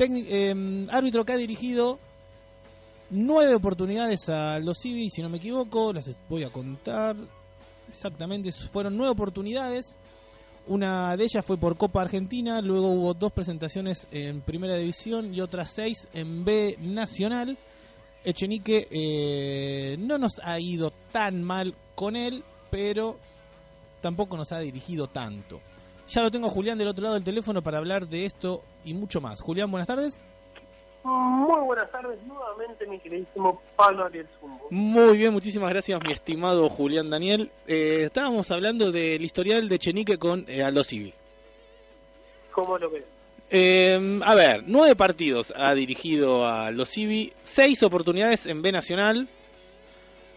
Eh, 0.00 0.86
árbitro 0.90 1.24
que 1.24 1.34
ha 1.34 1.36
dirigido 1.36 2.00
nueve 3.10 3.54
oportunidades 3.54 4.28
a 4.28 4.58
los 4.58 4.78
Civi, 4.80 5.08
si 5.08 5.22
no 5.22 5.28
me 5.28 5.36
equivoco, 5.36 5.92
las 5.92 6.10
voy 6.28 6.42
a 6.42 6.50
contar 6.50 7.16
exactamente, 7.88 8.52
fueron 8.52 8.96
nueve 8.96 9.12
oportunidades. 9.12 9.96
Una 10.66 11.16
de 11.16 11.24
ellas 11.24 11.44
fue 11.46 11.56
por 11.56 11.78
Copa 11.78 12.02
Argentina, 12.02 12.60
luego 12.60 12.88
hubo 12.88 13.14
dos 13.14 13.32
presentaciones 13.32 14.06
en 14.10 14.42
Primera 14.42 14.76
División 14.76 15.32
y 15.32 15.40
otras 15.40 15.70
seis 15.70 16.08
en 16.12 16.44
B 16.44 16.76
Nacional. 16.80 17.56
Echenique 18.22 18.86
eh, 18.90 19.96
no 19.98 20.18
nos 20.18 20.38
ha 20.44 20.60
ido 20.60 20.92
tan 21.10 21.42
mal 21.42 21.74
con 21.94 22.16
él, 22.16 22.44
pero 22.70 23.18
tampoco 24.02 24.36
nos 24.36 24.52
ha 24.52 24.58
dirigido 24.58 25.08
tanto. 25.08 25.60
Ya 26.08 26.22
lo 26.22 26.30
tengo 26.30 26.48
a 26.48 26.50
Julián 26.50 26.76
del 26.76 26.88
otro 26.88 27.02
lado 27.02 27.14
del 27.14 27.24
teléfono 27.24 27.62
para 27.62 27.78
hablar 27.78 28.06
de 28.06 28.26
esto 28.26 28.62
y 28.84 28.92
mucho 28.92 29.20
más. 29.20 29.40
Julián, 29.40 29.70
buenas 29.70 29.86
tardes. 29.86 30.20
Muy 31.04 31.60
buenas 31.60 31.90
tardes 31.90 32.18
nuevamente, 32.24 32.86
mi 32.86 32.98
queridísimo 32.98 33.62
Pablo 33.76 34.04
Ariel 34.04 34.26
Zumbo. 34.40 34.66
Muy 34.70 35.16
bien, 35.16 35.32
muchísimas 35.32 35.70
gracias, 35.70 36.00
mi 36.04 36.12
estimado 36.12 36.68
Julián 36.68 37.08
Daniel. 37.08 37.50
Eh, 37.66 38.02
estábamos 38.06 38.50
hablando 38.50 38.92
del 38.92 39.24
historial 39.24 39.68
de 39.68 39.78
Chenique 39.78 40.18
con 40.18 40.44
eh, 40.48 40.62
Aldo 40.62 40.84
Civi. 40.84 41.14
¿Cómo 42.52 42.76
lo 42.76 42.90
ves? 42.90 43.04
Eh, 43.50 44.20
a 44.24 44.34
ver, 44.34 44.64
nueve 44.66 44.94
partidos 44.96 45.52
ha 45.56 45.72
dirigido 45.74 46.46
a 46.46 46.70
los 46.70 46.90
Civi, 46.90 47.32
seis 47.44 47.82
oportunidades 47.82 48.44
en 48.46 48.60
B 48.60 48.72
Nacional, 48.72 49.28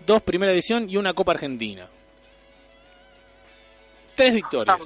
dos 0.06 0.22
Primera 0.22 0.52
División 0.52 0.90
y 0.90 0.96
una 0.96 1.14
Copa 1.14 1.34
Argentina. 1.34 1.90
Tres 4.16 4.34
victorias. 4.36 4.78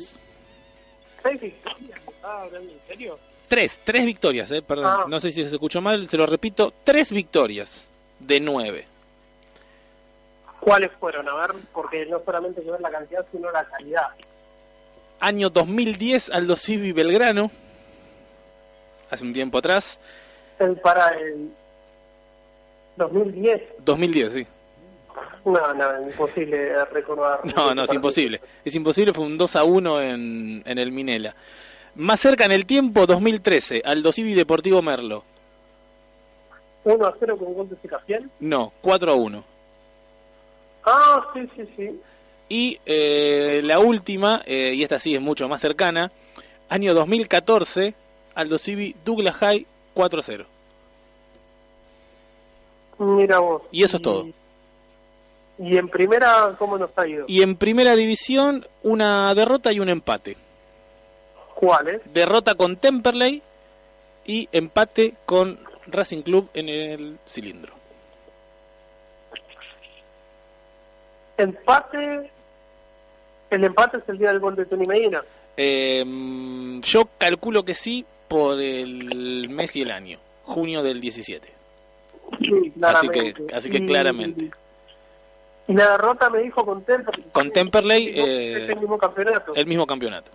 ¿Seis 1.21 1.41
victorias? 1.41 1.99
¿Estás 2.07 2.23
hablando 2.23 2.71
en 2.71 2.80
serio? 2.88 3.19
Tres, 3.48 3.80
tres 3.84 4.06
victorias, 4.06 4.50
eh, 4.52 4.62
perdón, 4.62 4.86
Ah. 4.88 5.06
no 5.08 5.20
sé 5.20 5.32
si 5.32 5.43
se 5.43 5.54
escuchó 5.54 5.82
mal, 5.82 6.10
se 6.10 6.18
lo 6.18 6.26
repito, 6.26 6.74
tres 6.84 7.12
victorias 7.12 7.72
de 8.20 8.39
nueve. 8.39 8.88
¿Cuáles 10.60 10.91
fueron? 11.00 11.30
A 11.30 11.36
ver, 11.36 11.52
porque 11.74 12.06
no 12.08 12.22
solamente 12.26 12.62
ver 12.62 12.82
la 12.82 12.89
cantidad, 12.89 13.24
sino 13.32 13.52
la 13.52 13.64
calidad. 13.66 14.08
Año 15.20 15.50
2010, 15.50 16.30
Aldo 16.32 16.56
Civi 16.56 16.91
Belgrano, 16.91 17.52
hace 19.12 19.24
un 19.24 19.34
tiempo 19.34 19.60
atrás, 19.60 20.00
El 20.58 20.76
para 20.78 21.10
el 21.10 21.52
2010. 22.98 23.62
2010, 23.86 24.34
sí. 24.34 24.48
No, 25.46 25.74
no, 25.76 26.02
imposible 26.10 26.84
recordar. 26.86 27.41
No, 27.56 27.76
no, 27.76 27.84
es 27.84 27.93
imposible. 27.93 28.41
Es 28.64 28.74
imposible, 28.74 29.14
fue 29.14 29.26
un 29.26 29.38
2 29.38 29.56
a 29.56 29.64
1 29.64 30.02
en, 30.02 30.64
en 30.66 30.78
el 30.80 30.91
Minela. 30.91 31.36
Más 31.96 32.20
cerca 32.20 32.46
en 32.46 32.52
el 32.52 32.66
tiempo, 32.66 33.06
2013, 33.06 33.82
Aldo 33.86 34.12
Civi 34.12 34.34
Deportivo 34.34 34.82
Merlo. 34.82 35.24
1 36.84 37.06
a 37.06 37.16
0 37.20 37.38
con 37.38 37.54
gol 37.54 37.70
de 37.70 37.78
Secafiel. 37.78 38.30
No, 38.39 38.74
4 38.82 39.12
a 39.12 39.16
1. 39.16 39.43
Ah, 40.86 41.26
sí, 41.34 41.50
sí, 41.56 41.70
sí. 41.76 42.00
Y 42.48 42.80
eh, 42.86 43.62
la 43.64 43.80
última, 43.80 44.43
eh, 44.46 44.74
y 44.76 44.84
esta 44.84 45.00
sí 45.00 45.16
es 45.16 45.22
mucho 45.22 45.48
más 45.48 45.62
cercana, 45.62 46.12
año 46.70 46.93
2014, 46.93 47.96
Aldo 48.36 48.58
Civi, 48.60 48.96
Douglas 49.04 49.36
High 49.36 49.66
4-0. 49.96 50.46
Mira 53.00 53.39
vos. 53.39 53.64
Y 53.72 53.84
eso 53.84 53.98
es 53.98 54.04
todo. 54.04 54.28
¿Y 55.58 55.78
en 55.78 55.88
primera 55.88 56.56
cómo 56.60 56.78
nos 56.78 56.91
ha 56.98 57.08
ido? 57.08 57.26
Y 57.28 57.41
en 57.41 57.56
primera 57.56 57.96
división, 57.96 58.68
una 58.84 59.34
derrota 59.34 59.72
y 59.72 59.80
un 59.80 59.89
empate. 59.89 60.38
¿Cuáles? 61.56 62.01
Derrota 62.14 62.53
con 62.56 62.78
Temperley 62.78 63.41
y 64.26 64.47
empate 64.51 65.16
con 65.26 65.60
Racing 65.88 66.22
Club 66.22 66.49
en 66.53 66.70
el 66.70 67.18
cilindro. 67.28 67.74
Empate. 71.38 72.32
El 73.49 73.64
empate 73.64 73.97
es 73.97 74.03
el 74.10 74.18
día 74.18 74.30
del 74.30 74.39
gol 74.39 74.56
de 74.56 74.66
Tony 74.66 74.86
Medina. 74.86 75.24
Eh, 75.58 76.03
yo 76.82 77.08
calculo 77.18 77.64
que 77.64 77.76
sí 77.76 78.06
por 78.28 78.60
el 78.60 79.47
mes 79.49 79.76
y 79.76 79.82
el 79.84 79.91
año, 79.91 80.20
junio 80.43 80.82
del 80.84 80.99
17. 80.99 81.47
Sí, 82.41 82.51
Así 82.51 82.72
claramente. 82.80 83.34
que, 83.34 83.56
así 83.56 83.70
que 83.70 83.86
claramente. 83.86 84.51
Y 85.68 85.74
la 85.74 85.91
derrota 85.91 86.30
me 86.30 86.39
dijo 86.39 86.66
con 86.66 86.84
Temperley. 86.84 87.26
Con 87.32 87.51
Temperley, 87.51 88.10
Es 88.10 88.28
eh, 88.28 88.66
el 88.72 88.80
mismo 88.80 88.97
campeonato. 88.97 89.56
el 89.56 89.66
mismo 89.66 89.86
campeonato. 89.88 90.32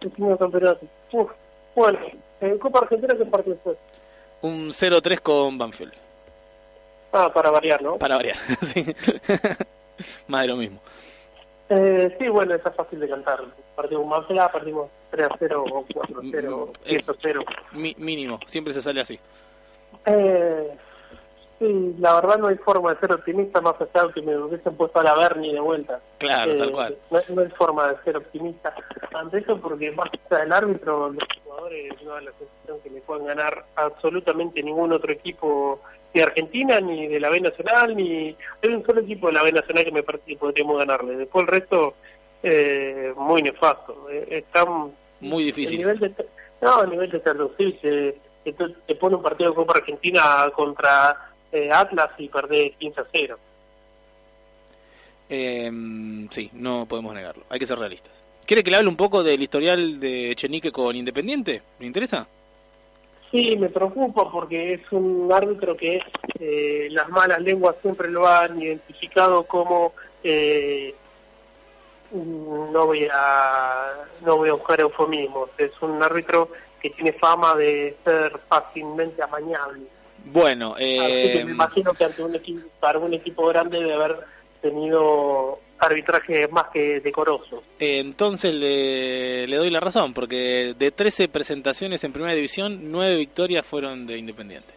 El 0.00 0.08
mismo 0.10 0.36
campeonato. 0.36 0.86
Uf. 1.12 1.30
Bueno, 1.74 1.98
en 2.40 2.58
Copa 2.58 2.80
Argentina, 2.80 3.14
¿qué 3.16 3.24
partido 3.26 3.56
fue? 3.62 3.76
Un 4.42 4.68
0-3 4.70 5.20
con 5.20 5.58
Banfield. 5.58 5.92
Ah, 7.12 7.30
para 7.32 7.50
variar, 7.50 7.82
¿no? 7.82 7.96
Para 7.98 8.16
variar. 8.16 8.36
sí. 8.74 8.84
Más 10.28 10.42
de 10.42 10.48
lo 10.48 10.56
mismo. 10.56 10.80
Eh, 11.68 12.14
sí, 12.18 12.28
bueno, 12.28 12.54
eso 12.54 12.68
es 12.68 12.74
fácil 12.76 13.00
de 13.00 13.08
cantar. 13.08 13.40
Partido 13.74 14.00
con 14.00 14.10
Manfla, 14.10 14.52
perdimos 14.52 14.88
3 15.10 15.26
a 15.26 15.36
0 15.38 15.64
o 15.72 15.84
4 15.92 16.18
a 16.20 16.22
0, 16.30 16.72
Mm, 16.84 16.88
10 16.88 17.08
a 17.08 17.14
0. 17.20 17.44
Mi- 17.72 17.94
mínimo, 17.98 18.38
siempre 18.46 18.72
se 18.74 18.82
sale 18.82 19.00
así. 19.00 19.18
Eh, 20.04 20.76
sí, 21.58 21.94
la 21.98 22.14
verdad 22.20 22.38
no 22.38 22.48
hay 22.48 22.56
forma 22.56 22.94
de 22.94 23.00
ser 23.00 23.12
optimista 23.12 23.60
más 23.60 23.74
allá 23.80 24.06
de 24.06 24.12
que 24.12 24.22
me 24.22 24.36
hubiesen 24.36 24.76
puesto 24.76 25.00
a 25.00 25.04
la 25.04 25.14
Berni 25.14 25.52
de 25.52 25.60
vuelta. 25.60 26.00
Claro, 26.18 26.52
Eh, 26.52 26.58
tal 26.58 26.72
cual. 26.72 26.96
No, 27.10 27.20
no 27.34 27.42
hay 27.42 27.48
forma 27.50 27.88
de 27.88 28.02
ser 28.04 28.16
optimista 28.16 28.74
ante 29.14 29.38
eso 29.38 29.58
porque 29.60 29.90
más 29.92 30.08
allá 30.30 30.42
del 30.42 30.52
árbitro, 30.52 31.10
los 31.10 31.24
jugadores 31.44 31.92
no 32.04 32.12
dan 32.12 32.24
la 32.26 32.32
sensación 32.32 32.78
que 32.82 32.90
le 32.90 33.00
puedan 33.00 33.26
ganar 33.26 33.64
absolutamente 33.76 34.62
ningún 34.62 34.92
otro 34.92 35.10
equipo 35.12 35.80
de 36.14 36.22
Argentina, 36.22 36.80
ni 36.80 37.08
de 37.08 37.20
la 37.20 37.28
B 37.30 37.40
Nacional, 37.40 37.94
ni... 37.96 38.34
Hay 38.62 38.70
un 38.70 38.84
solo 38.86 39.00
equipo 39.02 39.26
de 39.26 39.34
la 39.34 39.42
B 39.42 39.52
Nacional 39.52 39.84
que 39.84 39.92
me 39.92 40.02
parece 40.02 40.24
que 40.26 40.36
podríamos 40.36 40.78
ganarle. 40.78 41.16
Después 41.16 41.42
el 41.46 41.52
resto, 41.52 41.94
eh, 42.42 43.12
muy 43.16 43.42
nefasto. 43.42 44.08
Eh, 44.10 44.26
están 44.30 44.92
Muy 45.20 45.48
el 45.48 45.54
difícil. 45.54 45.78
nivel 45.78 45.98
de, 45.98 46.12
no, 46.62 46.82
el 46.82 46.90
nivel 46.90 47.10
de 47.10 47.20
Cardosil 47.20 47.78
se, 47.82 48.18
que 48.44 48.52
te, 48.52 48.64
te 48.86 48.94
pone 48.94 49.16
un 49.16 49.22
partido 49.22 49.50
de 49.50 49.56
Copa 49.56 49.74
Argentina 49.76 50.50
contra 50.54 51.32
Atlas 51.72 52.10
y 52.18 52.28
perdés 52.28 52.76
15 52.76 53.00
a 53.00 53.06
0. 53.12 53.38
Eh, 55.28 55.70
sí, 56.30 56.50
no 56.52 56.86
podemos 56.86 57.14
negarlo. 57.14 57.44
Hay 57.48 57.58
que 57.58 57.66
ser 57.66 57.78
realistas. 57.78 58.12
¿Quiere 58.46 58.62
que 58.62 58.70
le 58.70 58.76
hable 58.76 58.88
un 58.88 58.96
poco 58.96 59.24
del 59.24 59.42
historial 59.42 59.98
de 59.98 60.32
Chenique 60.36 60.70
con 60.70 60.94
Independiente? 60.94 61.62
¿Le 61.80 61.86
interesa? 61.86 62.28
Sí, 63.30 63.56
me 63.56 63.68
preocupa 63.68 64.30
porque 64.30 64.74
es 64.74 64.92
un 64.92 65.28
árbitro 65.32 65.76
que 65.76 66.00
eh, 66.38 66.88
las 66.90 67.08
malas 67.08 67.40
lenguas 67.40 67.74
siempre 67.82 68.08
lo 68.08 68.26
han 68.26 68.60
identificado 68.62 69.42
como 69.44 69.94
eh, 70.22 70.94
no 72.12 72.86
voy 72.86 73.08
a 73.12 74.06
no 74.24 74.36
voy 74.36 74.48
a 74.48 74.54
buscar 74.54 74.80
eufemismos 74.80 75.50
es 75.58 75.72
un 75.82 76.00
árbitro 76.02 76.50
que 76.80 76.90
tiene 76.90 77.12
fama 77.14 77.56
de 77.56 77.96
ser 78.04 78.38
fácilmente 78.48 79.22
amañable 79.22 79.86
Bueno, 80.26 80.74
que 80.74 81.40
eh, 81.40 81.44
me 81.44 81.52
imagino 81.52 81.94
que 81.94 82.04
ante 82.04 82.22
un 82.22 82.34
equipo, 82.34 82.66
para 82.80 82.98
un 82.98 83.14
equipo 83.14 83.46
grande 83.46 83.78
debe 83.78 83.94
haber 83.94 84.18
tenido 84.60 85.60
arbitraje 85.78 86.48
más 86.48 86.64
que 86.72 87.00
decoroso. 87.00 87.62
entonces 87.78 88.52
le, 88.52 89.46
le 89.46 89.56
doy 89.56 89.70
la 89.70 89.80
razón, 89.80 90.14
porque 90.14 90.74
de 90.76 90.90
13 90.90 91.28
presentaciones 91.28 92.02
en 92.02 92.12
primera 92.12 92.34
división, 92.34 92.90
9 92.90 93.16
victorias 93.16 93.64
fueron 93.64 94.06
de 94.06 94.18
Independiente. 94.18 94.76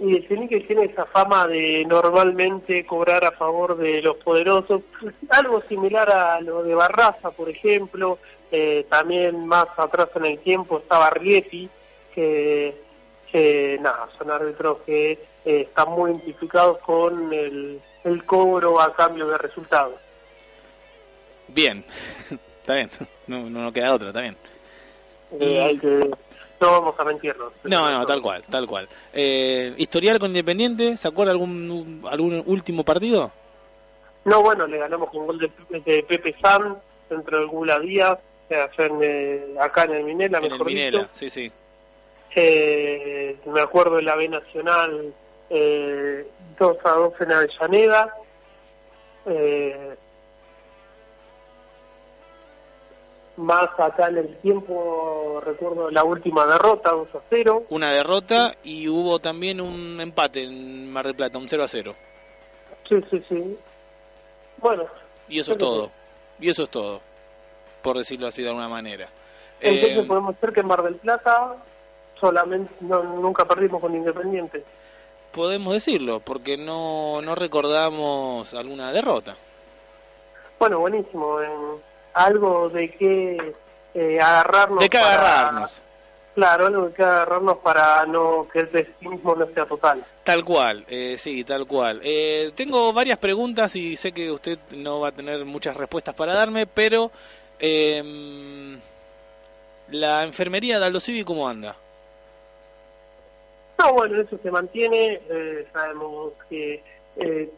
Y 0.00 0.16
el 0.16 0.28
Chenique 0.28 0.60
tiene 0.60 0.86
esa 0.86 1.06
fama 1.06 1.46
de 1.46 1.84
normalmente 1.86 2.84
cobrar 2.84 3.24
a 3.24 3.32
favor 3.32 3.76
de 3.76 4.02
los 4.02 4.16
poderosos, 4.16 4.82
algo 5.30 5.62
similar 5.68 6.10
a 6.10 6.40
lo 6.40 6.62
de 6.64 6.74
Barraza, 6.74 7.30
por 7.30 7.48
ejemplo, 7.48 8.18
eh, 8.50 8.84
también 8.90 9.46
más 9.46 9.66
atrás 9.76 10.08
en 10.16 10.26
el 10.26 10.38
tiempo 10.40 10.78
estaba 10.78 11.10
Rieti, 11.10 11.70
que, 12.12 12.74
que 13.34 13.78
nada, 13.80 14.08
son 14.16 14.30
árbitros 14.30 14.78
que 14.86 15.10
eh, 15.10 15.62
están 15.62 15.90
muy 15.90 16.12
identificados 16.12 16.78
con 16.78 17.32
el, 17.32 17.80
el 18.04 18.24
cobro 18.24 18.80
a 18.80 18.94
cambio 18.94 19.26
de 19.26 19.36
resultados. 19.38 19.96
Bien, 21.48 21.84
está 22.60 22.74
bien, 22.76 22.90
no, 23.26 23.50
no, 23.50 23.72
queda 23.72 23.92
otra, 23.92 24.08
está 24.08 24.20
bien. 24.20 24.36
Eh, 25.40 25.60
hay 25.60 25.78
que, 25.78 26.10
no 26.60 26.70
vamos 26.70 26.94
a 26.96 27.04
mentirnos. 27.04 27.52
No, 27.64 27.90
no, 27.90 28.06
tal 28.06 28.22
cual, 28.22 28.44
tal 28.48 28.68
cual. 28.68 28.88
Eh, 29.12 29.74
historial 29.78 30.20
con 30.20 30.28
Independiente, 30.30 30.96
¿se 30.96 31.08
acuerda 31.08 31.32
algún, 31.32 32.04
algún 32.08 32.40
último 32.46 32.84
partido? 32.84 33.32
No, 34.26 34.42
bueno, 34.42 34.64
le 34.68 34.78
ganamos 34.78 35.10
con 35.10 35.26
gol 35.26 35.40
de, 35.40 35.80
de 35.80 36.04
Pepe 36.04 36.36
San 36.40 36.78
dentro 37.10 37.38
del 37.38 37.48
Gula 37.48 37.80
Díaz, 37.80 38.16
eh, 38.48 38.64
eh, 38.78 39.56
acá 39.60 39.84
en 39.86 39.94
el 39.94 40.04
Minela, 40.04 40.38
En 40.38 40.44
el 40.44 40.50
mejor 40.52 40.66
Minela, 40.68 40.98
dicho. 41.00 41.10
sí, 41.14 41.30
sí. 41.30 41.52
Eh, 42.34 43.36
me 43.46 43.60
acuerdo 43.60 43.96
de 43.96 44.02
la 44.02 44.16
B 44.16 44.28
Nacional 44.28 45.14
eh, 45.50 46.26
2 46.58 46.76
a 46.84 46.90
2 46.90 47.12
en 47.20 47.32
Avellaneda. 47.32 48.14
Eh, 49.26 49.96
más 53.36 53.68
acá 53.78 54.08
en 54.08 54.18
el 54.18 54.36
tiempo 54.38 55.40
recuerdo 55.44 55.90
la 55.90 56.04
última 56.04 56.46
derrota 56.46 56.90
2 56.92 57.08
a 57.14 57.20
0. 57.30 57.64
Una 57.70 57.92
derrota 57.92 58.56
y 58.62 58.88
hubo 58.88 59.18
también 59.18 59.60
un 59.60 60.00
empate 60.00 60.44
en 60.44 60.90
Mar 60.92 61.06
del 61.06 61.16
Plata, 61.16 61.38
un 61.38 61.48
0 61.48 61.64
a 61.64 61.68
0. 61.68 61.94
Sí, 62.88 62.96
sí, 63.10 63.24
sí. 63.28 63.58
Bueno, 64.58 64.84
Y 65.28 65.40
eso 65.40 65.52
es 65.52 65.58
todo. 65.58 65.90
Y 66.40 66.48
eso 66.48 66.64
es 66.64 66.70
todo, 66.70 67.00
por 67.82 67.96
decirlo 67.98 68.26
así 68.26 68.42
de 68.42 68.48
alguna 68.48 68.68
manera. 68.68 69.08
entonces 69.60 69.98
Eh, 69.98 70.06
podemos 70.06 70.34
decir 70.34 70.54
que 70.54 70.60
en 70.60 70.66
Mar 70.66 70.82
del 70.82 70.96
Plata 70.96 71.56
solamente 72.28 72.72
no, 72.80 73.02
nunca 73.02 73.44
perdimos 73.44 73.80
con 73.82 73.94
Independiente. 73.94 74.64
podemos 75.32 75.74
decirlo, 75.74 76.20
porque 76.20 76.56
no, 76.56 77.20
no 77.20 77.34
recordamos 77.34 78.54
alguna 78.54 78.92
derrota. 78.92 79.36
Bueno, 80.58 80.78
buenísimo. 80.78 81.40
en 81.42 81.50
algo 82.14 82.68
de 82.70 82.90
que 82.92 83.54
eh, 83.94 84.18
agarrarnos. 84.20 84.78
¿De 84.80 84.88
qué 84.88 84.98
para- 84.98 85.14
agarrarnos? 85.40 85.80
Claro, 86.34 86.66
algo 86.66 86.86
de 86.88 86.94
que 86.94 87.02
agarrarnos 87.02 87.58
para 87.58 88.06
no 88.06 88.48
que 88.52 88.60
el 88.60 88.68
pesimismo 88.68 89.34
no 89.36 89.46
sea 89.54 89.66
total. 89.66 90.04
Tal 90.24 90.44
cual, 90.44 90.84
eh, 90.88 91.16
sí, 91.18 91.44
tal 91.44 91.66
cual. 91.66 92.00
Eh, 92.02 92.50
tengo 92.56 92.92
varias 92.92 93.18
preguntas 93.18 93.76
y 93.76 93.96
sé 93.96 94.12
que 94.12 94.30
usted 94.32 94.58
no 94.70 95.00
va 95.00 95.08
a 95.08 95.12
tener 95.12 95.44
muchas 95.44 95.76
respuestas 95.76 96.14
para 96.14 96.32
darme, 96.34 96.66
pero 96.66 97.10
eh, 97.60 98.78
la 99.90 100.24
enfermería 100.24 100.78
de 100.78 100.86
Aldo 100.86 100.98
Civi, 101.00 101.22
¿cómo 101.24 101.46
anda? 101.48 101.76
No, 103.78 103.92
bueno, 103.94 104.20
eso 104.20 104.38
se 104.42 104.50
mantiene. 104.50 105.20
eh, 105.28 105.66
sabemos 105.72 106.32
que. 106.48 106.82
eh, 107.16 107.50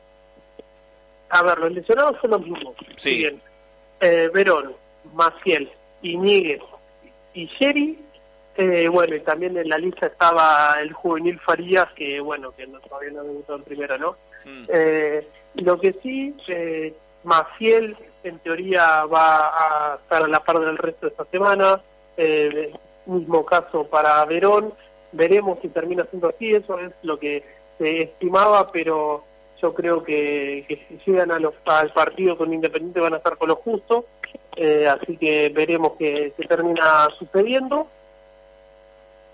a 1.29 1.43
ver, 1.43 1.59
los 1.59 1.73
lesionados 1.73 2.17
son 2.21 2.31
los 2.31 2.41
mismos. 2.41 2.75
Sí. 2.97 3.19
Bien, 3.19 3.43
eh, 4.01 4.31
Verón, 4.33 4.75
Maciel, 5.13 5.71
Iñiguez 6.03 6.61
y 7.35 7.47
Sherry. 7.47 7.99
Eh, 8.57 8.89
bueno, 8.89 9.15
y 9.17 9.21
también 9.21 9.57
en 9.59 9.69
la 9.69 9.77
lista 9.77 10.07
estaba 10.07 10.77
el 10.81 10.93
juvenil 10.93 11.39
Farías, 11.41 11.89
que 11.95 12.21
bueno, 12.21 12.53
que 12.57 12.67
no, 12.67 12.81
todavía 12.81 13.11
no 13.11 13.23
debutó 13.25 13.57
en 13.57 13.63
primera, 13.65 13.99
¿no? 13.99 14.17
Mm. 14.47 14.65
Eh, 14.73 15.29
lo 15.57 15.79
que 15.79 15.95
sí, 16.03 16.35
eh, 16.49 16.95
Maciel 17.25 17.97
en 18.23 18.39
teoría 18.39 19.05
va 19.05 19.49
a 19.49 19.97
estar 19.97 20.23
a 20.23 20.29
la 20.29 20.41
par 20.41 20.61
del 20.61 20.79
resto 20.79 21.07
de 21.07 21.11
esta 21.13 21.25
semana. 21.27 21.81
Eh, 22.17 22.73
mismo 23.07 23.45
caso 23.45 23.85
para 23.85 24.25
Verón. 24.25 24.73
Veremos 25.13 25.59
si 25.63 25.69
termina 25.69 26.05
siendo 26.11 26.29
así. 26.29 26.55
Eso 26.55 26.79
es 26.79 26.93
lo 27.03 27.19
que 27.19 27.45
se 27.79 28.03
estimaba, 28.03 28.71
pero 28.73 29.25
yo 29.61 29.75
creo 29.75 30.03
que, 30.03 30.65
que 30.69 30.87
si 30.89 31.11
llegan 31.11 31.31
a 31.31 31.39
los, 31.39 31.55
al 31.65 31.93
partido 31.93 32.37
con 32.37 32.53
Independiente 32.53 33.01
van 33.01 33.15
a 33.15 33.19
estar 33.19 33.37
con 33.37 33.49
lo 33.49 33.57
justo. 33.57 34.07
Eh, 34.57 34.87
así 34.89 35.17
que 35.17 35.51
veremos 35.51 35.93
qué 35.99 36.33
termina 36.49 37.09
sucediendo. 37.19 37.87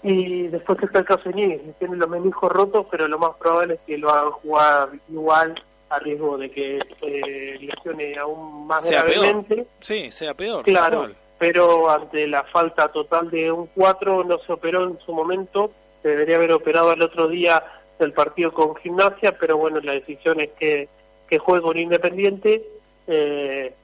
Y 0.02 0.48
después 0.48 0.82
está 0.82 0.98
el 1.00 1.04
caso 1.04 1.28
de 1.30 1.74
tiene 1.78 1.96
los 1.96 2.08
meniscos 2.08 2.50
rotos, 2.50 2.86
pero 2.90 3.06
lo 3.06 3.18
más 3.18 3.36
probable 3.36 3.74
es 3.74 3.80
que 3.86 3.98
lo 3.98 4.10
hagan 4.10 4.32
jugar 4.32 4.88
igual 5.08 5.54
a 5.90 5.98
riesgo 6.00 6.38
de 6.38 6.50
que 6.50 6.78
eh, 7.02 7.58
lesione 7.60 8.16
aún 8.18 8.66
más 8.66 8.82
Sea 8.84 9.04
peor. 9.04 9.12
gravemente. 9.14 9.66
Sí, 9.80 10.10
sea 10.10 10.34
peor. 10.34 10.64
Claro. 10.64 11.10
Pero 11.42 11.90
ante 11.90 12.28
la 12.28 12.44
falta 12.44 12.86
total 12.92 13.28
de 13.28 13.50
un 13.50 13.66
4 13.74 14.22
no 14.22 14.38
se 14.46 14.52
operó 14.52 14.84
en 14.84 14.96
su 15.04 15.12
momento, 15.12 15.72
se 16.00 16.10
debería 16.10 16.36
haber 16.36 16.52
operado 16.52 16.92
el 16.92 17.02
otro 17.02 17.26
día 17.26 17.60
del 17.98 18.12
partido 18.12 18.52
con 18.52 18.76
gimnasia, 18.76 19.36
pero 19.36 19.56
bueno, 19.58 19.80
la 19.80 19.90
decisión 19.90 20.38
es 20.40 20.50
que, 20.50 20.88
que 21.28 21.38
juegue 21.40 21.62
con 21.62 21.76
Independiente 21.76 22.62
eh, 23.08 23.74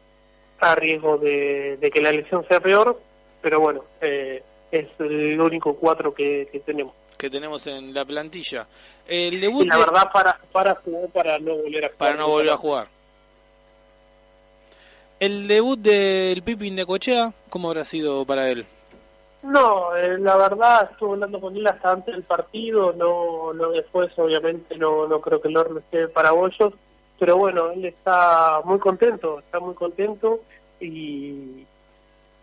a 0.60 0.74
riesgo 0.76 1.18
de, 1.18 1.78
de 1.78 1.90
que 1.90 2.00
la 2.00 2.12
lesión 2.12 2.46
sea 2.48 2.60
peor, 2.60 3.00
pero 3.42 3.58
bueno, 3.58 3.82
eh, 4.02 4.40
es 4.70 4.86
el 5.00 5.40
único 5.40 5.74
4 5.74 6.14
que, 6.14 6.48
que 6.52 6.60
tenemos. 6.60 6.94
Que 7.16 7.28
tenemos 7.28 7.66
en 7.66 7.92
la 7.92 8.04
plantilla. 8.04 8.68
El 9.04 9.40
debut 9.40 9.64
Y 9.64 9.68
la 9.68 9.74
de- 9.78 9.80
verdad 9.84 10.10
para, 10.12 10.38
para 10.52 10.80
para 11.12 11.40
no 11.40 11.56
volver 11.56 11.86
a 11.86 11.88
jugar. 11.88 11.98
para 11.98 12.14
no 12.14 12.28
volver 12.28 12.50
a 12.50 12.56
jugar. 12.56 12.86
El 15.20 15.48
debut 15.48 15.78
del 15.78 16.42
Pipi 16.42 16.70
de 16.70 16.86
Cochea, 16.86 17.32
¿cómo 17.50 17.68
habrá 17.68 17.84
sido 17.84 18.24
para 18.24 18.48
él? 18.50 18.66
No, 19.42 19.96
eh, 19.96 20.18
la 20.18 20.36
verdad 20.36 20.88
estuve 20.90 21.12
hablando 21.14 21.40
con 21.40 21.56
él 21.56 21.66
hasta 21.66 21.92
antes 21.92 22.14
del 22.14 22.24
partido, 22.24 22.92
no, 22.92 23.52
no 23.52 23.70
después 23.70 24.10
obviamente 24.18 24.76
no, 24.76 25.06
no 25.06 25.20
creo 25.20 25.40
que 25.40 25.48
el 25.48 25.56
horno 25.56 25.78
esté 25.80 26.08
para 26.08 26.32
bollos, 26.32 26.72
pero 27.18 27.36
bueno, 27.36 27.70
él 27.70 27.84
está 27.84 28.60
muy 28.64 28.78
contento, 28.78 29.38
está 29.40 29.58
muy 29.60 29.74
contento 29.74 30.40
y, 30.80 31.64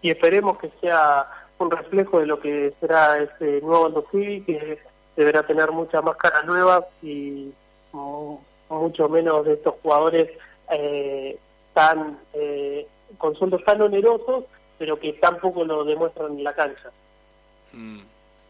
y 0.02 0.10
esperemos 0.10 0.58
que 0.58 0.70
sea 0.82 1.28
un 1.60 1.72
reflejo 1.72 2.20
de 2.20 2.26
lo 2.28 2.40
que 2.40 2.74
será 2.82 3.20
este 3.20 3.62
nuevo 3.62 4.06
Civi, 4.12 4.42
que 4.42 4.80
deberá 5.16 5.44
tener 5.44 5.72
muchas 5.72 6.04
más 6.04 6.18
caras 6.18 6.46
nuevas 6.46 6.84
y 7.02 7.52
mu- 7.94 8.40
mucho 8.70 9.08
menos 9.08 9.46
de 9.46 9.54
estos 9.54 9.76
jugadores 9.82 10.30
eh, 10.72 11.38
tan 11.76 12.18
eh, 12.34 12.88
con 13.20 13.36
sueldos 13.36 13.64
tan 13.64 13.80
onerosos 13.84 14.46
pero 14.80 15.00
que 15.00 15.14
tampoco 15.14 15.64
lo 15.64 15.86
demuestran 15.86 16.32
en 16.38 16.44
la 16.44 16.54
cancha. 16.54 16.90
Mm, 17.72 18.00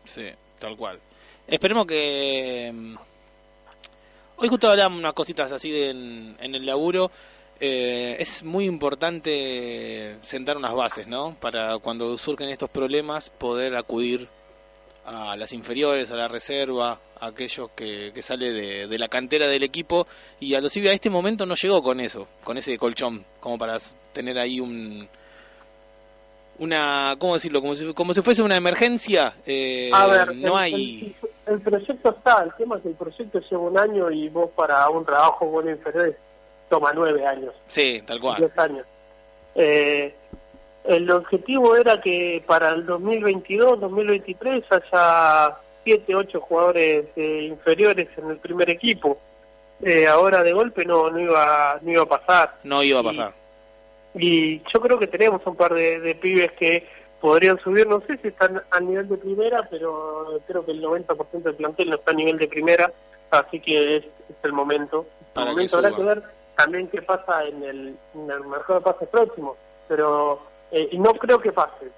sí, 0.06 0.28
tal 0.60 0.76
cual. 0.78 1.00
Esperemos 1.46 1.86
que... 1.86 2.72
mm, 2.74 2.96
Hoy 4.38 4.48
justo 4.50 4.70
hablamos 4.70 4.98
unas 5.00 5.14
cositas 5.14 5.52
así 5.52 5.70
de- 5.72 5.90
en, 5.92 6.56
el 6.56 6.66
laburo. 6.66 7.12
Eh, 7.60 8.18
es 8.20 8.44
muy 8.44 8.66
importante 8.66 10.18
sentar 10.24 10.58
unas 10.58 10.74
bases, 10.74 11.08
¿no? 11.08 11.36
Para 11.40 11.78
cuando 11.78 12.18
surgen 12.18 12.50
estos 12.50 12.70
problemas 12.70 13.30
poder 13.30 13.76
acudir 13.76 14.28
a 15.06 15.36
las 15.38 15.54
inferiores, 15.54 16.12
a 16.12 16.16
la 16.16 16.28
reserva, 16.28 17.00
a 17.20 17.28
aquellos 17.28 17.70
que, 17.76 18.12
que 18.14 18.22
sale 18.22 18.52
de, 18.52 18.88
de 18.88 18.98
la 18.98 19.08
cantera 19.08 19.48
del 19.48 19.64
equipo. 19.64 20.08
Y 20.40 20.56
a 20.56 20.62
los 20.62 20.76
a 20.76 20.80
este 20.94 21.10
momento 21.10 21.46
no 21.46 21.56
llegó 21.56 21.82
con 21.84 22.00
eso, 22.00 22.28
con 22.44 22.58
ese 22.58 22.78
colchón, 22.78 23.24
como 23.40 23.58
para 23.58 23.78
tener 24.14 24.38
ahí 24.40 24.60
un, 24.60 25.08
una, 26.60 27.16
¿cómo 27.20 27.34
decirlo? 27.36 27.62
Como 27.62 27.76
si, 27.76 27.94
como 27.94 28.14
si 28.14 28.22
fuese 28.22 28.42
una 28.42 28.56
emergencia. 28.56 29.34
eh, 29.46 29.92
A 29.94 30.08
ver, 30.08 30.36
no 30.36 30.58
el, 30.60 30.64
hay. 30.64 31.16
el, 31.48 31.54
el 31.56 31.62
proyecto 31.62 32.10
está, 32.10 32.44
el 32.44 32.54
tema 32.58 32.78
es 32.78 32.84
que 32.84 32.90
el 32.90 32.96
proyecto 32.96 33.40
lleva 33.40 33.62
un 33.64 33.78
año 33.78 34.10
y 34.10 34.30
vos 34.30 34.50
para 34.56 34.90
un 34.90 35.06
trabajo 35.06 35.46
bueno 35.48 35.70
inferior 35.72 36.16
toma 36.70 36.92
nueve 36.96 37.26
años, 37.28 37.54
Sí, 37.68 38.02
tal 38.08 38.20
cual. 38.20 38.38
diez 38.38 38.58
años. 38.58 38.86
Eh, 39.54 40.16
el 40.88 41.10
objetivo 41.10 41.76
era 41.76 42.00
que 42.00 42.44
para 42.46 42.70
el 42.70 42.86
2022, 42.86 43.80
2023 43.80 44.64
haya 44.70 45.58
siete, 45.84 46.16
ocho 46.16 46.42
jugadores 46.42 47.06
eh, 47.16 47.48
inferiores 47.50 48.08
en 48.18 48.32
el 48.32 48.38
primer 48.38 48.70
equipo. 48.70 49.18
Eh, 49.82 50.08
ahora 50.08 50.42
de 50.42 50.54
golpe 50.54 50.86
no, 50.86 51.10
no 51.10 51.20
iba, 51.20 51.80
no 51.82 51.92
iba 51.92 52.04
a 52.04 52.10
pasar. 52.10 52.56
No 52.64 52.82
iba 52.84 53.00
a 53.00 53.04
pasar. 53.04 53.34
Y 54.14 54.60
yo 54.74 54.80
creo 54.80 54.98
que 54.98 55.08
tenemos 55.08 55.42
un 55.46 55.56
par 55.56 55.74
de, 55.74 56.00
de 56.00 56.16
pibes 56.16 56.52
que 56.54 56.88
podrían 57.20 57.60
subir, 57.60 57.88
no 57.88 58.02
sé 58.02 58.18
si 58.22 58.30
están 58.30 58.62
a 58.70 58.80
nivel 58.80 59.10
de 59.10 59.18
primera, 59.18 59.68
pero 59.70 60.40
creo 60.48 60.66
que 60.66 60.72
el 60.72 60.84
90% 60.84 61.42
del 61.42 61.56
plantel 61.56 61.90
no 61.90 61.96
está 61.96 62.12
a 62.12 62.16
nivel 62.16 62.38
de 62.38 62.48
primera, 62.48 62.92
así 63.32 63.60
que 63.60 63.98
es, 63.98 64.06
es 64.06 64.36
el 64.44 64.54
momento. 64.54 65.06
El 65.36 65.44
que 65.44 65.50
momento 65.50 65.78
habrá 65.78 65.96
que 65.96 66.04
ver 66.04 66.24
también 66.56 66.88
qué 66.88 67.02
pasa 67.02 67.44
en 67.46 67.64
el, 67.64 67.98
en 68.14 68.32
el 68.32 68.42
mercado 68.46 68.80
de 68.80 68.86
pases 68.86 69.10
próximo, 69.10 69.58
pero 69.88 70.40
eh, 70.72 70.90
y 70.92 70.98
no 70.98 71.14
creo 71.14 71.40
que 71.40 71.52
pase, 71.52 71.92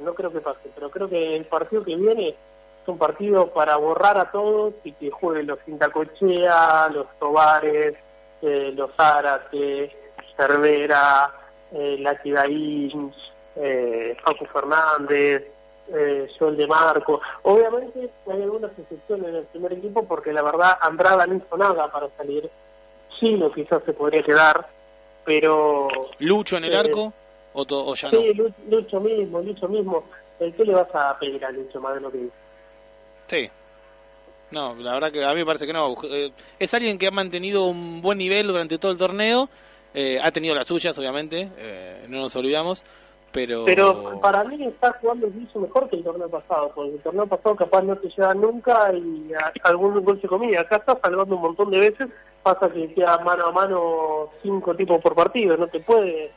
no 0.00 0.14
creo 0.14 0.32
que 0.32 0.40
pase, 0.40 0.70
pero 0.74 0.90
creo 0.90 1.08
que 1.08 1.36
el 1.36 1.44
partido 1.44 1.84
que 1.84 1.96
viene 1.96 2.30
es 2.30 2.34
un 2.88 2.98
partido 2.98 3.48
para 3.52 3.76
borrar 3.76 4.18
a 4.18 4.30
todos 4.30 4.74
y 4.84 4.92
que 4.92 5.10
jueguen 5.10 5.46
los 5.46 5.58
Intacochea, 5.66 6.88
los 6.88 7.06
Tobares, 7.18 7.94
eh, 8.42 8.72
los 8.74 8.90
Zárate, 8.96 9.94
Cervera, 10.36 11.32
eh, 11.72 11.96
Lati 11.98 12.30
Daín, 12.30 13.12
eh, 13.56 14.16
Facu 14.24 14.46
Fernández, 14.46 15.44
eh, 15.92 16.28
Joel 16.38 16.56
de 16.56 16.66
Marco. 16.66 17.20
Obviamente 17.42 18.10
hay 18.30 18.42
algunas 18.42 18.70
excepciones 18.78 19.28
en 19.28 19.34
el 19.36 19.44
primer 19.44 19.72
equipo 19.74 20.04
porque 20.06 20.32
la 20.32 20.42
verdad 20.42 20.78
Andrada 20.80 21.26
no 21.26 21.36
hizo 21.36 21.56
nada 21.56 21.90
para 21.90 22.08
salir. 22.16 22.48
Chino 23.18 23.50
quizás 23.52 23.82
se 23.84 23.92
podría 23.92 24.22
quedar, 24.22 24.66
pero 25.24 25.88
¿Lucho 26.20 26.56
en 26.56 26.64
el 26.64 26.74
Eh, 26.74 26.78
arco 26.78 27.12
o, 27.60 27.64
to- 27.64 27.86
o 27.86 27.94
ya 27.94 28.10
no? 28.10 28.20
sí, 28.20 28.34
Lu- 28.34 28.54
Lucho 28.70 29.00
mismo, 29.00 29.40
Lucho 29.40 29.68
mismo. 29.68 30.04
¿Eh, 30.38 30.52
¿Qué 30.56 30.64
le 30.64 30.74
vas 30.74 30.88
a 30.94 31.18
pedir 31.18 31.44
a 31.44 31.50
Lucho 31.50 31.80
más 31.80 31.94
de 31.94 32.00
lo 32.00 32.10
que 32.12 32.18
dice? 32.18 32.32
Sí. 33.26 33.50
No, 34.50 34.74
la 34.76 34.94
verdad 34.94 35.12
que 35.12 35.24
a 35.24 35.30
mí 35.34 35.40
me 35.40 35.46
parece 35.46 35.66
que 35.66 35.72
no. 35.72 35.94
Eh, 36.04 36.30
es 36.58 36.72
alguien 36.72 36.96
que 36.98 37.06
ha 37.08 37.10
mantenido 37.10 37.64
un 37.66 38.00
buen 38.00 38.18
nivel 38.18 38.46
durante 38.46 38.78
todo 38.78 38.92
el 38.92 38.98
torneo. 38.98 39.48
Eh, 39.92 40.18
ha 40.22 40.30
tenido 40.30 40.54
las 40.54 40.66
suyas, 40.66 40.96
obviamente. 40.98 41.48
eh, 41.58 42.06
no 42.08 42.18
nos 42.18 42.36
olvidamos. 42.36 42.82
Pero. 43.32 43.64
Pero 43.66 44.18
para 44.22 44.42
mí 44.44 44.64
está 44.64 44.92
jugando 45.00 45.26
incluso 45.26 45.58
mejor 45.60 45.90
que 45.90 45.96
el 45.96 46.04
torneo 46.04 46.30
pasado, 46.30 46.72
porque 46.74 46.94
el 46.94 47.00
torneo 47.02 47.26
pasado 47.26 47.56
capaz 47.56 47.82
no 47.82 47.96
te 47.96 48.08
llega 48.08 48.32
nunca 48.34 48.90
y 48.94 49.30
algún 49.64 50.02
gol 50.02 50.18
se 50.20 50.28
comía. 50.28 50.60
Acá 50.62 50.76
está 50.76 50.98
salvando 51.02 51.34
un 51.36 51.42
montón 51.42 51.70
de 51.70 51.80
veces, 51.80 52.08
pasa 52.42 52.70
que 52.70 52.94
queda 52.94 53.18
mano 53.18 53.46
a 53.48 53.52
mano 53.52 54.30
cinco 54.42 54.74
tipos 54.74 55.02
por 55.02 55.14
partido, 55.14 55.58
no 55.58 55.66
te 55.66 55.80
puede, 55.80 56.30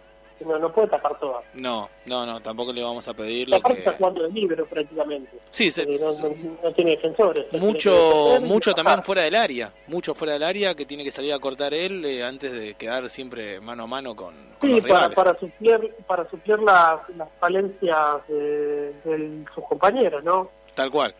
no, 0.46 0.58
no 0.60 0.72
puede 0.72 0.88
tapar 0.89 1.18
todas. 1.20 1.44
No, 1.54 1.89
no, 2.06 2.26
no, 2.26 2.39
tampoco 2.42 2.72
le 2.74 2.84
vamos 2.84 3.08
a 3.08 3.14
pedir 3.14 3.50
lo 3.50 3.62
que... 3.62 3.74
está 3.74 3.94
jugando 3.94 4.24
de 4.24 4.30
libero 4.32 4.66
prácticamente. 4.66 5.32
Sí, 5.52 5.72
se- 5.72 5.84
porque 5.84 6.00
no, 6.00 6.12
no- 6.14 6.58
no 6.64 6.72
tiene 6.74 6.92
defensores. 6.92 7.46
Mucho 7.54 8.39
mucho 8.42 8.74
también 8.74 9.04
fuera 9.04 9.24
del 9.24 9.36
área. 9.36 9.72
Mucho 9.88 10.14
fuera 10.16 10.34
del 10.34 10.44
área 10.44 10.76
que 10.76 10.86
tiene 10.86 11.04
que 11.04 11.12
salir 11.12 11.34
a 11.34 11.39
cortar 11.39 11.74
él 11.74 12.04
eh, 12.06 12.24
antes 12.24 12.52
de 12.52 12.74
quedar 12.76 13.10
siempre 13.10 13.60
mano 13.60 13.84
a 13.84 13.88
mano 13.88 14.16
con, 14.16 14.34
con 14.60 14.70
Sí, 14.70 14.76
los 14.76 14.82
para, 14.82 14.94
rivales. 15.08 15.16
para 15.16 15.39
suplir, 15.39 15.96
para 16.08 16.30
suplir 16.30 16.60
las, 16.60 17.10
las 17.18 17.30
falencias 17.39 18.28
de, 18.28 18.94
de 19.04 19.46
sus 19.54 19.64
compañeros, 19.66 20.24
¿no? 20.24 20.50
Tal 20.76 20.89
cual. 20.92 21.14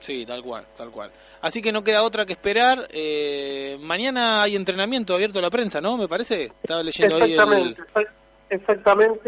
Sí, 0.00 0.24
tal 0.24 0.42
cual, 0.42 0.64
tal 0.76 0.90
cual. 0.90 1.10
Así 1.40 1.60
que 1.62 1.72
no 1.72 1.82
queda 1.84 2.02
otra 2.04 2.24
que 2.26 2.32
esperar. 2.32 2.86
Eh, 2.90 3.76
mañana 3.80 4.42
hay 4.42 4.54
entrenamiento 4.56 5.14
abierto 5.14 5.38
a 5.38 5.42
la 5.42 5.50
prensa, 5.50 5.80
¿no? 5.80 5.96
Me 5.96 6.06
parece. 6.08 6.52
Estaba 6.62 6.82
leyendo 6.82 7.16
ahí 7.16 7.32
el... 7.34 7.76
Exactamente, 8.50 8.56
exact- 8.56 8.70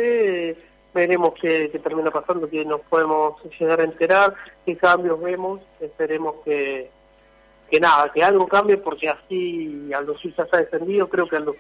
exactamente. 0.02 0.50
eh, 0.50 0.66
Veremos 0.92 1.34
qué, 1.40 1.68
qué 1.70 1.78
termina 1.78 2.10
pasando, 2.10 2.50
que 2.50 2.64
nos 2.64 2.80
podemos 2.80 3.36
llegar 3.60 3.80
a 3.80 3.84
enterar, 3.84 4.34
qué 4.66 4.76
cambios 4.76 5.20
vemos. 5.20 5.60
Esperemos 5.80 6.34
que, 6.44 6.90
que 7.70 7.78
nada, 7.78 8.10
que 8.12 8.24
algo 8.24 8.48
cambie, 8.48 8.76
porque 8.76 9.08
así 9.08 9.88
Aldo 9.94 10.16
ya 10.36 10.42
está 10.42 10.58
descendido. 10.58 11.08
Creo 11.08 11.28
que 11.28 11.36
Aldo 11.36 11.54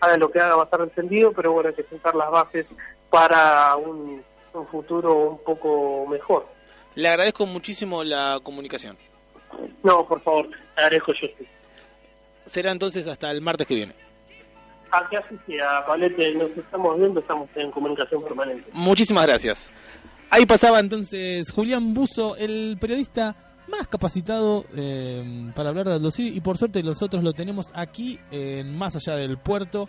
haga 0.00 0.18
lo 0.18 0.30
que 0.30 0.40
haga 0.40 0.56
va 0.56 0.62
a 0.62 0.64
estar 0.66 0.84
descendido, 0.86 1.32
pero 1.32 1.52
bueno, 1.52 1.70
hay 1.70 1.74
que 1.74 1.84
sentar 1.84 2.14
las 2.14 2.30
bases 2.30 2.66
para 3.08 3.74
un, 3.76 4.22
un 4.52 4.66
futuro 4.66 5.14
un 5.30 5.38
poco 5.42 6.06
mejor. 6.06 6.46
Le 6.96 7.08
agradezco 7.08 7.46
muchísimo 7.46 8.04
la 8.04 8.40
comunicación. 8.42 8.98
No, 9.82 10.06
por 10.06 10.20
favor, 10.20 10.48
agradezco 10.76 11.14
yo. 11.14 11.28
sí. 11.38 11.46
Será 12.44 12.72
entonces 12.72 13.06
hasta 13.06 13.30
el 13.30 13.40
martes 13.40 13.66
que 13.66 13.74
viene. 13.74 13.94
Así 14.96 15.56
Valete, 15.86 16.34
nos 16.34 16.50
estamos 16.56 16.98
viendo, 16.98 17.20
estamos 17.20 17.48
en 17.54 17.70
comunicación 17.70 18.22
permanente. 18.22 18.70
Muchísimas 18.72 19.26
gracias. 19.26 19.70
Ahí 20.30 20.46
pasaba 20.46 20.80
entonces 20.80 21.50
Julián 21.50 21.94
Buzo, 21.94 22.36
el 22.36 22.76
periodista 22.80 23.36
más 23.68 23.88
capacitado 23.88 24.64
eh, 24.76 25.50
para 25.54 25.70
hablar 25.70 25.86
de 25.86 25.94
Aldo 25.94 26.10
Civi, 26.10 26.36
y 26.36 26.40
por 26.40 26.56
suerte 26.56 26.82
nosotros 26.82 27.22
lo 27.22 27.32
tenemos 27.32 27.66
aquí, 27.74 28.18
en 28.30 28.76
más 28.76 28.96
allá 28.96 29.16
del 29.16 29.38
puerto, 29.38 29.88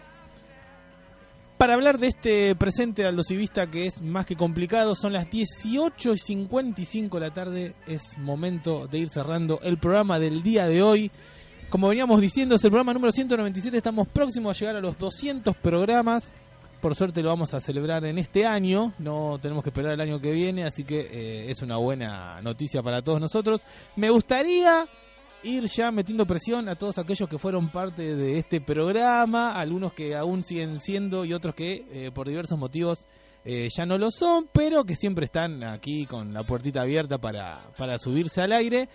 para 1.57 1.73
hablar 1.73 1.97
de 1.97 2.07
este 2.07 2.55
presente 2.55 3.05
aldocivista 3.05 3.67
que 3.67 3.85
es 3.85 4.01
más 4.01 4.25
que 4.25 4.35
complicado. 4.35 4.95
Son 4.95 5.13
las 5.13 5.29
18 5.29 6.13
y 6.13 6.17
55 6.17 7.19
de 7.19 7.27
la 7.27 7.33
tarde, 7.33 7.73
es 7.87 8.17
momento 8.17 8.87
de 8.87 8.99
ir 8.99 9.09
cerrando 9.09 9.59
el 9.63 9.77
programa 9.77 10.19
del 10.19 10.43
día 10.43 10.67
de 10.67 10.83
hoy. 10.83 11.11
Como 11.69 11.89
veníamos 11.89 12.21
diciendo, 12.21 12.55
es 12.55 12.63
el 12.63 12.69
programa 12.69 12.93
número 12.93 13.11
197, 13.11 13.75
estamos 13.75 14.07
próximos 14.07 14.55
a 14.55 14.59
llegar 14.59 14.77
a 14.77 14.79
los 14.79 14.97
200 14.97 15.53
programas. 15.57 16.31
Por 16.79 16.95
suerte 16.95 17.21
lo 17.21 17.27
vamos 17.27 17.53
a 17.53 17.59
celebrar 17.59 18.05
en 18.05 18.17
este 18.17 18.45
año, 18.45 18.93
no 18.99 19.37
tenemos 19.41 19.65
que 19.65 19.71
esperar 19.71 19.91
el 19.91 19.99
año 19.99 20.21
que 20.21 20.31
viene, 20.31 20.63
así 20.63 20.85
que 20.85 21.01
eh, 21.11 21.51
es 21.51 21.61
una 21.61 21.75
buena 21.75 22.41
noticia 22.41 22.81
para 22.81 23.01
todos 23.01 23.19
nosotros. 23.19 23.59
Me 23.97 24.09
gustaría 24.09 24.87
ir 25.43 25.65
ya 25.65 25.91
metiendo 25.91 26.25
presión 26.25 26.69
a 26.69 26.75
todos 26.75 26.99
aquellos 26.99 27.27
que 27.27 27.37
fueron 27.37 27.69
parte 27.69 28.15
de 28.15 28.39
este 28.39 28.61
programa, 28.61 29.51
algunos 29.51 29.91
que 29.91 30.15
aún 30.15 30.45
siguen 30.45 30.79
siendo 30.79 31.25
y 31.25 31.33
otros 31.33 31.53
que 31.53 31.85
eh, 31.91 32.11
por 32.13 32.29
diversos 32.29 32.57
motivos 32.57 33.07
eh, 33.43 33.67
ya 33.75 33.85
no 33.85 33.97
lo 33.97 34.09
son, 34.09 34.47
pero 34.53 34.85
que 34.85 34.95
siempre 34.95 35.25
están 35.25 35.65
aquí 35.65 36.05
con 36.05 36.33
la 36.33 36.43
puertita 36.43 36.83
abierta 36.83 37.17
para, 37.17 37.71
para 37.77 37.97
subirse 37.97 38.41
al 38.41 38.53
aire. 38.53 38.87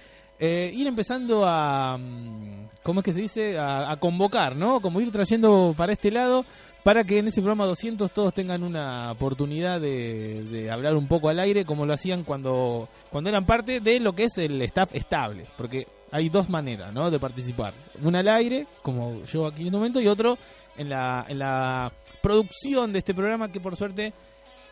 Eh, 0.44 0.72
ir 0.74 0.88
empezando 0.88 1.44
a, 1.46 1.96
mm, 1.96 2.68
¿cómo 2.82 2.98
es 2.98 3.04
que 3.04 3.12
se 3.12 3.20
dice? 3.20 3.56
A, 3.60 3.96
convocar, 4.00 4.56
¿no? 4.56 4.80
Como 4.80 5.00
ir 5.00 5.12
trayendo 5.12 5.72
para 5.76 5.92
este 5.92 6.10
lado 6.10 6.44
para 6.82 7.04
que 7.04 7.20
en 7.20 7.28
ese 7.28 7.40
programa 7.40 7.64
200 7.66 8.10
todos 8.10 8.34
tengan 8.34 8.64
una 8.64 9.12
oportunidad 9.12 9.80
de, 9.80 10.42
de 10.42 10.68
hablar 10.68 10.96
un 10.96 11.06
poco 11.06 11.28
al 11.28 11.38
aire 11.38 11.64
como 11.64 11.86
lo 11.86 11.92
hacían 11.92 12.24
cuando, 12.24 12.88
cuando 13.08 13.30
eran 13.30 13.46
parte 13.46 13.78
de 13.78 14.00
lo 14.00 14.16
que 14.16 14.24
es 14.24 14.36
el 14.36 14.60
staff 14.62 14.92
estable, 14.94 15.46
porque 15.56 15.86
hay 16.10 16.28
dos 16.28 16.48
maneras 16.48 16.92
¿no? 16.92 17.08
de 17.08 17.20
participar. 17.20 17.72
Una 18.02 18.18
al 18.18 18.28
aire, 18.28 18.66
como 18.82 19.24
yo 19.26 19.46
aquí 19.46 19.60
en 19.60 19.68
este 19.68 19.76
momento, 19.76 20.00
y 20.00 20.08
otro 20.08 20.38
en 20.76 20.88
la, 20.88 21.24
en 21.28 21.38
la 21.38 21.92
producción 22.20 22.92
de 22.92 22.98
este 22.98 23.14
programa 23.14 23.52
que 23.52 23.60
por 23.60 23.76
suerte 23.76 24.12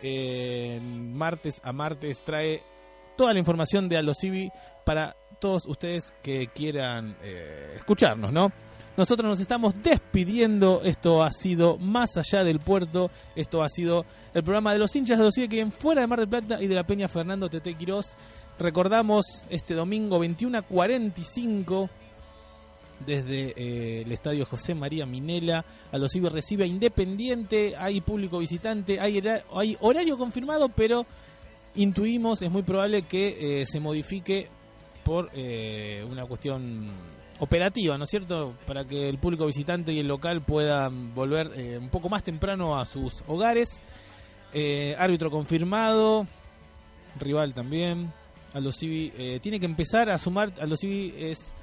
eh, 0.02 0.80
martes 0.82 1.60
a 1.62 1.72
martes 1.72 2.24
trae 2.24 2.60
toda 3.16 3.32
la 3.32 3.38
información 3.38 3.88
de 3.88 3.98
Aldo 3.98 4.14
Civi 4.20 4.50
para 4.84 5.14
todos 5.40 5.66
ustedes 5.66 6.12
que 6.22 6.48
quieran 6.48 7.16
eh, 7.22 7.74
escucharnos, 7.76 8.32
¿no? 8.32 8.52
Nosotros 8.96 9.28
nos 9.28 9.40
estamos 9.40 9.74
despidiendo. 9.82 10.82
Esto 10.84 11.22
ha 11.22 11.30
sido 11.32 11.78
Más 11.78 12.16
Allá 12.16 12.44
del 12.44 12.60
Puerto. 12.60 13.10
Esto 13.34 13.62
ha 13.62 13.68
sido 13.68 14.04
el 14.34 14.42
programa 14.44 14.72
de 14.72 14.78
los 14.78 14.94
hinchas 14.94 15.18
de 15.18 15.24
los 15.24 15.34
que 15.34 15.70
fuera 15.70 16.02
de 16.02 16.06
Mar 16.06 16.18
del 16.18 16.28
Plata 16.28 16.62
y 16.62 16.66
de 16.66 16.74
la 16.74 16.84
Peña 16.84 17.08
Fernando 17.08 17.48
Tete 17.48 17.74
Quirós. 17.74 18.16
Recordamos 18.58 19.24
este 19.48 19.74
domingo 19.74 20.18
21 20.18 20.58
a 20.58 20.62
45 20.62 21.88
desde 23.06 23.54
eh, 23.56 24.02
el 24.02 24.12
estadio 24.12 24.44
José 24.44 24.74
María 24.74 25.06
Minela. 25.06 25.64
Aldo 25.92 26.08
Civi 26.08 26.28
recibe 26.28 26.64
a 26.64 26.66
Independiente. 26.66 27.74
Hay 27.78 28.02
público 28.02 28.38
visitante. 28.38 29.00
Hay, 29.00 29.22
hay 29.54 29.76
horario 29.80 30.18
confirmado, 30.18 30.68
pero 30.68 31.06
intuimos, 31.74 32.42
es 32.42 32.50
muy 32.50 32.62
probable 32.62 33.02
que 33.02 33.62
eh, 33.62 33.66
se 33.66 33.80
modifique 33.80 34.48
por 35.10 35.28
eh, 35.34 36.06
una 36.08 36.24
cuestión 36.24 36.88
operativa, 37.40 37.98
¿no 37.98 38.04
es 38.04 38.10
cierto? 38.10 38.54
Para 38.64 38.84
que 38.84 39.08
el 39.08 39.18
público 39.18 39.44
visitante 39.44 39.92
y 39.92 39.98
el 39.98 40.06
local 40.06 40.40
puedan 40.40 41.12
volver 41.16 41.50
eh, 41.56 41.78
un 41.78 41.88
poco 41.88 42.08
más 42.08 42.22
temprano 42.22 42.78
a 42.78 42.84
sus 42.84 43.24
hogares. 43.26 43.80
Eh, 44.54 44.94
árbitro 44.96 45.28
confirmado, 45.28 46.28
rival 47.18 47.54
también. 47.54 48.12
Aldo 48.54 48.70
Civi 48.70 49.12
tiene 49.42 49.58
que 49.58 49.66
empezar 49.66 50.10
a 50.10 50.16
sumar. 50.16 50.52
Aldo 50.60 50.76
Civi 50.76 51.12
es 51.18 51.54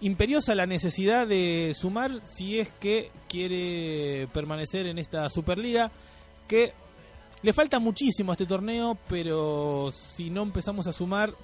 imperiosa 0.00 0.54
la 0.54 0.64
necesidad 0.64 1.26
de 1.26 1.74
sumar 1.78 2.22
si 2.24 2.58
es 2.58 2.70
que 2.80 3.10
quiere 3.28 4.28
permanecer 4.32 4.86
en 4.86 4.96
esta 4.96 5.28
Superliga. 5.28 5.90
Que 6.48 6.72
le 7.42 7.52
falta 7.52 7.78
muchísimo 7.80 8.32
a 8.32 8.34
este 8.34 8.46
torneo, 8.46 8.96
pero 9.08 9.92
si 9.92 10.30
no 10.30 10.42
empezamos 10.42 10.86
a 10.86 10.94
sumar, 10.94 11.34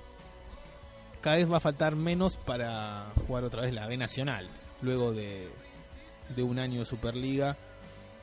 cada 1.21 1.37
vez 1.37 1.51
va 1.51 1.59
a 1.59 1.61
faltar 1.61 1.97
menos 1.97 2.37
para 2.37 3.07
jugar 3.27 3.45
otra 3.45 3.63
vez 3.63 3.73
la 3.73 3.87
B 3.87 3.97
Nacional, 3.97 4.49
luego 4.83 5.13
de, 5.13 5.49
de 6.35 6.43
un 6.43 6.59
año 6.59 6.81
de 6.81 6.85
Superliga. 6.85 7.57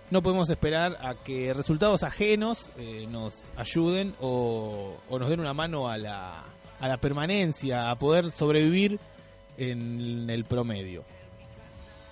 No 0.09 0.21
podemos 0.21 0.49
esperar 0.49 0.97
a 1.01 1.15
que 1.15 1.53
resultados 1.53 2.03
ajenos 2.03 2.71
eh, 2.77 3.07
nos 3.09 3.33
ayuden 3.57 4.15
o, 4.21 4.95
o, 5.09 5.19
nos 5.19 5.29
den 5.29 5.41
una 5.41 5.53
mano 5.53 5.89
a 5.89 5.97
la, 5.97 6.45
a 6.79 6.87
la 6.87 6.97
permanencia, 6.97 7.91
a 7.91 7.95
poder 7.97 8.31
sobrevivir 8.31 8.99
en 9.57 10.29
el 10.29 10.45
promedio. 10.45 11.03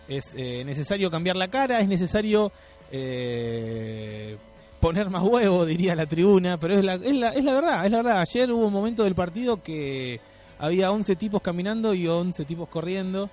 Es 0.07 0.36
eh, 0.36 0.63
necesario 0.65 1.09
cambiar 1.09 1.38
la 1.38 1.47
cara, 1.47 1.79
es 1.79 1.88
necesario 1.88 2.51
eh, 2.91 4.38
poner 4.79 5.09
más 5.09 5.23
huevo, 5.23 5.65
diría 5.65 5.95
la 5.95 6.05
tribuna, 6.05 6.57
pero 6.59 6.75
es 6.75 6.83
la, 6.83 6.95
es 6.95 7.13
la, 7.13 7.29
es 7.29 7.43
la 7.43 7.53
verdad, 7.53 7.86
es 7.86 7.91
la 7.91 7.97
verdad. 7.97 8.19
Ayer 8.19 8.51
hubo 8.51 8.67
un 8.67 8.73
momento 8.73 9.03
del 9.03 9.15
partido 9.15 9.63
que 9.63 10.19
había 10.60 10.91
11 10.91 11.16
tipos 11.16 11.41
caminando 11.41 11.93
y 11.93 12.08
11 12.08 12.45
tipos 12.45 12.70
corriendo. 12.70 13.30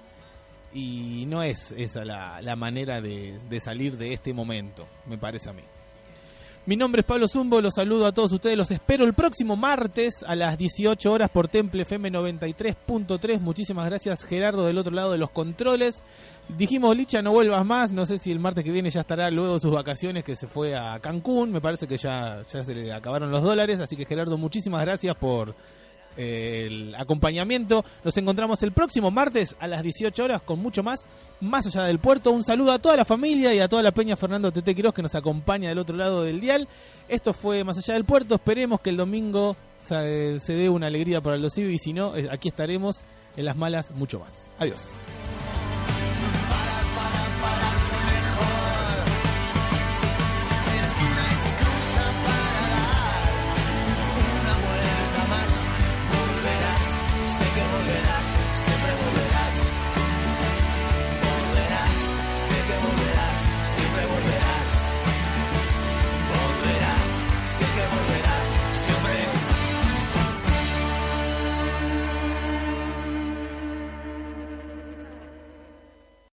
Y 0.74 1.26
no 1.26 1.42
es 1.42 1.72
esa 1.72 2.04
la, 2.04 2.40
la 2.40 2.56
manera 2.56 3.00
de, 3.02 3.38
salir 3.62 3.98
de 3.98 4.14
este 4.14 4.32
momento, 4.32 4.86
me 5.06 5.18
parece 5.18 5.50
a 5.50 5.52
mí. 5.52 5.62
Mi 6.64 6.76
nombre 6.76 7.00
es 7.00 7.06
Pablo 7.06 7.26
Zumbo, 7.26 7.60
los 7.60 7.74
saludo 7.74 8.06
a 8.06 8.12
todos 8.12 8.30
ustedes, 8.32 8.56
los 8.56 8.70
espero 8.70 9.04
el 9.04 9.14
próximo 9.14 9.56
martes 9.56 10.24
a 10.24 10.36
las 10.36 10.56
18 10.56 11.12
horas 11.12 11.28
por 11.28 11.48
Temple 11.48 11.82
FM 11.82 12.12
93.3. 12.12 13.40
Muchísimas 13.40 13.84
gracias 13.84 14.24
Gerardo 14.24 14.64
del 14.64 14.78
otro 14.78 14.94
lado 14.94 15.10
de 15.10 15.18
los 15.18 15.30
controles. 15.30 16.04
Dijimos, 16.56 16.96
Licha, 16.96 17.20
no 17.20 17.32
vuelvas 17.32 17.66
más, 17.66 17.90
no 17.90 18.06
sé 18.06 18.18
si 18.18 18.30
el 18.30 18.38
martes 18.38 18.62
que 18.62 18.70
viene 18.70 18.90
ya 18.90 19.00
estará 19.00 19.28
luego 19.30 19.54
de 19.54 19.60
sus 19.60 19.72
vacaciones 19.72 20.22
que 20.22 20.36
se 20.36 20.46
fue 20.46 20.76
a 20.76 20.98
Cancún, 21.00 21.50
me 21.50 21.60
parece 21.60 21.86
que 21.86 21.96
ya, 21.96 22.42
ya 22.42 22.64
se 22.64 22.74
le 22.74 22.92
acabaron 22.92 23.30
los 23.30 23.42
dólares, 23.42 23.80
así 23.80 23.96
que 23.96 24.06
Gerardo, 24.06 24.38
muchísimas 24.38 24.82
gracias 24.82 25.16
por 25.16 25.54
el 26.16 26.94
acompañamiento. 26.96 27.84
Nos 28.04 28.16
encontramos 28.16 28.62
el 28.62 28.72
próximo 28.72 29.10
martes 29.10 29.56
a 29.58 29.66
las 29.66 29.82
18 29.82 30.24
horas 30.24 30.42
con 30.42 30.58
mucho 30.58 30.82
más, 30.82 31.06
más 31.40 31.66
allá 31.66 31.84
del 31.84 31.98
puerto. 31.98 32.30
Un 32.30 32.44
saludo 32.44 32.72
a 32.72 32.78
toda 32.78 32.96
la 32.96 33.04
familia 33.04 33.54
y 33.54 33.60
a 33.60 33.68
toda 33.68 33.82
la 33.82 33.92
peña 33.92 34.16
Fernando 34.16 34.52
Tete 34.52 34.74
Quiroz 34.74 34.94
que 34.94 35.02
nos 35.02 35.14
acompaña 35.14 35.68
del 35.68 35.78
otro 35.78 35.96
lado 35.96 36.22
del 36.22 36.40
dial. 36.40 36.68
Esto 37.08 37.32
fue 37.32 37.64
Más 37.64 37.78
allá 37.78 37.94
del 37.94 38.04
puerto. 38.04 38.34
Esperemos 38.36 38.80
que 38.80 38.90
el 38.90 38.96
domingo 38.96 39.56
eh, 39.90 40.38
se, 40.40 40.52
dé 40.54 40.68
una 40.68 40.86
alegría 40.86 41.20
para 41.20 41.36
el 41.36 41.42
Dosivo 41.42 41.68
y 41.70 41.78
si 41.78 41.92
no, 41.92 42.16
eh, 42.16 42.28
aquí 42.30 42.48
estaremos 42.48 43.02
en 43.36 43.44
las 43.44 43.56
malas 43.56 43.90
mucho 43.92 44.20
más. 44.20 44.52
Adiós. 44.58 44.88